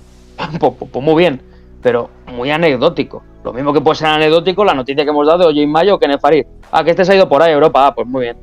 [0.58, 1.40] Pues, pues- pues muy bien,
[1.82, 3.22] pero muy anecdótico.
[3.44, 6.08] Lo mismo que puede ser anecdótico la noticia que hemos dado de Oye Mayo que
[6.08, 6.44] Nefarid.
[6.72, 7.86] Ah, que este se ha ido por ahí Europa.
[7.86, 8.36] Ah, pues muy bien.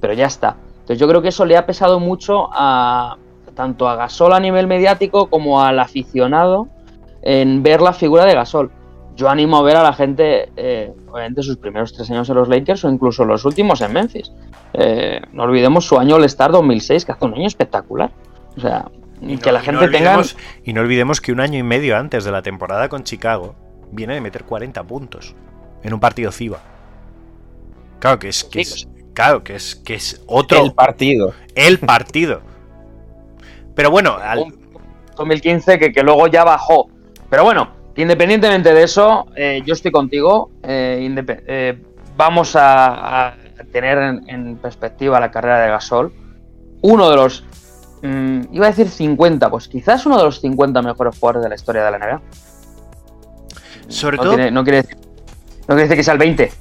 [0.00, 0.56] Pero ya está.
[0.80, 3.16] Entonces yo creo que eso le ha pesado mucho a
[3.54, 6.68] tanto a Gasol a nivel mediático como al aficionado
[7.22, 8.70] en ver la figura de Gasol.
[9.20, 12.48] Yo animo a ver a la gente, eh, obviamente, sus primeros tres años en los
[12.48, 14.32] Lakers o incluso los últimos en Memphis.
[14.72, 18.10] Eh, no olvidemos su año All-Star 2006, que hace un año espectacular.
[18.56, 18.86] O sea,
[19.20, 20.22] Y que la y gente no tenga...
[20.64, 23.54] Y no olvidemos que un año y medio antes de la temporada con Chicago
[23.92, 25.34] viene de meter 40 puntos
[25.82, 26.58] en un partido FIBA.
[27.98, 31.34] Claro que es que Sí, es, claro que es que es otro El partido.
[31.54, 32.40] el partido.
[33.74, 34.58] Pero bueno, al- un
[35.14, 36.88] 2015 que, que luego ya bajó.
[37.28, 40.50] Pero bueno, independientemente de eso, eh, yo estoy contigo.
[40.62, 41.78] eh, eh,
[42.16, 43.34] vamos a, a
[43.72, 46.12] tener en, en perspectiva la carrera de Gasol.
[46.82, 47.44] Uno de los,
[48.02, 51.54] mm, iba a decir 50, pues quizás uno de los 50 mejores jugadores de la
[51.54, 52.20] historia de la NBA.
[53.88, 56.52] sobre No, todo tiene- no quiere decir, no quiere decir que sea el 20,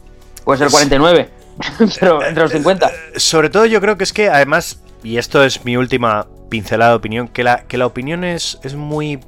[0.43, 1.29] puede ser el 49,
[1.99, 2.89] pero entre los 50.
[3.17, 6.97] sobre todo yo creo que es que además, y esto es mi última pincelada de
[6.97, 9.19] opinión, que la, que la opinión es, es muy.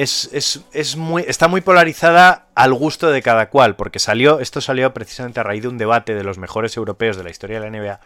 [0.00, 1.24] Es, es, es muy.
[1.28, 3.76] está muy polarizada al gusto de cada cual.
[3.76, 4.40] Porque salió.
[4.40, 7.60] Esto salió precisamente a raíz de un debate de los mejores europeos de la historia
[7.60, 8.00] de la NBA.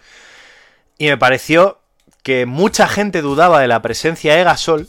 [0.98, 1.80] Y me pareció
[2.24, 4.88] que mucha gente dudaba de la presencia de Gasol.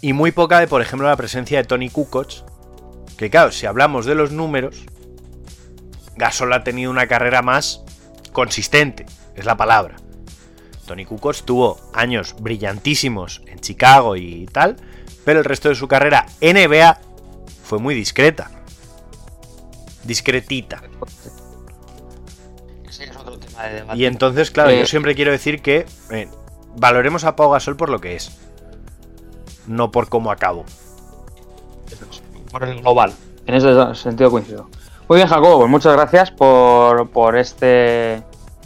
[0.00, 2.44] Y muy poca de, por ejemplo, la presencia de Tony Kukoc.
[3.18, 4.84] Que claro, si hablamos de los números.
[6.16, 7.82] Gasol ha tenido una carrera más
[8.32, 9.96] consistente, es la palabra.
[10.86, 14.76] Tony Kukoc tuvo años brillantísimos en Chicago y tal,
[15.24, 16.98] pero el resto de su carrera NBA
[17.64, 18.50] fue muy discreta.
[20.04, 20.82] Discretita.
[22.88, 23.98] Ese es otro tema de debate.
[23.98, 26.28] Y entonces, claro, Eh, yo siempre quiero decir que eh,
[26.76, 28.30] valoremos a Pau Gasol por lo que es,
[29.66, 30.64] no por cómo acabó.
[32.50, 33.12] por el global.
[33.46, 34.68] En ese sentido coincido.
[35.08, 38.22] Muy bien, Jacobo, pues muchas gracias por, por este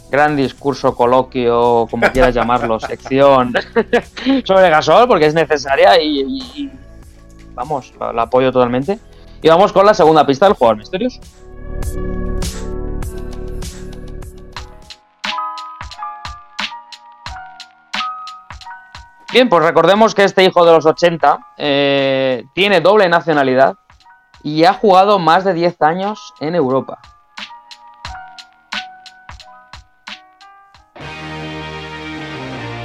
[0.09, 3.53] gran discurso, coloquio, como quieras llamarlo, sección
[4.43, 6.71] sobre Gasol, porque es necesaria y, y- y,
[7.53, 8.99] vamos, la, la apoyo totalmente.
[9.41, 11.19] Y vamos con la segunda pista del jugador misterioso.
[19.31, 23.75] Bien, pues recordemos que este hijo de los 80 eh, tiene doble nacionalidad
[24.41, 26.99] y ha jugado más de 10 años en Europa.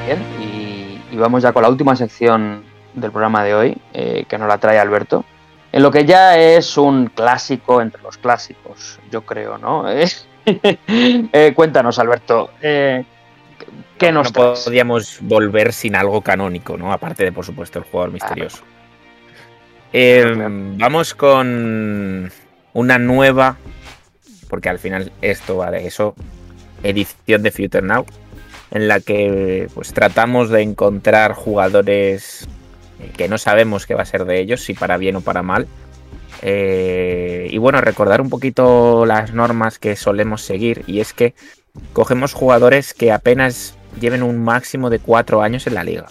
[0.06, 2.62] Bien, y, y vamos ya con la última sección
[2.94, 5.24] del programa de hoy, eh, que nos la trae Alberto.
[5.72, 9.86] En lo que ya es un clásico entre los clásicos, yo creo, ¿no?
[10.46, 13.02] Eh, cuéntanos, Alberto, eh,
[13.96, 14.64] ¿qué nos no traes?
[14.64, 16.92] podíamos volver sin algo canónico, ¿no?
[16.92, 18.62] Aparte de, por supuesto, el jugador misterioso.
[19.90, 20.34] Eh,
[20.76, 22.30] vamos con
[22.74, 23.56] una nueva,
[24.50, 26.14] porque al final esto va de eso,
[26.82, 28.04] edición de Future Now,
[28.74, 32.46] en la que pues tratamos de encontrar jugadores
[33.00, 35.42] eh, que no sabemos qué va a ser de ellos, si para bien o para
[35.42, 35.66] mal.
[36.42, 41.34] Eh, y bueno, recordar un poquito las normas que solemos seguir, y es que
[41.92, 46.06] cogemos jugadores que apenas lleven un máximo de cuatro años en la liga,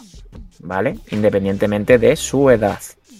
[0.59, 0.97] ¿vale?
[1.11, 2.79] Independientemente de su edad.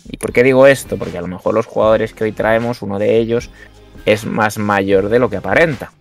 [0.10, 0.98] ¿Y por qué digo esto?
[0.98, 3.50] Porque a lo mejor los jugadores que hoy traemos, uno de ellos
[4.06, 5.92] es más mayor de lo que aparenta.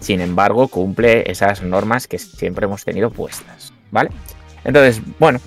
[0.00, 4.10] Sin embargo, cumple esas normas que siempre hemos tenido puestas, ¿vale?
[4.64, 5.40] Entonces, bueno,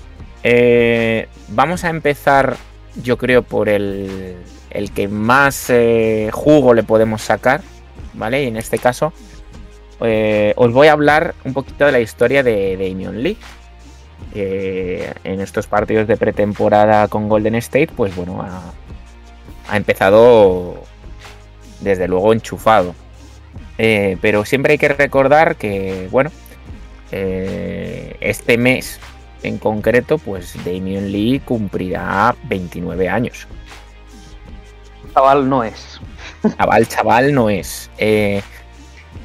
[0.43, 2.57] eh, vamos a empezar,
[3.03, 4.37] yo creo, por el,
[4.69, 7.61] el que más eh, jugo le podemos sacar,
[8.13, 8.43] ¿vale?
[8.43, 9.13] Y en este caso,
[10.01, 13.37] eh, os voy a hablar un poquito de la historia de Damian Lee.
[14.33, 18.73] En estos partidos de pretemporada con Golden State, pues bueno, ha,
[19.67, 20.83] ha empezado
[21.79, 22.93] desde luego enchufado.
[23.81, 26.31] Eh, pero siempre hay que recordar que, bueno,
[27.13, 28.99] eh, este mes
[29.41, 33.47] en concreto, pues Damian Lee cumplirá 29 años.
[35.13, 36.01] Chaval no es.
[36.57, 37.89] Chaval, chaval no es.
[37.97, 38.41] Eh,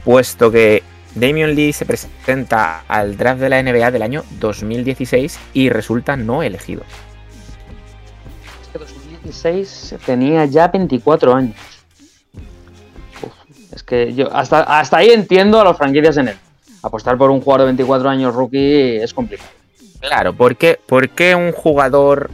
[0.05, 0.85] puesto que
[1.17, 6.45] Damian Lee se presenta al draft de la NBA del año 2016 y resulta no
[6.45, 6.85] elegido.
[8.63, 11.74] Es que 2016 tenía ya 24 años.
[13.75, 16.37] Es que yo hasta, hasta ahí entiendo a las franquicias en él.
[16.83, 19.51] Apostar por un jugador de 24 años rookie es complicado.
[20.01, 22.31] Claro, ¿por qué, un jugador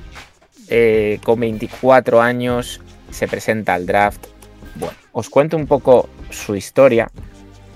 [0.68, 2.80] eh, con 24 años
[3.10, 4.26] se presenta al draft?
[4.74, 7.10] Bueno, os cuento un poco su historia.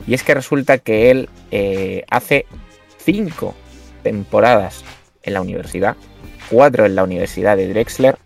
[0.06, 2.46] Y es que resulta que él eh, hace
[2.98, 3.54] cinco
[4.02, 4.84] temporadas
[5.22, 5.96] en la universidad,
[6.50, 8.18] cuatro en la Universidad de Drexler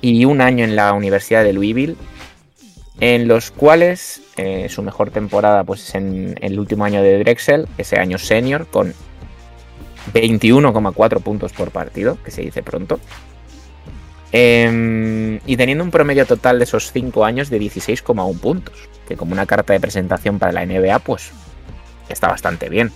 [0.00, 1.96] y un año en la Universidad de Louisville,
[3.04, 7.68] en los cuales eh, su mejor temporada pues, es en el último año de Drexel,
[7.76, 8.94] ese año senior, con
[10.14, 12.98] 21,4 puntos por partido, que se dice pronto.
[14.32, 19.32] Em, y teniendo un promedio total de esos 5 años de 16,1 puntos, que como
[19.32, 21.30] una carta de presentación para la NBA, pues
[22.08, 22.90] está bastante bien.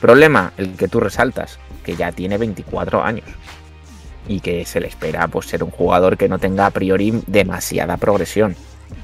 [0.00, 3.26] Problema, el que tú resaltas, que ya tiene 24 años
[4.26, 7.98] y que se le espera pues, ser un jugador que no tenga a priori demasiada
[7.98, 8.56] progresión.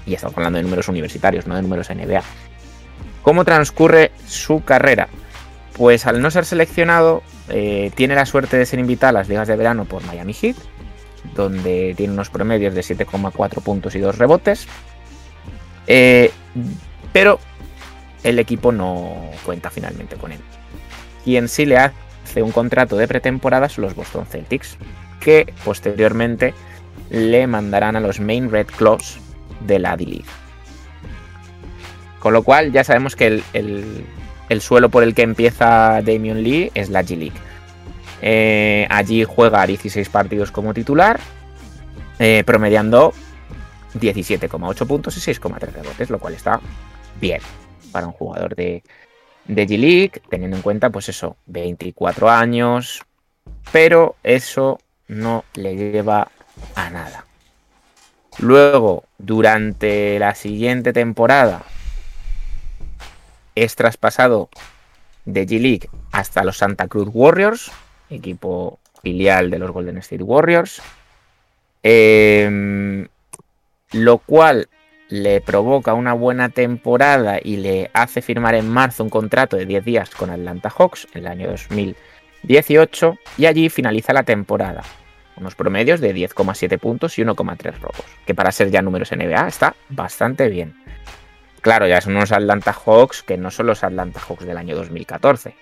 [0.06, 2.22] Y estamos hablando de números universitarios, no de números NBA.
[3.22, 5.08] ¿Cómo transcurre su carrera?
[5.74, 9.48] Pues al no ser seleccionado, eh, tiene la suerte de ser invitado a las ligas
[9.48, 10.56] de verano por Miami Heat,
[11.34, 14.68] donde tiene unos promedios de 7,4 puntos y 2 rebotes.
[15.86, 16.30] Eh,
[17.12, 17.38] pero
[18.22, 20.40] el equipo no cuenta finalmente con él.
[21.24, 24.76] Quien sí le hace un contrato de pretemporada son los Boston Celtics,
[25.20, 26.54] que posteriormente
[27.10, 29.18] le mandarán a los Main Red Claws
[29.60, 30.24] de la D-League.
[32.18, 34.04] Con lo cual ya sabemos que el, el-
[34.50, 37.32] el suelo por el que empieza Damian Lee es la G-League.
[38.22, 41.18] Eh, allí juega 16 partidos como titular,
[42.18, 43.12] eh, promediando
[43.94, 46.60] 17,8 puntos y 6,3 rebotes, lo cual está
[47.20, 47.40] bien
[47.92, 48.82] para un jugador de,
[49.46, 53.02] de G-League, teniendo en cuenta, pues eso, 24 años,
[53.72, 54.78] pero eso
[55.08, 56.28] no le lleva
[56.74, 57.24] a nada.
[58.38, 61.62] Luego, durante la siguiente temporada,
[63.54, 64.48] es traspasado
[65.24, 67.70] de G-League hasta los Santa Cruz Warriors,
[68.10, 70.82] equipo filial de los Golden State Warriors.
[71.82, 73.06] Em,
[73.92, 74.68] lo cual
[75.08, 79.84] le provoca una buena temporada y le hace firmar en marzo un contrato de 10
[79.84, 84.82] días con Atlanta Hawks en el año 2018 y allí finaliza la temporada.
[85.36, 89.74] Unos promedios de 10,7 puntos y 1,3 robos, que para ser ya números NBA está
[89.88, 90.74] bastante bien.
[91.60, 95.54] Claro, ya son unos Atlanta Hawks que no son los Atlanta Hawks del año 2014.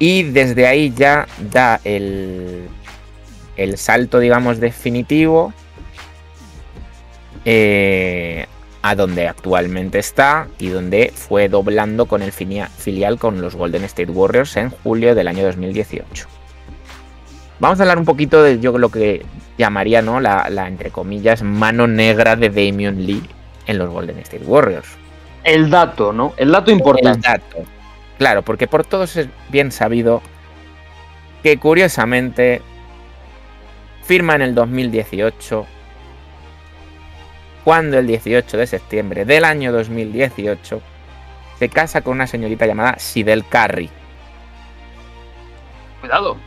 [0.00, 2.68] Y desde ahí ya da el,
[3.56, 5.52] el salto, digamos, definitivo
[7.44, 8.46] eh,
[8.88, 14.10] a donde actualmente está y donde fue doblando con el filial con los Golden State
[14.10, 16.26] Warriors en julio del año 2018.
[17.60, 19.26] Vamos a hablar un poquito de yo lo que
[19.58, 20.20] llamaría, ¿no?
[20.20, 23.22] La, la, entre comillas, mano negra de Damian Lee
[23.66, 24.88] en los Golden State Warriors.
[25.44, 26.32] El dato, ¿no?
[26.38, 27.10] El dato importante.
[27.28, 27.58] El dato.
[28.16, 30.22] Claro, porque por todos es bien sabido
[31.42, 32.62] que curiosamente
[34.02, 35.66] firma en el 2018,
[37.68, 40.80] cuando el 18 de septiembre del año 2018
[41.58, 43.90] se casa con una señorita llamada Sidel Carey.
[46.00, 46.38] Cuidado.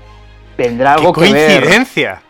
[0.57, 1.59] Tendrá ¡Qué algo que ver.
[1.61, 2.23] coincidencia!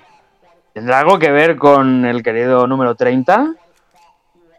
[0.73, 3.55] ¿Tendrá algo que ver con el querido número 30?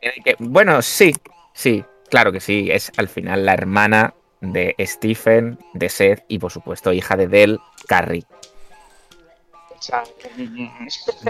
[0.01, 1.15] En el que- bueno, sí,
[1.53, 2.71] sí, claro que sí.
[2.73, 7.61] Es al final la hermana de Stephen, de Seth y por supuesto hija de Del
[7.87, 8.25] Carey.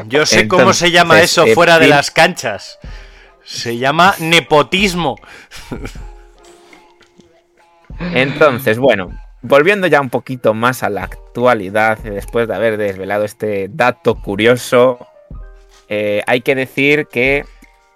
[0.06, 2.78] Yo sé cómo se llama eso eh, fuera de Phil- las canchas.
[3.44, 5.16] Se llama nepotismo.
[7.98, 9.10] Entonces, bueno,
[9.42, 14.16] volviendo ya un poquito más a la actualidad, eh, después de haber desvelado este dato
[14.20, 15.06] curioso,
[15.88, 17.44] eh, hay que decir que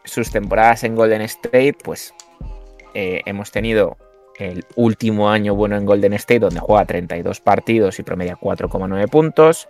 [0.04, 2.14] sus temporadas en Golden State, pues
[2.94, 3.96] eh, hemos tenido
[4.38, 9.68] el último año bueno en Golden State, donde juega 32 partidos y promedia 4,9 puntos.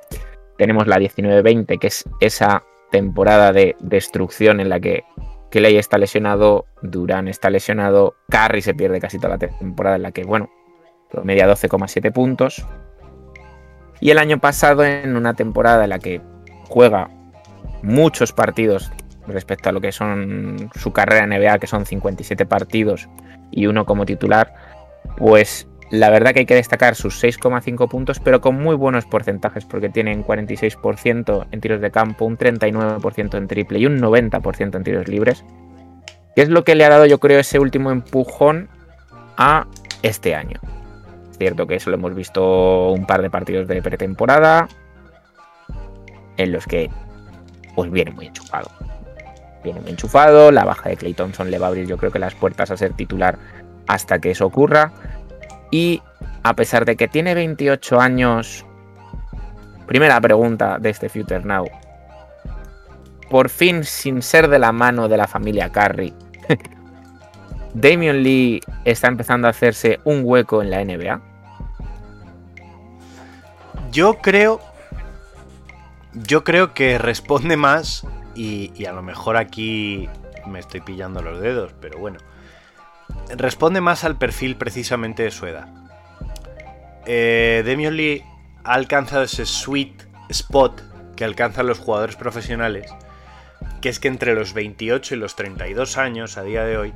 [0.58, 5.04] Tenemos la 19-20, que es esa temporada de destrucción en la que
[5.50, 10.12] Clay está lesionado, Durán está lesionado, Curry se pierde casi toda la temporada en la
[10.12, 10.50] que, bueno,
[11.10, 12.66] promedia 12,7 puntos.
[14.00, 16.20] Y el año pasado, en una temporada en la que
[16.68, 17.08] juega
[17.82, 18.92] muchos partidos
[19.26, 23.08] respecto a lo que son su carrera en NBA, que son 57 partidos
[23.50, 24.54] y uno como titular,
[25.16, 29.64] Pues la verdad que hay que destacar sus 6,5 puntos, pero con muy buenos porcentajes,
[29.64, 34.84] porque tienen 46% en tiros de campo, un 39% en triple y un 90% en
[34.84, 35.44] tiros libres.
[36.34, 38.68] Que es lo que le ha dado, yo creo, ese último empujón
[39.36, 39.66] a
[40.02, 40.60] este año.
[41.38, 44.68] Cierto que eso lo hemos visto un par de partidos de pretemporada,
[46.36, 46.90] en los que
[47.74, 48.70] pues viene muy enchufado.
[49.62, 52.18] Viene muy enchufado, la baja de Clay Thompson le va a abrir yo creo que
[52.18, 53.38] las puertas a ser titular
[53.86, 54.92] hasta que eso ocurra.
[55.70, 56.02] Y
[56.42, 58.64] a pesar de que tiene 28 años,
[59.86, 61.68] primera pregunta de este Future Now.
[63.30, 66.14] Por fin, sin ser de la mano de la familia Curry,
[67.74, 71.20] Damian Lee está empezando a hacerse un hueco en la NBA.
[73.90, 74.60] Yo creo.
[76.14, 78.06] Yo creo que responde más.
[78.34, 80.08] Y, y a lo mejor aquí
[80.46, 82.18] me estoy pillando los dedos, pero bueno.
[83.36, 85.68] Responde más al perfil precisamente de su edad.
[87.06, 87.62] Eh,
[87.92, 88.24] Lee
[88.64, 90.82] ha alcanzado ese sweet spot
[91.16, 92.92] que alcanzan los jugadores profesionales,
[93.80, 96.92] que es que entre los 28 y los 32 años a día de hoy,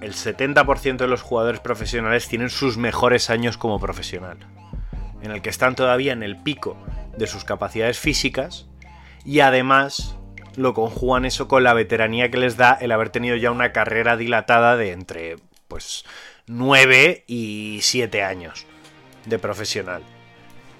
[0.00, 4.38] el 70% de los jugadores profesionales tienen sus mejores años como profesional,
[5.22, 6.76] en el que están todavía en el pico
[7.16, 8.66] de sus capacidades físicas
[9.24, 10.16] y además
[10.56, 14.16] lo conjugan eso con la veteranía que les da el haber tenido ya una carrera
[14.16, 15.36] dilatada de entre
[15.68, 16.04] pues
[16.46, 18.66] 9 y 7 años
[19.24, 20.02] de profesional.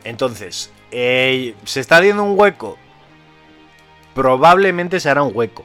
[0.05, 2.79] Entonces, eh, ¿se está haciendo un hueco?
[4.15, 5.65] Probablemente se hará un hueco.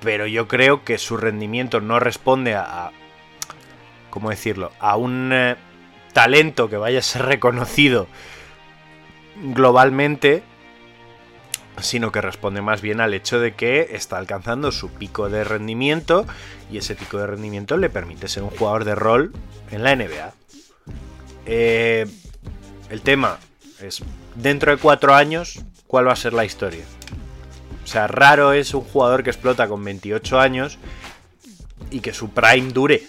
[0.00, 2.92] Pero yo creo que su rendimiento no responde a...
[4.10, 4.72] ¿Cómo decirlo?
[4.78, 5.56] A un eh,
[6.12, 8.06] talento que vaya a ser reconocido
[9.36, 10.42] globalmente,
[11.80, 16.26] sino que responde más bien al hecho de que está alcanzando su pico de rendimiento
[16.70, 19.32] y ese pico de rendimiento le permite ser un jugador de rol
[19.70, 20.32] en la NBA.
[21.46, 22.06] Eh,
[22.90, 23.38] el tema
[23.80, 24.02] es,
[24.34, 26.84] dentro de cuatro años, ¿cuál va a ser la historia?
[27.82, 30.78] O sea, raro es un jugador que explota con 28 años
[31.90, 33.02] y que su prime dure.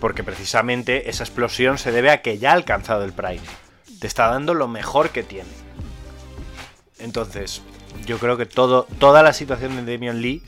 [0.00, 3.40] Porque precisamente esa explosión se debe a que ya ha alcanzado el prime.
[4.00, 5.48] Te está dando lo mejor que tiene.
[6.98, 7.62] Entonces,
[8.06, 10.42] yo creo que todo, toda la situación de Damian Lee,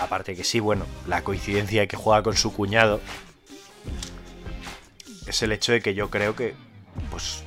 [0.00, 3.00] aparte que sí, bueno, la coincidencia de que juega con su cuñado,
[5.26, 6.54] es el hecho de que yo creo que,
[7.10, 7.42] pues,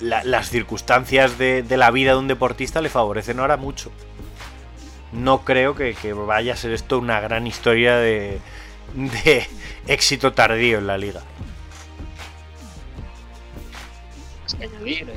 [0.00, 3.90] la- las circunstancias de, de la vida de un deportista le favorecen ahora mucho.
[5.12, 8.38] No creo que, que vaya a ser esto una gran historia de,
[8.94, 9.46] de
[9.88, 11.22] éxito tardío en la liga.
[14.46, 15.10] Es que añadir,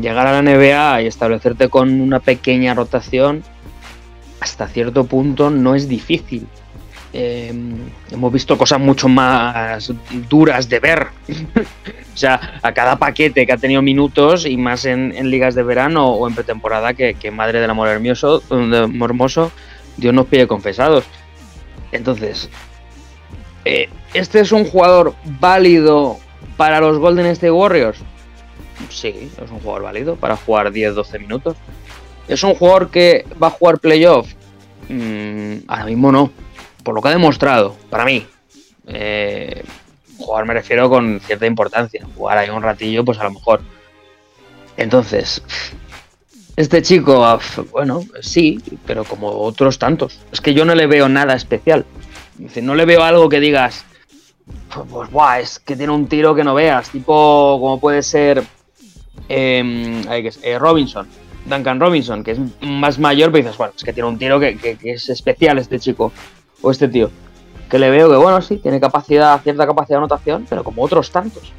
[0.00, 3.42] llegar a la NBA y establecerte con una pequeña rotación,
[4.40, 6.46] hasta cierto punto no es difícil.
[7.12, 7.50] Eh,
[8.10, 9.92] hemos visto cosas mucho más
[10.28, 11.06] duras de ver.
[12.14, 15.62] o sea, a cada paquete que ha tenido minutos y más en, en ligas de
[15.62, 18.42] verano o en pretemporada que, madre del amor hermoso,
[19.96, 21.04] Dios nos pide confesados.
[21.92, 22.50] Entonces,
[23.64, 26.18] eh, ¿este es un jugador válido
[26.56, 27.98] para los Golden State Warriors?
[28.90, 31.56] Sí, es un jugador válido para jugar 10-12 minutos.
[32.28, 34.28] ¿Es un jugador que va a jugar playoff?
[34.88, 36.30] Mm, ahora mismo no.
[36.82, 38.26] Por lo que ha demostrado, para mí.
[38.86, 39.64] Eh,
[40.18, 42.06] jugar me refiero con cierta importancia.
[42.16, 43.60] Jugar ahí un ratillo, pues a lo mejor.
[44.76, 45.42] Entonces,
[46.56, 47.38] este chico,
[47.70, 50.20] bueno, sí, pero como otros tantos.
[50.32, 51.84] Es que yo no le veo nada especial.
[52.62, 53.84] No le veo algo que digas,
[54.90, 58.42] pues guau, es que tiene un tiro que no veas, tipo como puede ser
[59.28, 61.06] eh, es, eh, Robinson,
[61.44, 64.56] Duncan Robinson, que es más mayor, pero dices, bueno, es que tiene un tiro que,
[64.56, 66.12] que- que es especial este chico,
[66.62, 67.10] o este tío.
[67.70, 71.10] Que le veo que, bueno, sí, tiene capacidad, cierta capacidad de anotación, pero como otros
[71.10, 71.52] tantos.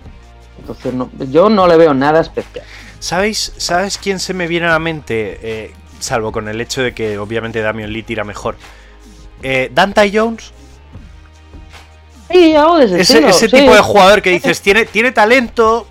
[0.59, 2.65] Entonces, no, yo no le veo nada especial.
[2.99, 5.37] ¿Sabéis, ¿Sabes quién se me viene a la mente?
[5.41, 8.55] Eh, salvo con el hecho de que obviamente Damian Lee tira mejor.
[9.43, 10.51] Eh, Dante Jones.
[12.29, 13.55] Sí, algo de ese, Ese, estilo, ese sí.
[13.57, 15.87] tipo de jugador que dices, tiene, tiene talento,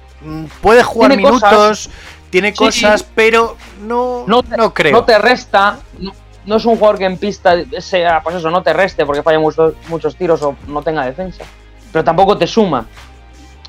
[0.60, 1.90] puede jugar Tiene minutos, cosas.
[2.30, 2.56] tiene Sí.
[2.56, 4.92] cosas, pero no, no, no, creo.
[4.92, 6.12] no te resta, no,
[6.44, 9.38] no es un jugador que en pista sea, pues eso, no te reste porque falla
[9.38, 11.44] muchos, muchos tiros o no tenga defensa.
[11.92, 12.86] Pero tampoco te suma.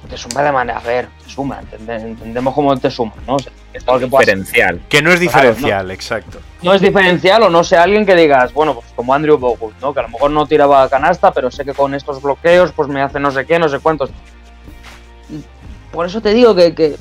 [0.09, 3.35] Te suma de manera, a ver, te suma, entende- entendemos cómo te suma, ¿no?
[3.35, 4.05] O sea, es todo que.
[4.05, 4.79] Diferencial.
[4.87, 6.39] Que no es Claro, diferencial, exacto.
[6.61, 9.93] no es diferencial o no sea alguien que digas, bueno, pues como Andrew Bogut, ¿no?
[9.93, 13.01] Que a lo mejor no tiraba canasta, pero sé que con estos bloqueos pues me
[13.01, 14.11] hace no sé qué, no sé cuántos.
[15.97, 16.95] Por eso te digo que, que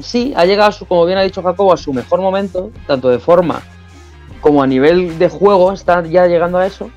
[0.00, 3.60] sí, ha llegado, como bien ha dicho Jacobo, a su mejor momento, tanto de forma
[4.40, 6.90] como a nivel de juego, está ya llegando a eso.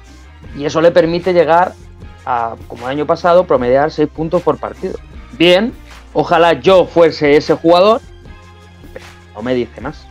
[0.57, 1.74] Y eso le permite llegar
[2.26, 4.98] a, como el año pasado, promediar 6 puntos por partido.
[5.34, 5.74] Bien,
[6.14, 7.99] ojalá yo fuese ese jugador,
[8.94, 9.03] pero
[9.36, 10.07] no me dice más.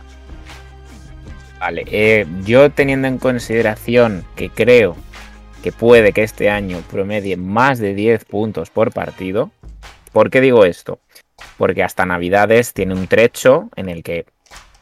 [1.59, 4.95] Vale, eh, yo teniendo en consideración que creo
[5.63, 9.49] que puede que este año promedie más de 10 puntos por partido,
[10.11, 10.99] ¿por qué digo esto?
[11.57, 14.25] Porque hasta Navidades tiene un trecho en el que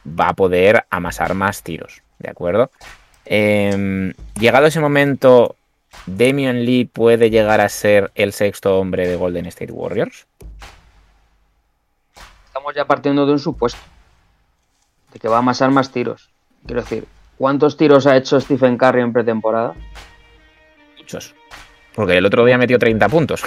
[0.06, 2.70] va a poder amasar más tiros, ¿de acuerdo?
[3.24, 5.56] Em, llegado ese momento,
[6.06, 10.26] Damian Lee puede llegar a ser el sexto hombre de Golden State Warriors.
[12.46, 13.80] Estamos ya partiendo de un supuesto,
[15.12, 16.30] de que va a amasar más tiros.
[16.66, 17.06] Quiero decir,
[17.38, 19.74] ¿cuántos tiros ha hecho Stephen Curry en pretemporada?
[20.98, 21.34] Muchos.
[21.94, 23.42] Porque el otro día metió 30 puntos.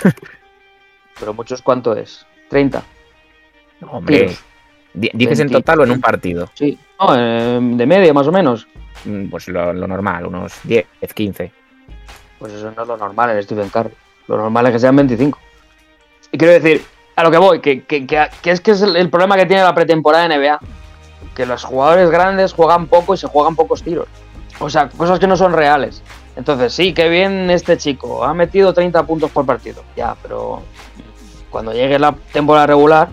[1.19, 2.25] Pero muchos, ¿cuánto es?
[2.49, 2.83] 30.
[3.89, 4.43] Hombre, Tiros.
[4.93, 5.59] di- ¿dices en 20.
[5.61, 6.49] total o en un partido?
[6.53, 6.77] Sí.
[6.99, 8.67] No, eh, de media más o menos.
[9.05, 11.51] Mm, Pues lo, lo normal, unos 10, 15.
[12.39, 13.91] Pues eso no es lo normal en Stephen Curry.
[14.27, 15.37] Lo normal es que sean 25.
[16.31, 16.83] Y quiero decir,
[17.15, 19.45] a lo que voy, que, que- que- que es que es el, el problema que
[19.45, 20.59] tiene la pretemporada de NBA.
[21.35, 24.07] Que los jugadores grandes juegan poco y se juegan pocos tiros.
[24.59, 26.01] O sea, cosas que no son reales.
[26.37, 28.23] Entonces, sí, qué bien este chico.
[28.23, 29.83] Ha metido 30 puntos por partido.
[29.97, 30.61] Ya, pero
[31.49, 33.09] cuando llegue la temporada regular,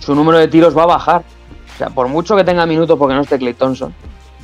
[0.00, 1.22] su número de tiros va a bajar.
[1.74, 3.94] O sea, por mucho que tenga minutos porque no esté Clay Thompson,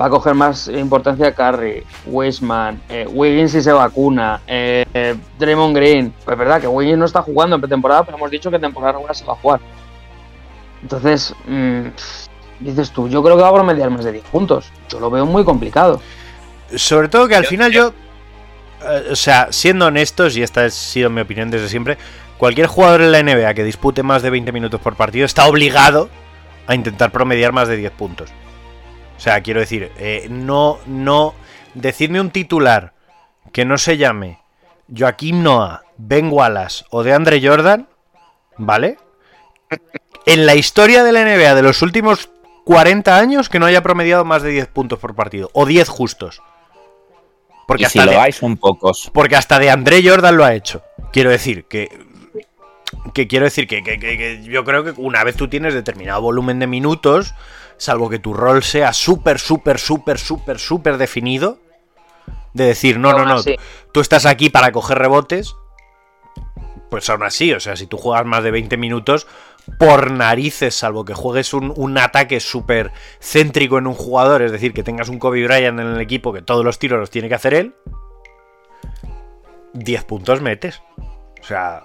[0.00, 5.76] va a coger más importancia Curry, Wiseman, eh, Wiggins si se vacuna, eh, eh, Draymond
[5.76, 6.14] Green.
[6.24, 8.62] Pues es verdad que Wiggins no está jugando en pretemporada, pero hemos dicho que en
[8.62, 9.60] temporada regular se va a jugar.
[10.82, 11.88] Entonces, mm,
[12.60, 14.70] dices tú, yo creo que va a promediar más de 10 puntos.
[14.88, 16.00] Yo lo veo muy complicado.
[16.74, 17.92] Sobre todo que al final yo,
[18.82, 21.98] eh, o sea, siendo honestos, y esta ha sido mi opinión desde siempre,
[22.38, 26.08] cualquier jugador en la NBA que dispute más de 20 minutos por partido está obligado
[26.66, 28.30] a intentar promediar más de 10 puntos.
[29.16, 31.34] O sea, quiero decir, eh, no, no,
[31.74, 32.92] decidme un titular
[33.52, 34.40] que no se llame
[34.94, 37.88] Joaquim Noah, Ben Wallace o de Andre Jordan,
[38.58, 38.98] ¿vale?
[40.26, 42.28] En la historia de la NBA de los últimos
[42.64, 46.42] 40 años que no haya promediado más de 10 puntos por partido, o 10 justos.
[47.66, 49.10] Porque y si lo de- hay, son pocos.
[49.12, 50.82] porque hasta de André Jordan lo ha hecho.
[51.12, 51.88] Quiero decir que.
[53.14, 56.20] Que quiero decir que, que- que- que yo creo que una vez tú tienes determinado
[56.20, 57.34] volumen de minutos,
[57.78, 61.58] salvo que tu rol sea súper, súper, súper, súper, súper definido,
[62.54, 63.56] de decir, no, no, no, así.
[63.92, 65.54] tú estás aquí para coger rebotes,
[66.90, 69.26] pues aún así, o sea, si tú juegas más de 20 minutos,
[69.80, 74.72] por narices, salvo que juegues un, un ataque súper céntrico en un jugador, es decir,
[74.72, 77.34] que tengas un Kobe Bryant en el equipo que todos los tiros los tiene que
[77.34, 77.74] hacer él,
[79.74, 80.82] 10 puntos metes.
[81.40, 81.84] O sea,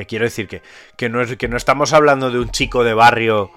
[0.00, 0.62] que quiero decir que,
[0.96, 3.50] que, no es, que no estamos hablando de un chico de barrio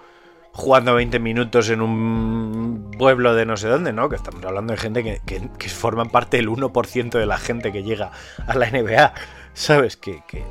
[0.52, 4.08] jugando 20 minutos en un pueblo de no sé dónde, ¿no?
[4.10, 7.72] Que estamos hablando de gente que, que- que forman parte del 1% de la gente
[7.72, 8.12] que llega
[8.46, 9.14] a la NBA.
[9.54, 9.98] ¿Sabes?
[9.98, 10.44] Que, que-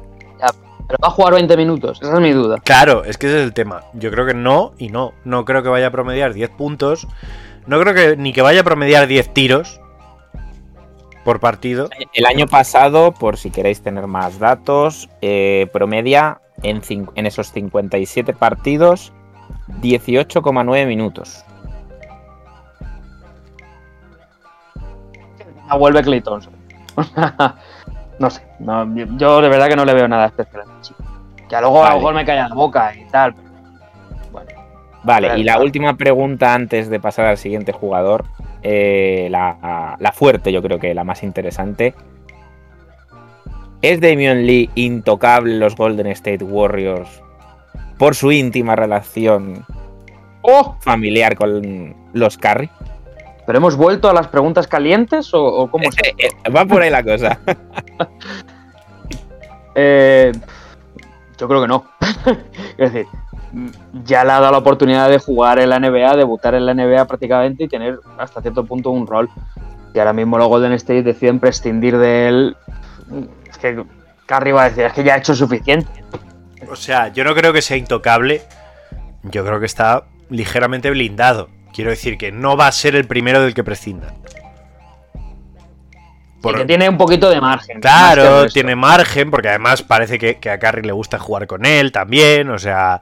[0.88, 2.58] Pero va a jugar 20 minutos, esa es mi duda.
[2.64, 3.82] Claro, es que ese es el tema.
[3.94, 5.12] Yo creo que no y no.
[5.24, 7.06] No creo que vaya a promediar 10 puntos.
[7.66, 9.80] No creo que ni que vaya a promediar 10 tiros
[11.24, 11.88] por partido.
[12.12, 16.82] El año pasado, por si queréis tener más datos, eh, promedia en,
[17.14, 19.12] en esos 57 partidos
[19.80, 21.44] 18,9 minutos.
[25.68, 26.52] Ah, vuelve Clay Thompson.
[28.18, 30.94] no sé, no, yo- de verdad que no le veo nada especial a este.
[31.48, 31.94] Que a luego a Vale.
[31.94, 33.34] lo mejor me calla la boca y tal.
[33.34, 33.48] pero
[34.32, 34.48] Bueno,
[35.04, 38.24] Vale, y la última pregunta antes de pasar al siguiente jugador,
[38.62, 41.94] eh, la, la fuerte, yo creo que la más interesante.
[43.82, 47.22] ¿Es Damian Lee intocable en los Golden State Warriors
[47.98, 49.64] por su íntima relación
[50.42, 50.76] ¡Oh!
[50.80, 52.70] familiar con los Curry?
[53.46, 55.84] ¿Pero hemos vuelto a las preguntas calientes o, o cómo?
[55.84, 57.38] Eh, eh, Va por ahí la cosa.
[59.74, 60.32] Eh,
[61.38, 61.86] yo creo que no.
[62.76, 63.06] es decir,
[64.04, 67.06] ya le ha dado la oportunidad de jugar en la NBA, debutar en la NBA
[67.06, 69.28] prácticamente y tener hasta cierto punto un rol.
[69.94, 72.56] Y ahora mismo los Golden State deciden prescindir de él.
[73.50, 73.84] Es que
[74.26, 75.86] Curry va a decir, es que ya ha hecho suficiente.
[76.70, 78.42] O sea, yo no creo que sea intocable.
[79.24, 81.50] Yo creo que está ligeramente blindado.
[81.74, 84.14] Quiero decir que no va a ser el primero del que prescinda.
[86.40, 87.80] Por- que tiene un poquito de margen.
[87.80, 91.92] Claro, tiene margen, porque además parece que, que a Carrie le gusta jugar con él
[91.92, 92.50] también.
[92.50, 93.00] O sea,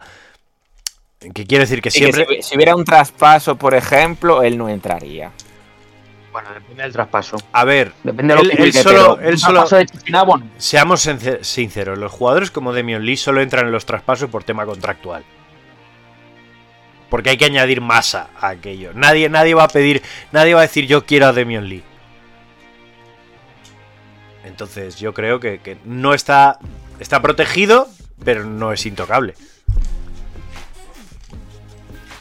[1.21, 2.37] que quiere decir que Sí, que siempre.
[2.43, 5.31] si, si hubiera un traspaso, por ejemplo, él no entraría.
[6.33, 7.37] Bueno, depende del traspaso.
[7.53, 9.87] A ver, Depende de lo él, que él solo, él solo, traspaso de
[10.59, 14.65] seamos sincer- sinceros, los jugadores como Demion Lee solo entran en los traspasos por tema
[14.65, 15.25] contractual.
[17.11, 18.93] Porque hay que añadir masa a aquello.
[18.95, 21.83] Nadie, nadie va a pedir, nadie va a decir yo quiero a Demion Lee.
[24.45, 26.59] Entonces yo creo que, que no está,
[26.99, 27.89] está protegido,
[28.25, 29.35] pero no es intocable.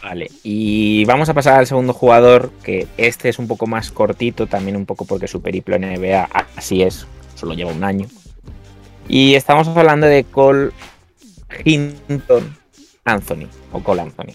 [0.02, 4.48] Vale, y vamos a pasar al segundo jugador, que este es un poco más cortito,
[4.48, 7.06] también un poco porque su periplo en NBA así es,
[7.36, 8.08] solo lleva un año.
[9.10, 10.72] Y estamos hablando de Cole
[11.66, 12.56] Hinton
[13.04, 14.34] Anthony, o Cole Anthony.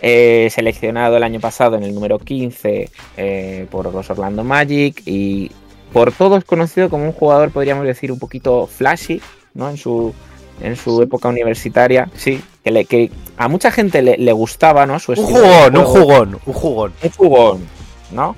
[0.00, 5.50] Eh, seleccionado el año pasado en el número 15 eh, por los Orlando Magic y
[5.92, 9.20] por todos conocido como un jugador, podríamos decir, un poquito flashy,
[9.54, 9.68] ¿no?
[9.68, 10.14] En su,
[10.60, 14.98] en su época universitaria, sí, que, le, que a mucha gente le, le gustaba, ¿no?
[14.98, 16.92] Su Un jugón, un jugón, un jugón.
[17.02, 17.68] un jugón,
[18.12, 18.36] ¿no?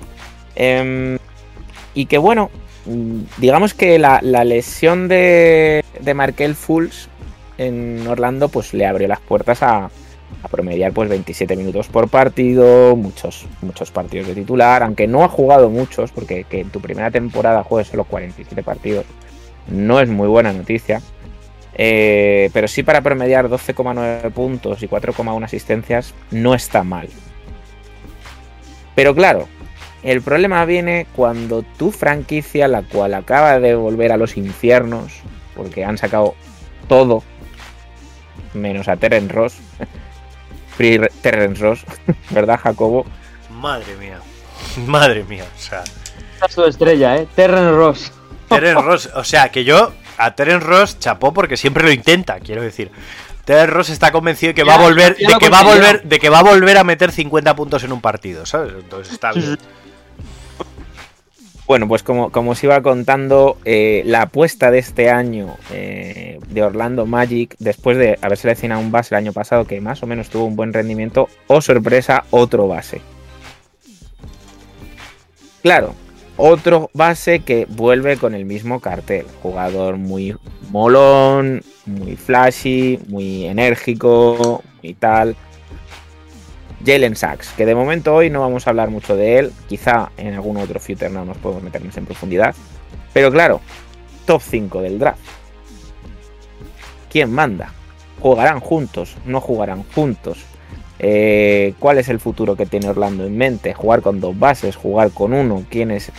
[0.55, 1.17] Em,
[1.93, 2.49] y que bueno,
[3.37, 7.09] digamos que la, la lesión de, de Markel Fultz
[7.57, 9.85] en Orlando pues le abrió las puertas a,
[10.43, 15.27] a promediar pues 27 minutos por partido, muchos, muchos partidos de titular, aunque no ha
[15.27, 19.05] jugado muchos, porque que en tu primera temporada juegues solo 47 partidos,
[19.67, 21.01] no es muy buena noticia.
[21.83, 27.09] Eh, pero sí para promediar 12,9 puntos y 4,1 asistencias no está mal.
[28.93, 29.47] Pero claro,
[30.03, 35.11] el problema viene cuando tu franquicia, la cual acaba de volver a los infiernos,
[35.55, 36.35] porque han sacado
[36.87, 37.23] todo,
[38.53, 39.55] menos a Terence Ross,
[40.77, 41.83] Free Terence Ross,
[42.29, 43.07] ¿verdad, Jacobo?
[43.49, 44.19] Madre mía.
[44.85, 45.45] Madre mía.
[45.55, 45.83] O sea,
[46.47, 47.27] su estrella, ¿eh?
[47.33, 48.11] Terren Ross.
[48.49, 49.09] Terence Ross.
[49.15, 52.91] O sea, que yo a Terence Ross chapó porque siempre lo intenta, quiero decir.
[53.45, 56.19] Terence Ross está convencido de que va a volver, de que va a volver, de
[56.19, 58.73] que va a volver a meter 50 puntos en un partido, ¿sabes?
[58.73, 59.57] Entonces está bien.
[61.65, 66.63] Bueno, pues como, como os iba contando, eh, la apuesta de este año eh, de
[66.63, 70.29] Orlando Magic, después de haber seleccionado un base el año pasado que más o menos
[70.29, 73.01] tuvo un buen rendimiento, o sorpresa, otro base.
[75.61, 75.95] Claro,
[76.37, 79.25] otro base que vuelve con el mismo cartel.
[79.41, 80.35] Jugador muy
[80.69, 85.35] molón, muy flashy, muy enérgico y tal.
[86.85, 89.51] Jalen Sachs, que de momento hoy no vamos a hablar mucho de él.
[89.67, 92.55] Quizá en algún otro future no nos podemos meternos en profundidad.
[93.13, 93.61] Pero claro,
[94.25, 95.21] top 5 del draft.
[97.09, 97.73] ¿Quién manda?
[98.19, 99.15] ¿Jugarán juntos?
[99.25, 100.45] ¿No jugarán juntos?
[101.03, 103.73] Eh, ¿Cuál es el futuro que tiene Orlando en mente?
[103.73, 104.75] ¿Jugar con dos bases?
[104.75, 105.63] ¿Jugar con uno?
[105.67, 106.11] ¿Quién es?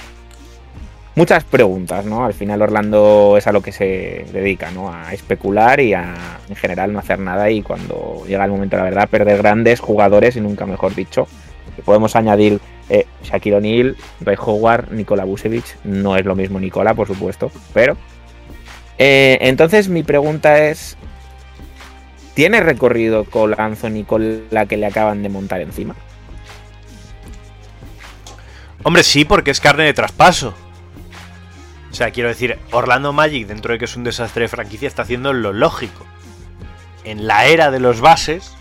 [1.15, 2.25] Muchas preguntas, ¿no?
[2.25, 4.93] Al final Orlando es a lo que se dedica, ¿no?
[4.93, 6.17] A especular y a,
[6.49, 10.35] en general, no hacer nada y cuando llega el momento, la verdad, perder grandes jugadores
[10.35, 11.29] y nunca mejor dicho.
[11.85, 15.65] Podemos añadir eh, Shaquille O'Neal, Ray Howard, Nikola Vucevic.
[15.85, 17.97] No es lo mismo Nikola, por supuesto, pero...
[18.99, 20.97] Eh, entonces mi pregunta es,
[22.35, 25.95] ¿tiene recorrido Cole Anthony con la que le acaban de montar encima?
[28.83, 30.55] Hombre, sí, porque es carne de traspaso.
[31.91, 35.03] O sea, quiero decir, Orlando Magic, dentro de que es un desastre de franquicia, está
[35.03, 36.07] haciendo lo lógico.
[37.05, 38.55] En la era de los bases,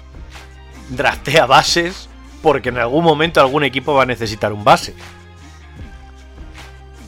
[0.89, 2.09] draftea bases
[2.41, 4.93] porque en algún momento algún equipo va a necesitar un base.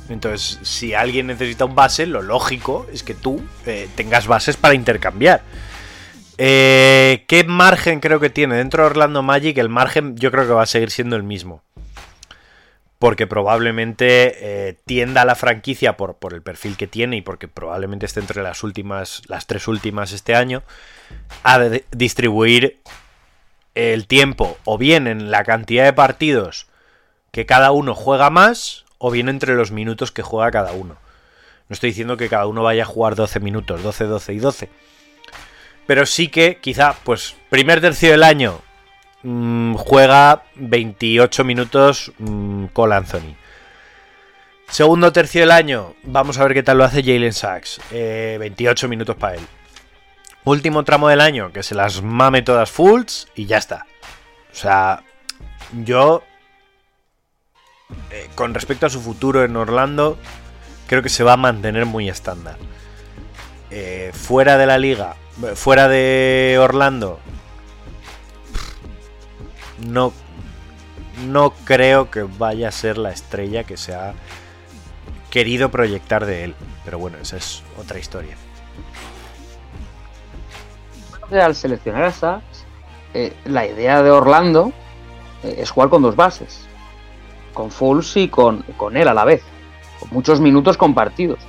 [0.09, 4.75] Entonces, si alguien necesita un base, lo lógico es que tú eh, tengas bases para
[4.75, 5.41] intercambiar.
[6.37, 9.57] Eh, ¿Qué margen creo que tiene dentro de Orlando Magic?
[9.57, 11.63] El margen yo creo que va a seguir siendo el mismo
[13.03, 17.49] porque probablemente eh, tienda a la franquicia por, por, el perfil que tiene y porque
[17.49, 20.63] probablemente esté entre las últimas, las tres últimas este año,
[21.43, 22.79] a de distribuir
[23.75, 26.67] el tiempo o bien en la cantidad de partidos
[27.31, 30.95] que cada uno juega más o bien entre los minutos que juega cada uno.
[31.67, 34.69] No estoy diciendo que cada uno vaya a jugar 12 minutos, 12, 12 y 12.
[35.85, 38.61] Pero sí que quizá, pues, primer tercio del año
[39.23, 43.35] mmm, juega 28 minutos mmm, Cole Anthony.
[44.69, 47.79] Segundo tercio del año, vamos a ver qué tal lo hace Jalen Sachs.
[47.91, 49.47] Eh, 28 minutos para él.
[50.45, 53.85] Último tramo del año, que se las mame todas fulls y ya está.
[54.51, 55.03] O sea,
[55.83, 56.23] yo,
[58.11, 60.17] eh, con respecto a su futuro en Orlando,
[60.87, 62.57] creo que se va a mantener muy estándar.
[63.69, 65.15] Eh, fuera de la liga,
[65.55, 67.19] fuera de Orlando,
[69.87, 70.13] no,
[71.27, 74.13] no creo que vaya a ser la estrella que se ha
[75.29, 76.55] querido proyectar de él.
[76.85, 78.35] Pero bueno, esa es otra historia.
[81.31, 82.65] Al seleccionar a Sachs,
[83.13, 84.71] eh, la idea de Orlando
[85.43, 86.67] eh, es jugar con dos bases.
[87.53, 89.41] Con Fulls y con, con él a la vez.
[89.99, 91.39] Con muchos minutos compartidos.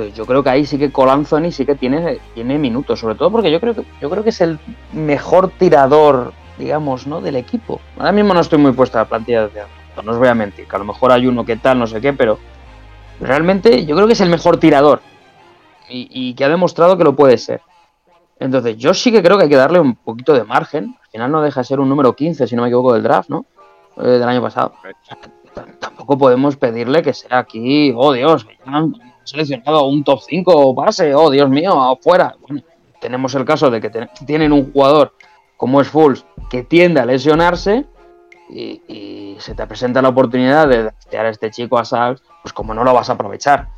[0.00, 2.98] Entonces yo creo que ahí sí que Cole Anthony sí que tiene, tiene minutos.
[3.00, 4.58] Sobre todo porque yo creo que, yo creo que es el
[4.92, 7.20] mejor tirador digamos, ¿no?
[7.22, 7.80] Del equipo.
[7.96, 9.62] Ahora mismo no estoy muy puesto a la plantilla de
[10.04, 12.00] no os voy a mentir, que a lo mejor hay uno que tal, no sé
[12.00, 12.38] qué, pero
[13.20, 15.00] realmente yo creo que es el mejor tirador
[15.88, 17.60] y, y que ha demostrado que lo puede ser.
[18.38, 20.96] Entonces, yo sí que creo que hay que darle un poquito de margen.
[21.02, 23.28] Al final no deja de ser un número 15, si no me equivoco, del draft,
[23.28, 23.44] ¿no?
[23.98, 24.72] Eh, del año pasado.
[25.54, 28.46] T- tampoco podemos pedirle que sea aquí, oh Dios,
[29.24, 32.34] seleccionado un top 5 base, oh Dios mío, afuera.
[32.40, 32.62] Bueno,
[33.00, 35.14] tenemos el caso de que ten- tienen un jugador
[35.56, 37.84] como es Fulls que tiende a lesionarse
[38.48, 42.52] y, y se te presenta la oportunidad de draftear a este chico a Sachs, pues
[42.52, 43.68] como no lo vas a aprovechar.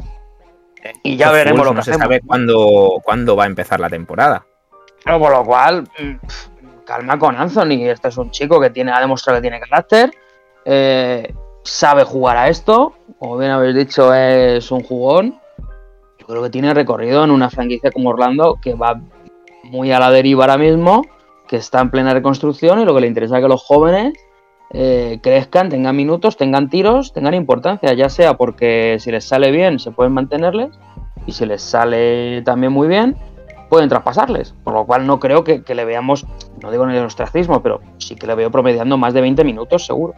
[1.02, 3.88] Y ya Fultz veremos lo que no se sabe cuándo, cuándo va a empezar la
[3.90, 4.44] temporada.
[5.04, 5.88] Claro, por lo cual,
[6.84, 7.84] calma con Anthony.
[7.88, 10.10] Este es un chico que tiene, ha demostrado que tiene carácter,
[10.64, 12.94] eh, sabe jugar a esto.
[13.18, 15.38] Como bien habéis dicho, es un jugón.
[16.18, 19.00] Yo creo que tiene recorrido en una franquicia como Orlando que va
[19.64, 21.02] muy a la deriva ahora mismo,
[21.48, 24.12] que está en plena reconstrucción y lo que le interesa es que los jóvenes
[24.70, 29.78] eh, crezcan, tengan minutos, tengan tiros, tengan importancia, ya sea porque si les sale bien
[29.78, 30.70] se pueden mantenerles
[31.26, 33.16] y si les sale también muy bien
[33.68, 34.54] pueden traspasarles.
[34.64, 36.26] Por lo cual no creo que, que le veamos,
[36.62, 39.86] no digo en el ostracismo, pero sí que le veo promediando más de 20 minutos
[39.86, 40.14] seguro.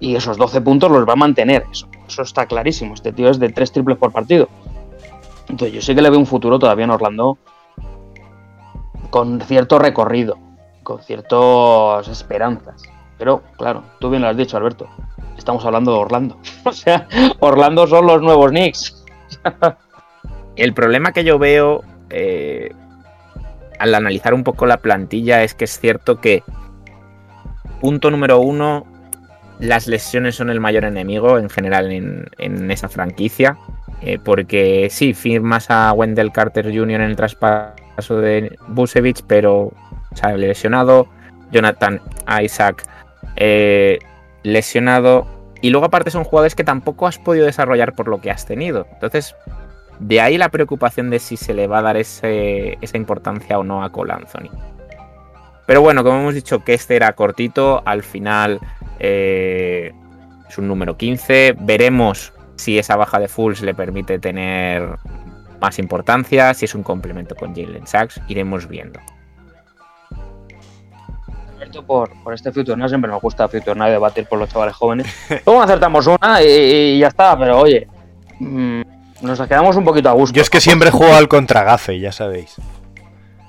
[0.00, 2.94] Y esos 12 puntos los va a mantener, eso, eso está clarísimo.
[2.94, 4.48] Este tío es de 3 triples por partido.
[5.48, 7.36] Entonces yo sí que le veo un futuro todavía en Orlando
[9.10, 10.38] con cierto recorrido,
[10.82, 12.82] con ciertas esperanzas.
[13.18, 14.88] Pero claro, tú bien lo has dicho, Alberto.
[15.36, 16.38] Estamos hablando de Orlando.
[16.64, 17.06] O sea,
[17.40, 19.04] Orlando son los nuevos Knicks.
[20.56, 22.74] El problema que yo veo eh,
[23.78, 26.42] al analizar un poco la plantilla es que es cierto que,
[27.80, 28.86] punto número uno,
[29.60, 33.56] las lesiones son el mayor enemigo en general en, esa franquicia.
[34.02, 37.02] eh, porque sí, firmas a Wendell Carter Jr.
[37.02, 39.72] en el traspaso de Busevich, pero
[40.14, 41.06] sale lesionado.
[41.52, 42.00] Jonathan
[42.42, 42.84] Isaac
[43.36, 43.98] eh,
[44.42, 45.26] lesionado.
[45.60, 48.86] Y luego aparte son jugadores que tampoco has podido desarrollar por lo que has tenido.
[48.94, 49.34] Entonces,
[49.98, 53.84] de ahí la preocupación de si se le va a dar esa importancia o no
[53.84, 54.14] a Cole.
[55.66, 58.58] Pero bueno, como hemos dicho que este era cortito, al final
[59.00, 59.92] eh,
[60.48, 61.56] es un número 15.
[61.58, 64.96] Veremos si esa baja de Fulls le permite tener
[65.60, 69.00] más importancia, si es un complemento con Jalen Sachs, iremos viendo.
[71.54, 74.74] Alberto, por, por este Future Night, siempre nos gusta Future Night debatir por los chavales
[74.74, 75.06] jóvenes.
[75.46, 77.86] Luego acertamos una y, y ya está, pero oye,
[78.38, 78.82] mm,
[79.22, 80.34] nos quedamos un poquito a gusto.
[80.34, 82.56] Yo es que siempre juego al contragafe, ya sabéis.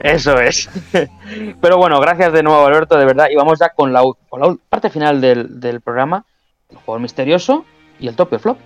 [0.03, 0.67] Eso es.
[1.61, 3.27] Pero bueno, gracias de nuevo, Alberto, de verdad.
[3.29, 4.01] Y vamos ya con la,
[4.69, 6.25] parte final del, programa:
[6.69, 7.65] el juego misterioso
[7.99, 8.57] y el top y flop.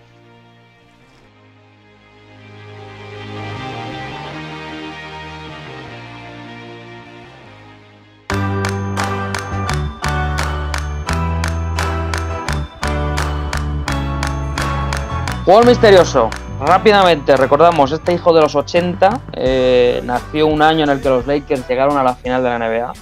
[15.44, 16.30] Jugador misterioso.
[16.60, 21.28] Rápidamente, recordamos, este hijo de los 80 eh, nació un año en el que los
[21.28, 22.94] Lakers llegaron a la final de la NBA.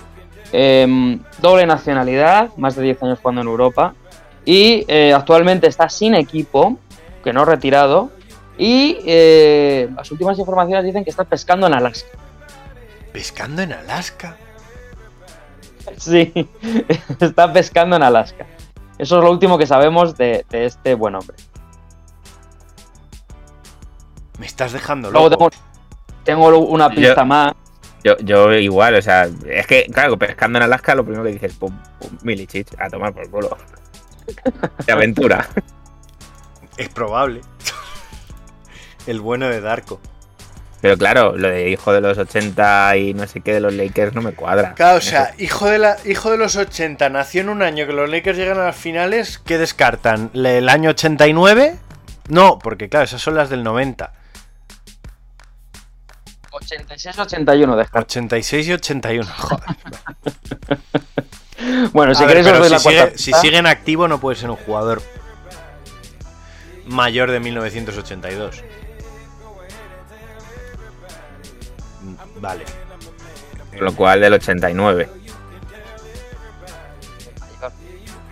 [0.51, 3.93] Em, doble nacionalidad, más de 10 años jugando en Europa.
[4.43, 6.77] Y eh, actualmente está sin equipo,
[7.23, 8.09] que no retirado.
[8.57, 12.17] Y eh, las últimas informaciones dicen que está pescando en Alaska.
[13.11, 14.38] Pescando en Alaska.
[15.97, 16.31] Sí,
[17.19, 18.45] está pescando en Alaska.
[18.97, 21.35] Eso es lo último que sabemos de, de este buen hombre.
[24.44, 25.49] Me estás dejando Luego loco.
[26.26, 27.53] tengo, tengo una pista Yo- más.
[28.03, 31.53] Yo, yo igual, o sea, es que, claro, pescando en Alaska, lo primero que dices,
[31.53, 33.57] pum, pum, Milicic, a tomar por culo.
[34.86, 35.48] De aventura.
[36.76, 37.40] Es probable.
[39.07, 40.02] El bueno de Darko.
[40.82, 44.14] Pero claro, lo de hijo de los 80 y no sé qué de los Lakers
[44.14, 44.74] no me cuadra.
[44.74, 47.94] Claro, o sea, hijo de, la, hijo de los 80, nació en un año que
[47.94, 49.38] los Lakers llegan a las finales.
[49.40, 50.30] ¿Qué descartan?
[50.34, 51.78] ¿Le- ¿El año 89?
[52.28, 54.11] No, porque claro, esas son las del 90.
[56.53, 59.25] 86-81 de 86 y 81.
[59.38, 59.77] Joder.
[61.91, 64.57] Bueno, si queréis si, la cuarta sigue, si sigue en activo no puede ser un
[64.57, 65.01] jugador
[66.85, 68.63] mayor de 1982.
[72.01, 72.65] Mm, Vale.
[73.71, 75.23] Con lo cual del 89.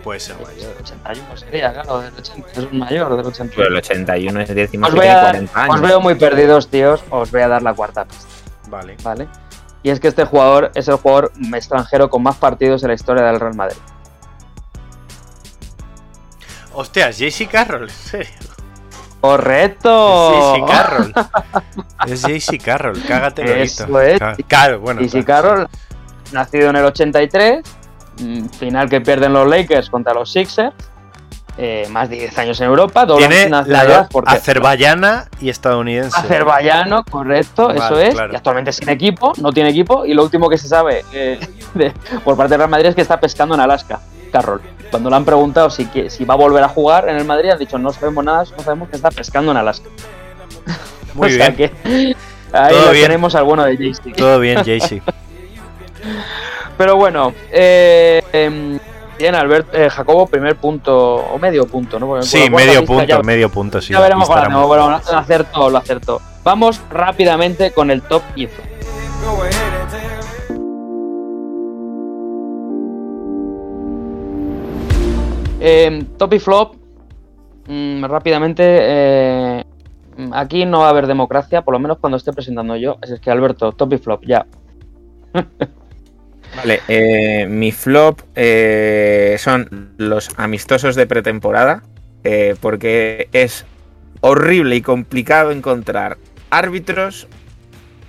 [0.04, 0.56] Puede ser mayor.
[0.56, 2.48] Del 81 sería, claro, del 80.
[2.52, 3.54] Es un mayor del 81.
[3.56, 5.76] Pero el 81 es decimos Os, que voy tiene a, 40 años.
[5.76, 7.04] os veo muy perdidos, tíos.
[7.10, 8.26] Os voy a dar la cuarta pista,
[8.70, 8.98] Vale.
[9.04, 9.28] ¿vale?
[9.84, 13.24] Y es que este jugador es el jugador extranjero con más partidos en la historia
[13.24, 13.78] del Real Madrid.
[16.74, 18.32] Hostias, JC Carroll, en serio.
[19.20, 20.56] ¡Correcto!
[20.56, 21.14] Es JC Carroll.
[22.08, 24.20] Es JC Carroll, cágate Eso es.
[24.48, 25.02] Claro, bueno.
[25.08, 25.68] Claro, Carroll,
[26.32, 27.81] nacido en el 83, mm,
[28.58, 30.74] final que pierden los Lakers contra los Sixers.
[31.58, 36.18] eh, más de 10 años en Europa, doble Tiene la nacionalidad porque azerbaiyana y estadounidense.
[36.18, 38.32] azerbaiyano, correcto, Vale, eso es, claro.
[38.32, 41.40] y actualmente sin equipo, no tiene equipo, y lo último que se sabe eh,
[41.74, 41.92] de-
[42.24, 44.00] por parte del Real Madrid es que está pescando en Alaska,
[44.32, 44.62] Carroll.
[44.90, 47.50] Cuando le han preguntado si, que- si va a volver a jugar en el Madrid,
[47.50, 49.90] han dicho no sabemos nada, no sabemos que está pescando en Alaska.
[51.14, 51.72] Muy O sea bien.
[51.86, 52.16] que
[52.54, 53.04] ahí Todo lo bien.
[53.08, 54.14] tenemos al bueno de Jaycee.
[54.14, 55.02] Todo bien, Jaycee.
[56.78, 58.80] Pero bueno, eh, em,
[59.20, 62.08] bien, Albert, eh, Jacobo, primer punto o medio punto, ¿no?
[62.08, 63.94] Porque Sí, medio punto, ya- medio punto, sí.
[63.94, 66.22] ya veremos era bueno, lo acertó, lo acertó.
[66.44, 68.66] Vamos rápidamente con el top y flop.
[75.64, 76.76] Eh, top y flop,
[77.68, 79.64] mm, rápidamente, eh,
[80.32, 82.98] aquí no va a haber democracia, por lo menos cuando esté presentando yo.
[83.02, 84.46] Así es que Alberto, top y flop, ya.
[86.56, 91.84] Vale, eh, mi flop eh, son los amistosos de pretemporada,
[92.24, 93.66] eh, porque es
[94.20, 96.18] horrible y complicado encontrar
[96.50, 97.28] árbitros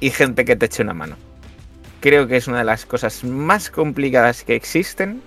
[0.01, 1.17] y gente que te eche una mano.
[2.01, 5.23] Creo que es una de las cosas más complicadas que existen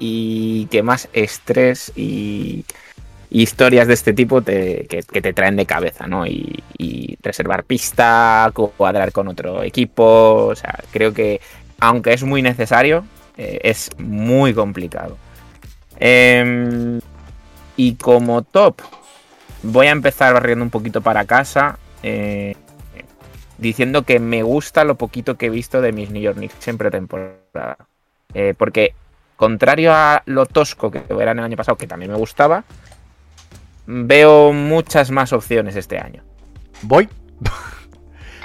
[0.00, 2.64] y que más estrés y,
[3.30, 6.26] historias de este tipo te, que, que te traen de cabeza, ¿no?
[6.26, 11.40] Y, y reservar pista, cuadrar con otro equipo, o sea, creo que
[11.80, 13.04] aunque es muy necesario,
[13.36, 15.16] eh, es muy complicado.
[15.98, 17.00] Em,
[17.76, 18.80] y como top,
[19.62, 22.54] voy a empezar barriendo un poquito para casa, eh,
[23.58, 26.78] diciendo que me gusta lo poquito que he visto de mis New York Knicks en
[26.78, 27.78] pretemporada.
[28.34, 28.94] Eh, porque,
[29.36, 32.64] contrario a lo tosco que era el año pasado, que también me gustaba,
[33.86, 36.22] veo muchas más opciones este año.
[36.82, 37.08] ¿Voy?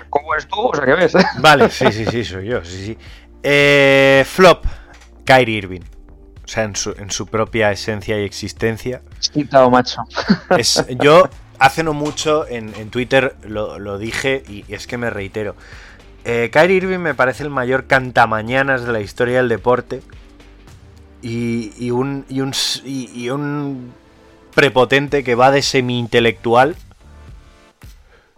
[0.10, 0.60] ¿Cómo eres tú?
[0.60, 1.14] O sea, ¿qué ves?
[1.40, 2.98] Vale, sí, sí, sí, soy yo, sí, sí.
[3.44, 4.66] Eh, flop,
[5.26, 5.82] Kyrie Irving.
[6.44, 9.02] O sea, en su, en su propia esencia y existencia.
[9.72, 10.02] Macho.
[10.58, 14.98] Es, yo hace no mucho en, en Twitter lo, lo dije y, y es que
[14.98, 15.56] me reitero.
[16.26, 20.02] Eh, Kyrie Irving me parece el mayor cantamañanas de la historia del deporte
[21.22, 22.54] y, y un, y, un,
[22.84, 23.94] y un
[24.54, 26.76] prepotente que va de semi-intelectual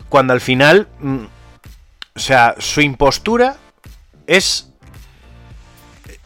[0.10, 1.24] cuando al final, mm,
[2.16, 3.56] o sea, su impostura
[4.28, 4.73] es,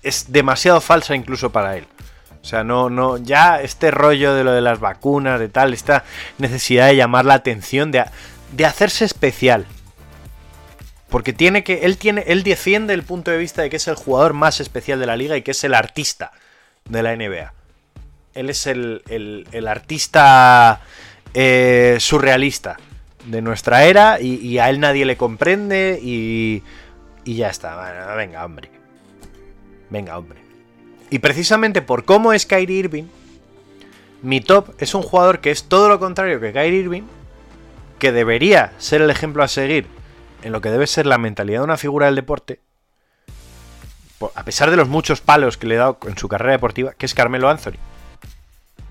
[0.07, 1.85] es demasiado falsa incluso para él.
[2.41, 6.03] O sea, no, no, ya este rollo de lo de las vacunas, de tal, esta
[6.38, 8.05] necesidad de llamar la atención, de,
[8.53, 9.65] de hacerse especial.
[11.09, 11.85] Porque tiene que.
[11.85, 12.23] Él tiene.
[12.27, 15.15] Él defiende el punto de vista de que es el jugador más especial de la
[15.15, 16.31] liga y que es el artista
[16.89, 17.53] de la NBA.
[18.34, 20.81] Él es el, el- artista
[21.34, 22.77] eh, surrealista
[23.25, 26.61] de nuestra era y, a él nadie le comprende y,
[27.25, 28.15] y ya está.
[28.15, 28.69] Venga, hombre.
[29.89, 30.39] Venga, hombre.
[31.09, 33.05] Y precisamente por cómo es Kyrie Irving,
[34.22, 37.03] mi top es un jugador que es todo lo contrario que Kyrie Irving,
[37.99, 39.88] que debería ser el ejemplo a seguir
[40.43, 42.59] en lo que debe ser la mentalidad de una figura del deporte,
[44.19, 46.93] por- a pesar de los muchos palos que le he dado en su carrera deportiva,
[46.93, 47.77] que es Carmelo Anthony.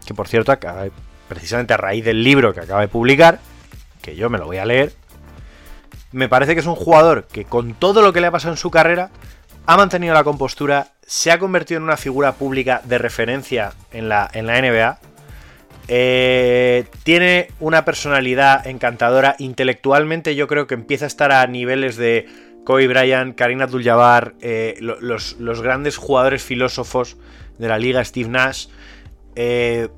[0.07, 0.57] Que por cierto,
[1.29, 3.41] precisamente a raíz del libro que acaba de publicar,
[4.03, 4.95] que yo me lo voy a leer,
[6.13, 8.59] me parece que es un jugador que con todo lo que le ha pasado en
[8.59, 9.11] su carrera,
[9.67, 14.29] ha mantenido la compostura, se ha convertido en una figura pública de referencia en la,
[14.33, 14.99] en la NBA.
[15.89, 19.37] eh, tiene una personalidad encantadora.
[19.39, 22.27] Intelectualmente, yo creo que empieza a estar a niveles de
[22.65, 27.17] Kobe Bryant, Karina Abdul-Jabbar, eh, lo- los, los grandes jugadores filósofos
[27.59, 28.67] de la liga, Steve Nash.
[29.37, 29.89] Eh,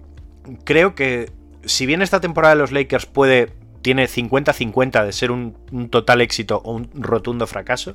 [0.65, 1.31] creo que,
[1.65, 3.53] si bien esta temporada de los Lakers puede.
[3.81, 5.55] Tiene 50-50 de ser un
[5.89, 7.95] total éxito o un rotundo fracaso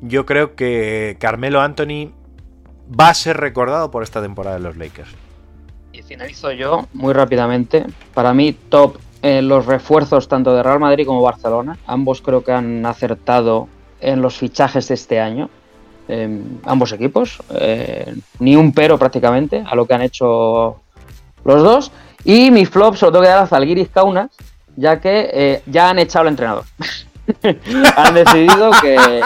[0.00, 2.12] yo creo que Carmelo Anthony
[2.88, 5.10] va a ser recordado por esta temporada de los Lakers.
[5.92, 7.84] Y finalizo yo muy rápidamente.
[8.14, 11.76] Para mí, top eh, los refuerzos tanto de Real Madrid como Barcelona.
[11.86, 13.68] Ambos creo que han acertado
[14.00, 15.50] en los fichajes de este año.
[16.08, 17.42] Eh, ambos equipos.
[17.50, 20.80] Eh, ni un pero prácticamente a lo que han hecho
[21.44, 21.92] los dos.
[22.24, 24.30] Y mi flop se lo tengo que dar a Zalgiris Kaunas,
[24.76, 26.64] ya que eh, ya han echado al entrenador.
[27.96, 29.20] han decidido que,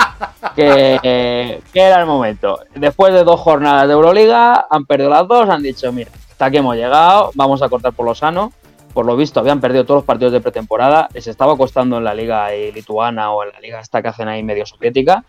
[0.56, 2.60] que, era el momento.
[2.74, 6.56] Después de dos jornadas de Euroliga, han perdido las dos, han dicho, mira, hasta aquí
[6.58, 8.52] hemos llegado, vamos a cortar por lo sano.
[8.92, 12.12] Por lo visto, habían perdido todos los partidos de pretemporada, les estaba costando en la
[12.12, 15.24] liga lituana o en la liga esta que hacen ahí medio soviética,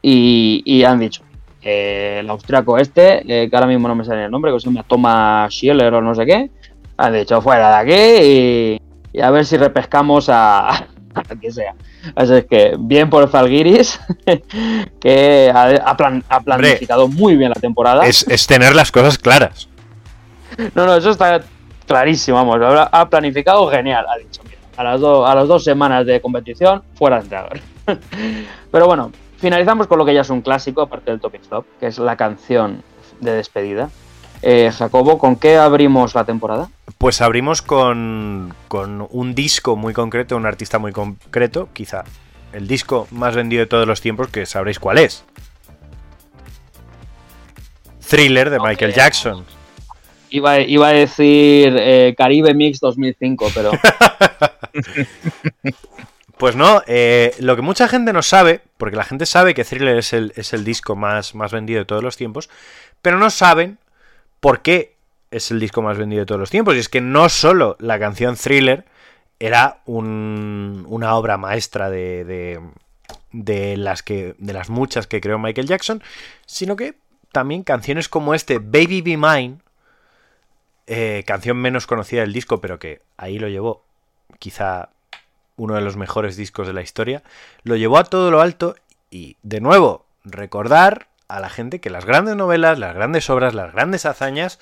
[0.00, 1.22] y, han dicho,
[1.60, 4.66] eh, el austriaco este, eh, que ahora mismo no me sale el nombre, que se
[4.66, 6.50] llama Thomas Schiller o no sé qué,
[6.96, 8.78] han dicho, fuera de aquí
[9.12, 10.86] y, y a ver si repescamos a,
[11.40, 11.74] que sea.
[12.14, 14.00] Así es que bien por Falguiris,
[15.00, 18.06] que ha, ha plan- ha planificado muy bien la temporada.
[18.06, 19.68] Es, es tener las cosas claras.
[20.74, 21.40] No, no, eso está
[21.86, 25.62] clarísimo, vamos, ha, ha planificado genial, ha dicho, mira, a las, do- a las dos
[25.62, 27.60] semanas de competición, fuera de entrenador.
[28.70, 31.86] Pero bueno, finalizamos con lo que ya es un clásico, aparte del Topic Stop, que
[31.86, 32.82] es la canción
[33.20, 33.90] de despedida.
[34.42, 36.70] Eh, Jacobo, ¿con qué abrimos la temporada?
[36.98, 42.04] Pues abrimos con, con un disco muy concreto, un artista muy concreto, quizá
[42.52, 45.24] el disco más vendido de todos los tiempos, que sabréis cuál es.
[48.08, 49.44] Thriller de Michael Jackson.
[50.30, 53.72] Iba, iba a decir eh, Caribe Mix 2005, pero
[56.40, 59.98] Pues no, eh, lo que mucha gente no sabe, porque la gente sabe que Thriller
[59.98, 62.48] es el, es el disco más, más vendido de todos los tiempos,
[63.02, 63.76] pero no saben
[64.40, 64.96] por qué
[65.30, 66.74] es el disco más vendido de todos los tiempos.
[66.74, 68.84] Y es que no solo la canción Thriller
[69.38, 72.60] era un- una obra maestra de, de,
[73.32, 76.02] de las muchas que creó Michael Jackson,
[76.46, 76.96] sino que
[77.32, 79.58] también canciones como este, Baby Be Mine,
[80.86, 83.84] eh, canción menos conocida del disco, pero que ahí lo llevó
[84.38, 84.90] quizá
[85.56, 87.22] uno de los mejores discos de la historia,
[87.62, 88.74] lo llevó a todo lo alto
[89.10, 93.72] y, de nuevo, recordar a la gente que las grandes novelas, las grandes obras, las
[93.72, 94.58] grandes hazañas,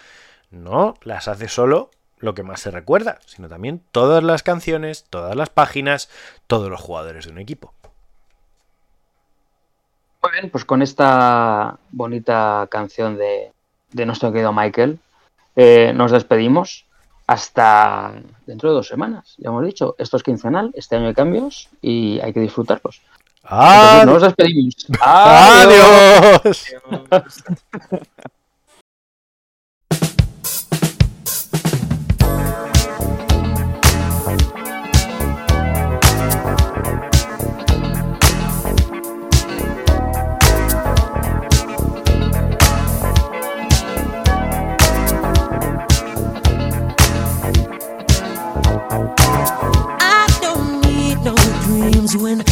[0.50, 5.36] no las hace solo lo que más se recuerda, sino también todas las canciones, todas
[5.36, 6.08] las páginas,
[6.46, 7.72] todos los jugadores de un equipo.
[10.22, 13.52] Muy bien, pues con esta bonita canción de,
[14.04, 14.98] nuestro querido Michael,
[15.54, 16.86] eh, nos despedimos
[17.26, 18.14] hasta
[18.46, 19.34] dentro de dos semanas.
[19.38, 23.00] Ya hemos dicho, esto es quincenal, este año hay cambios y hay que disfrutarlos.
[23.50, 24.74] Entonces, nos despedimos.
[25.00, 26.66] ¡Adiós!
[50.00, 51.34] I don't need no
[51.64, 52.44] dreams when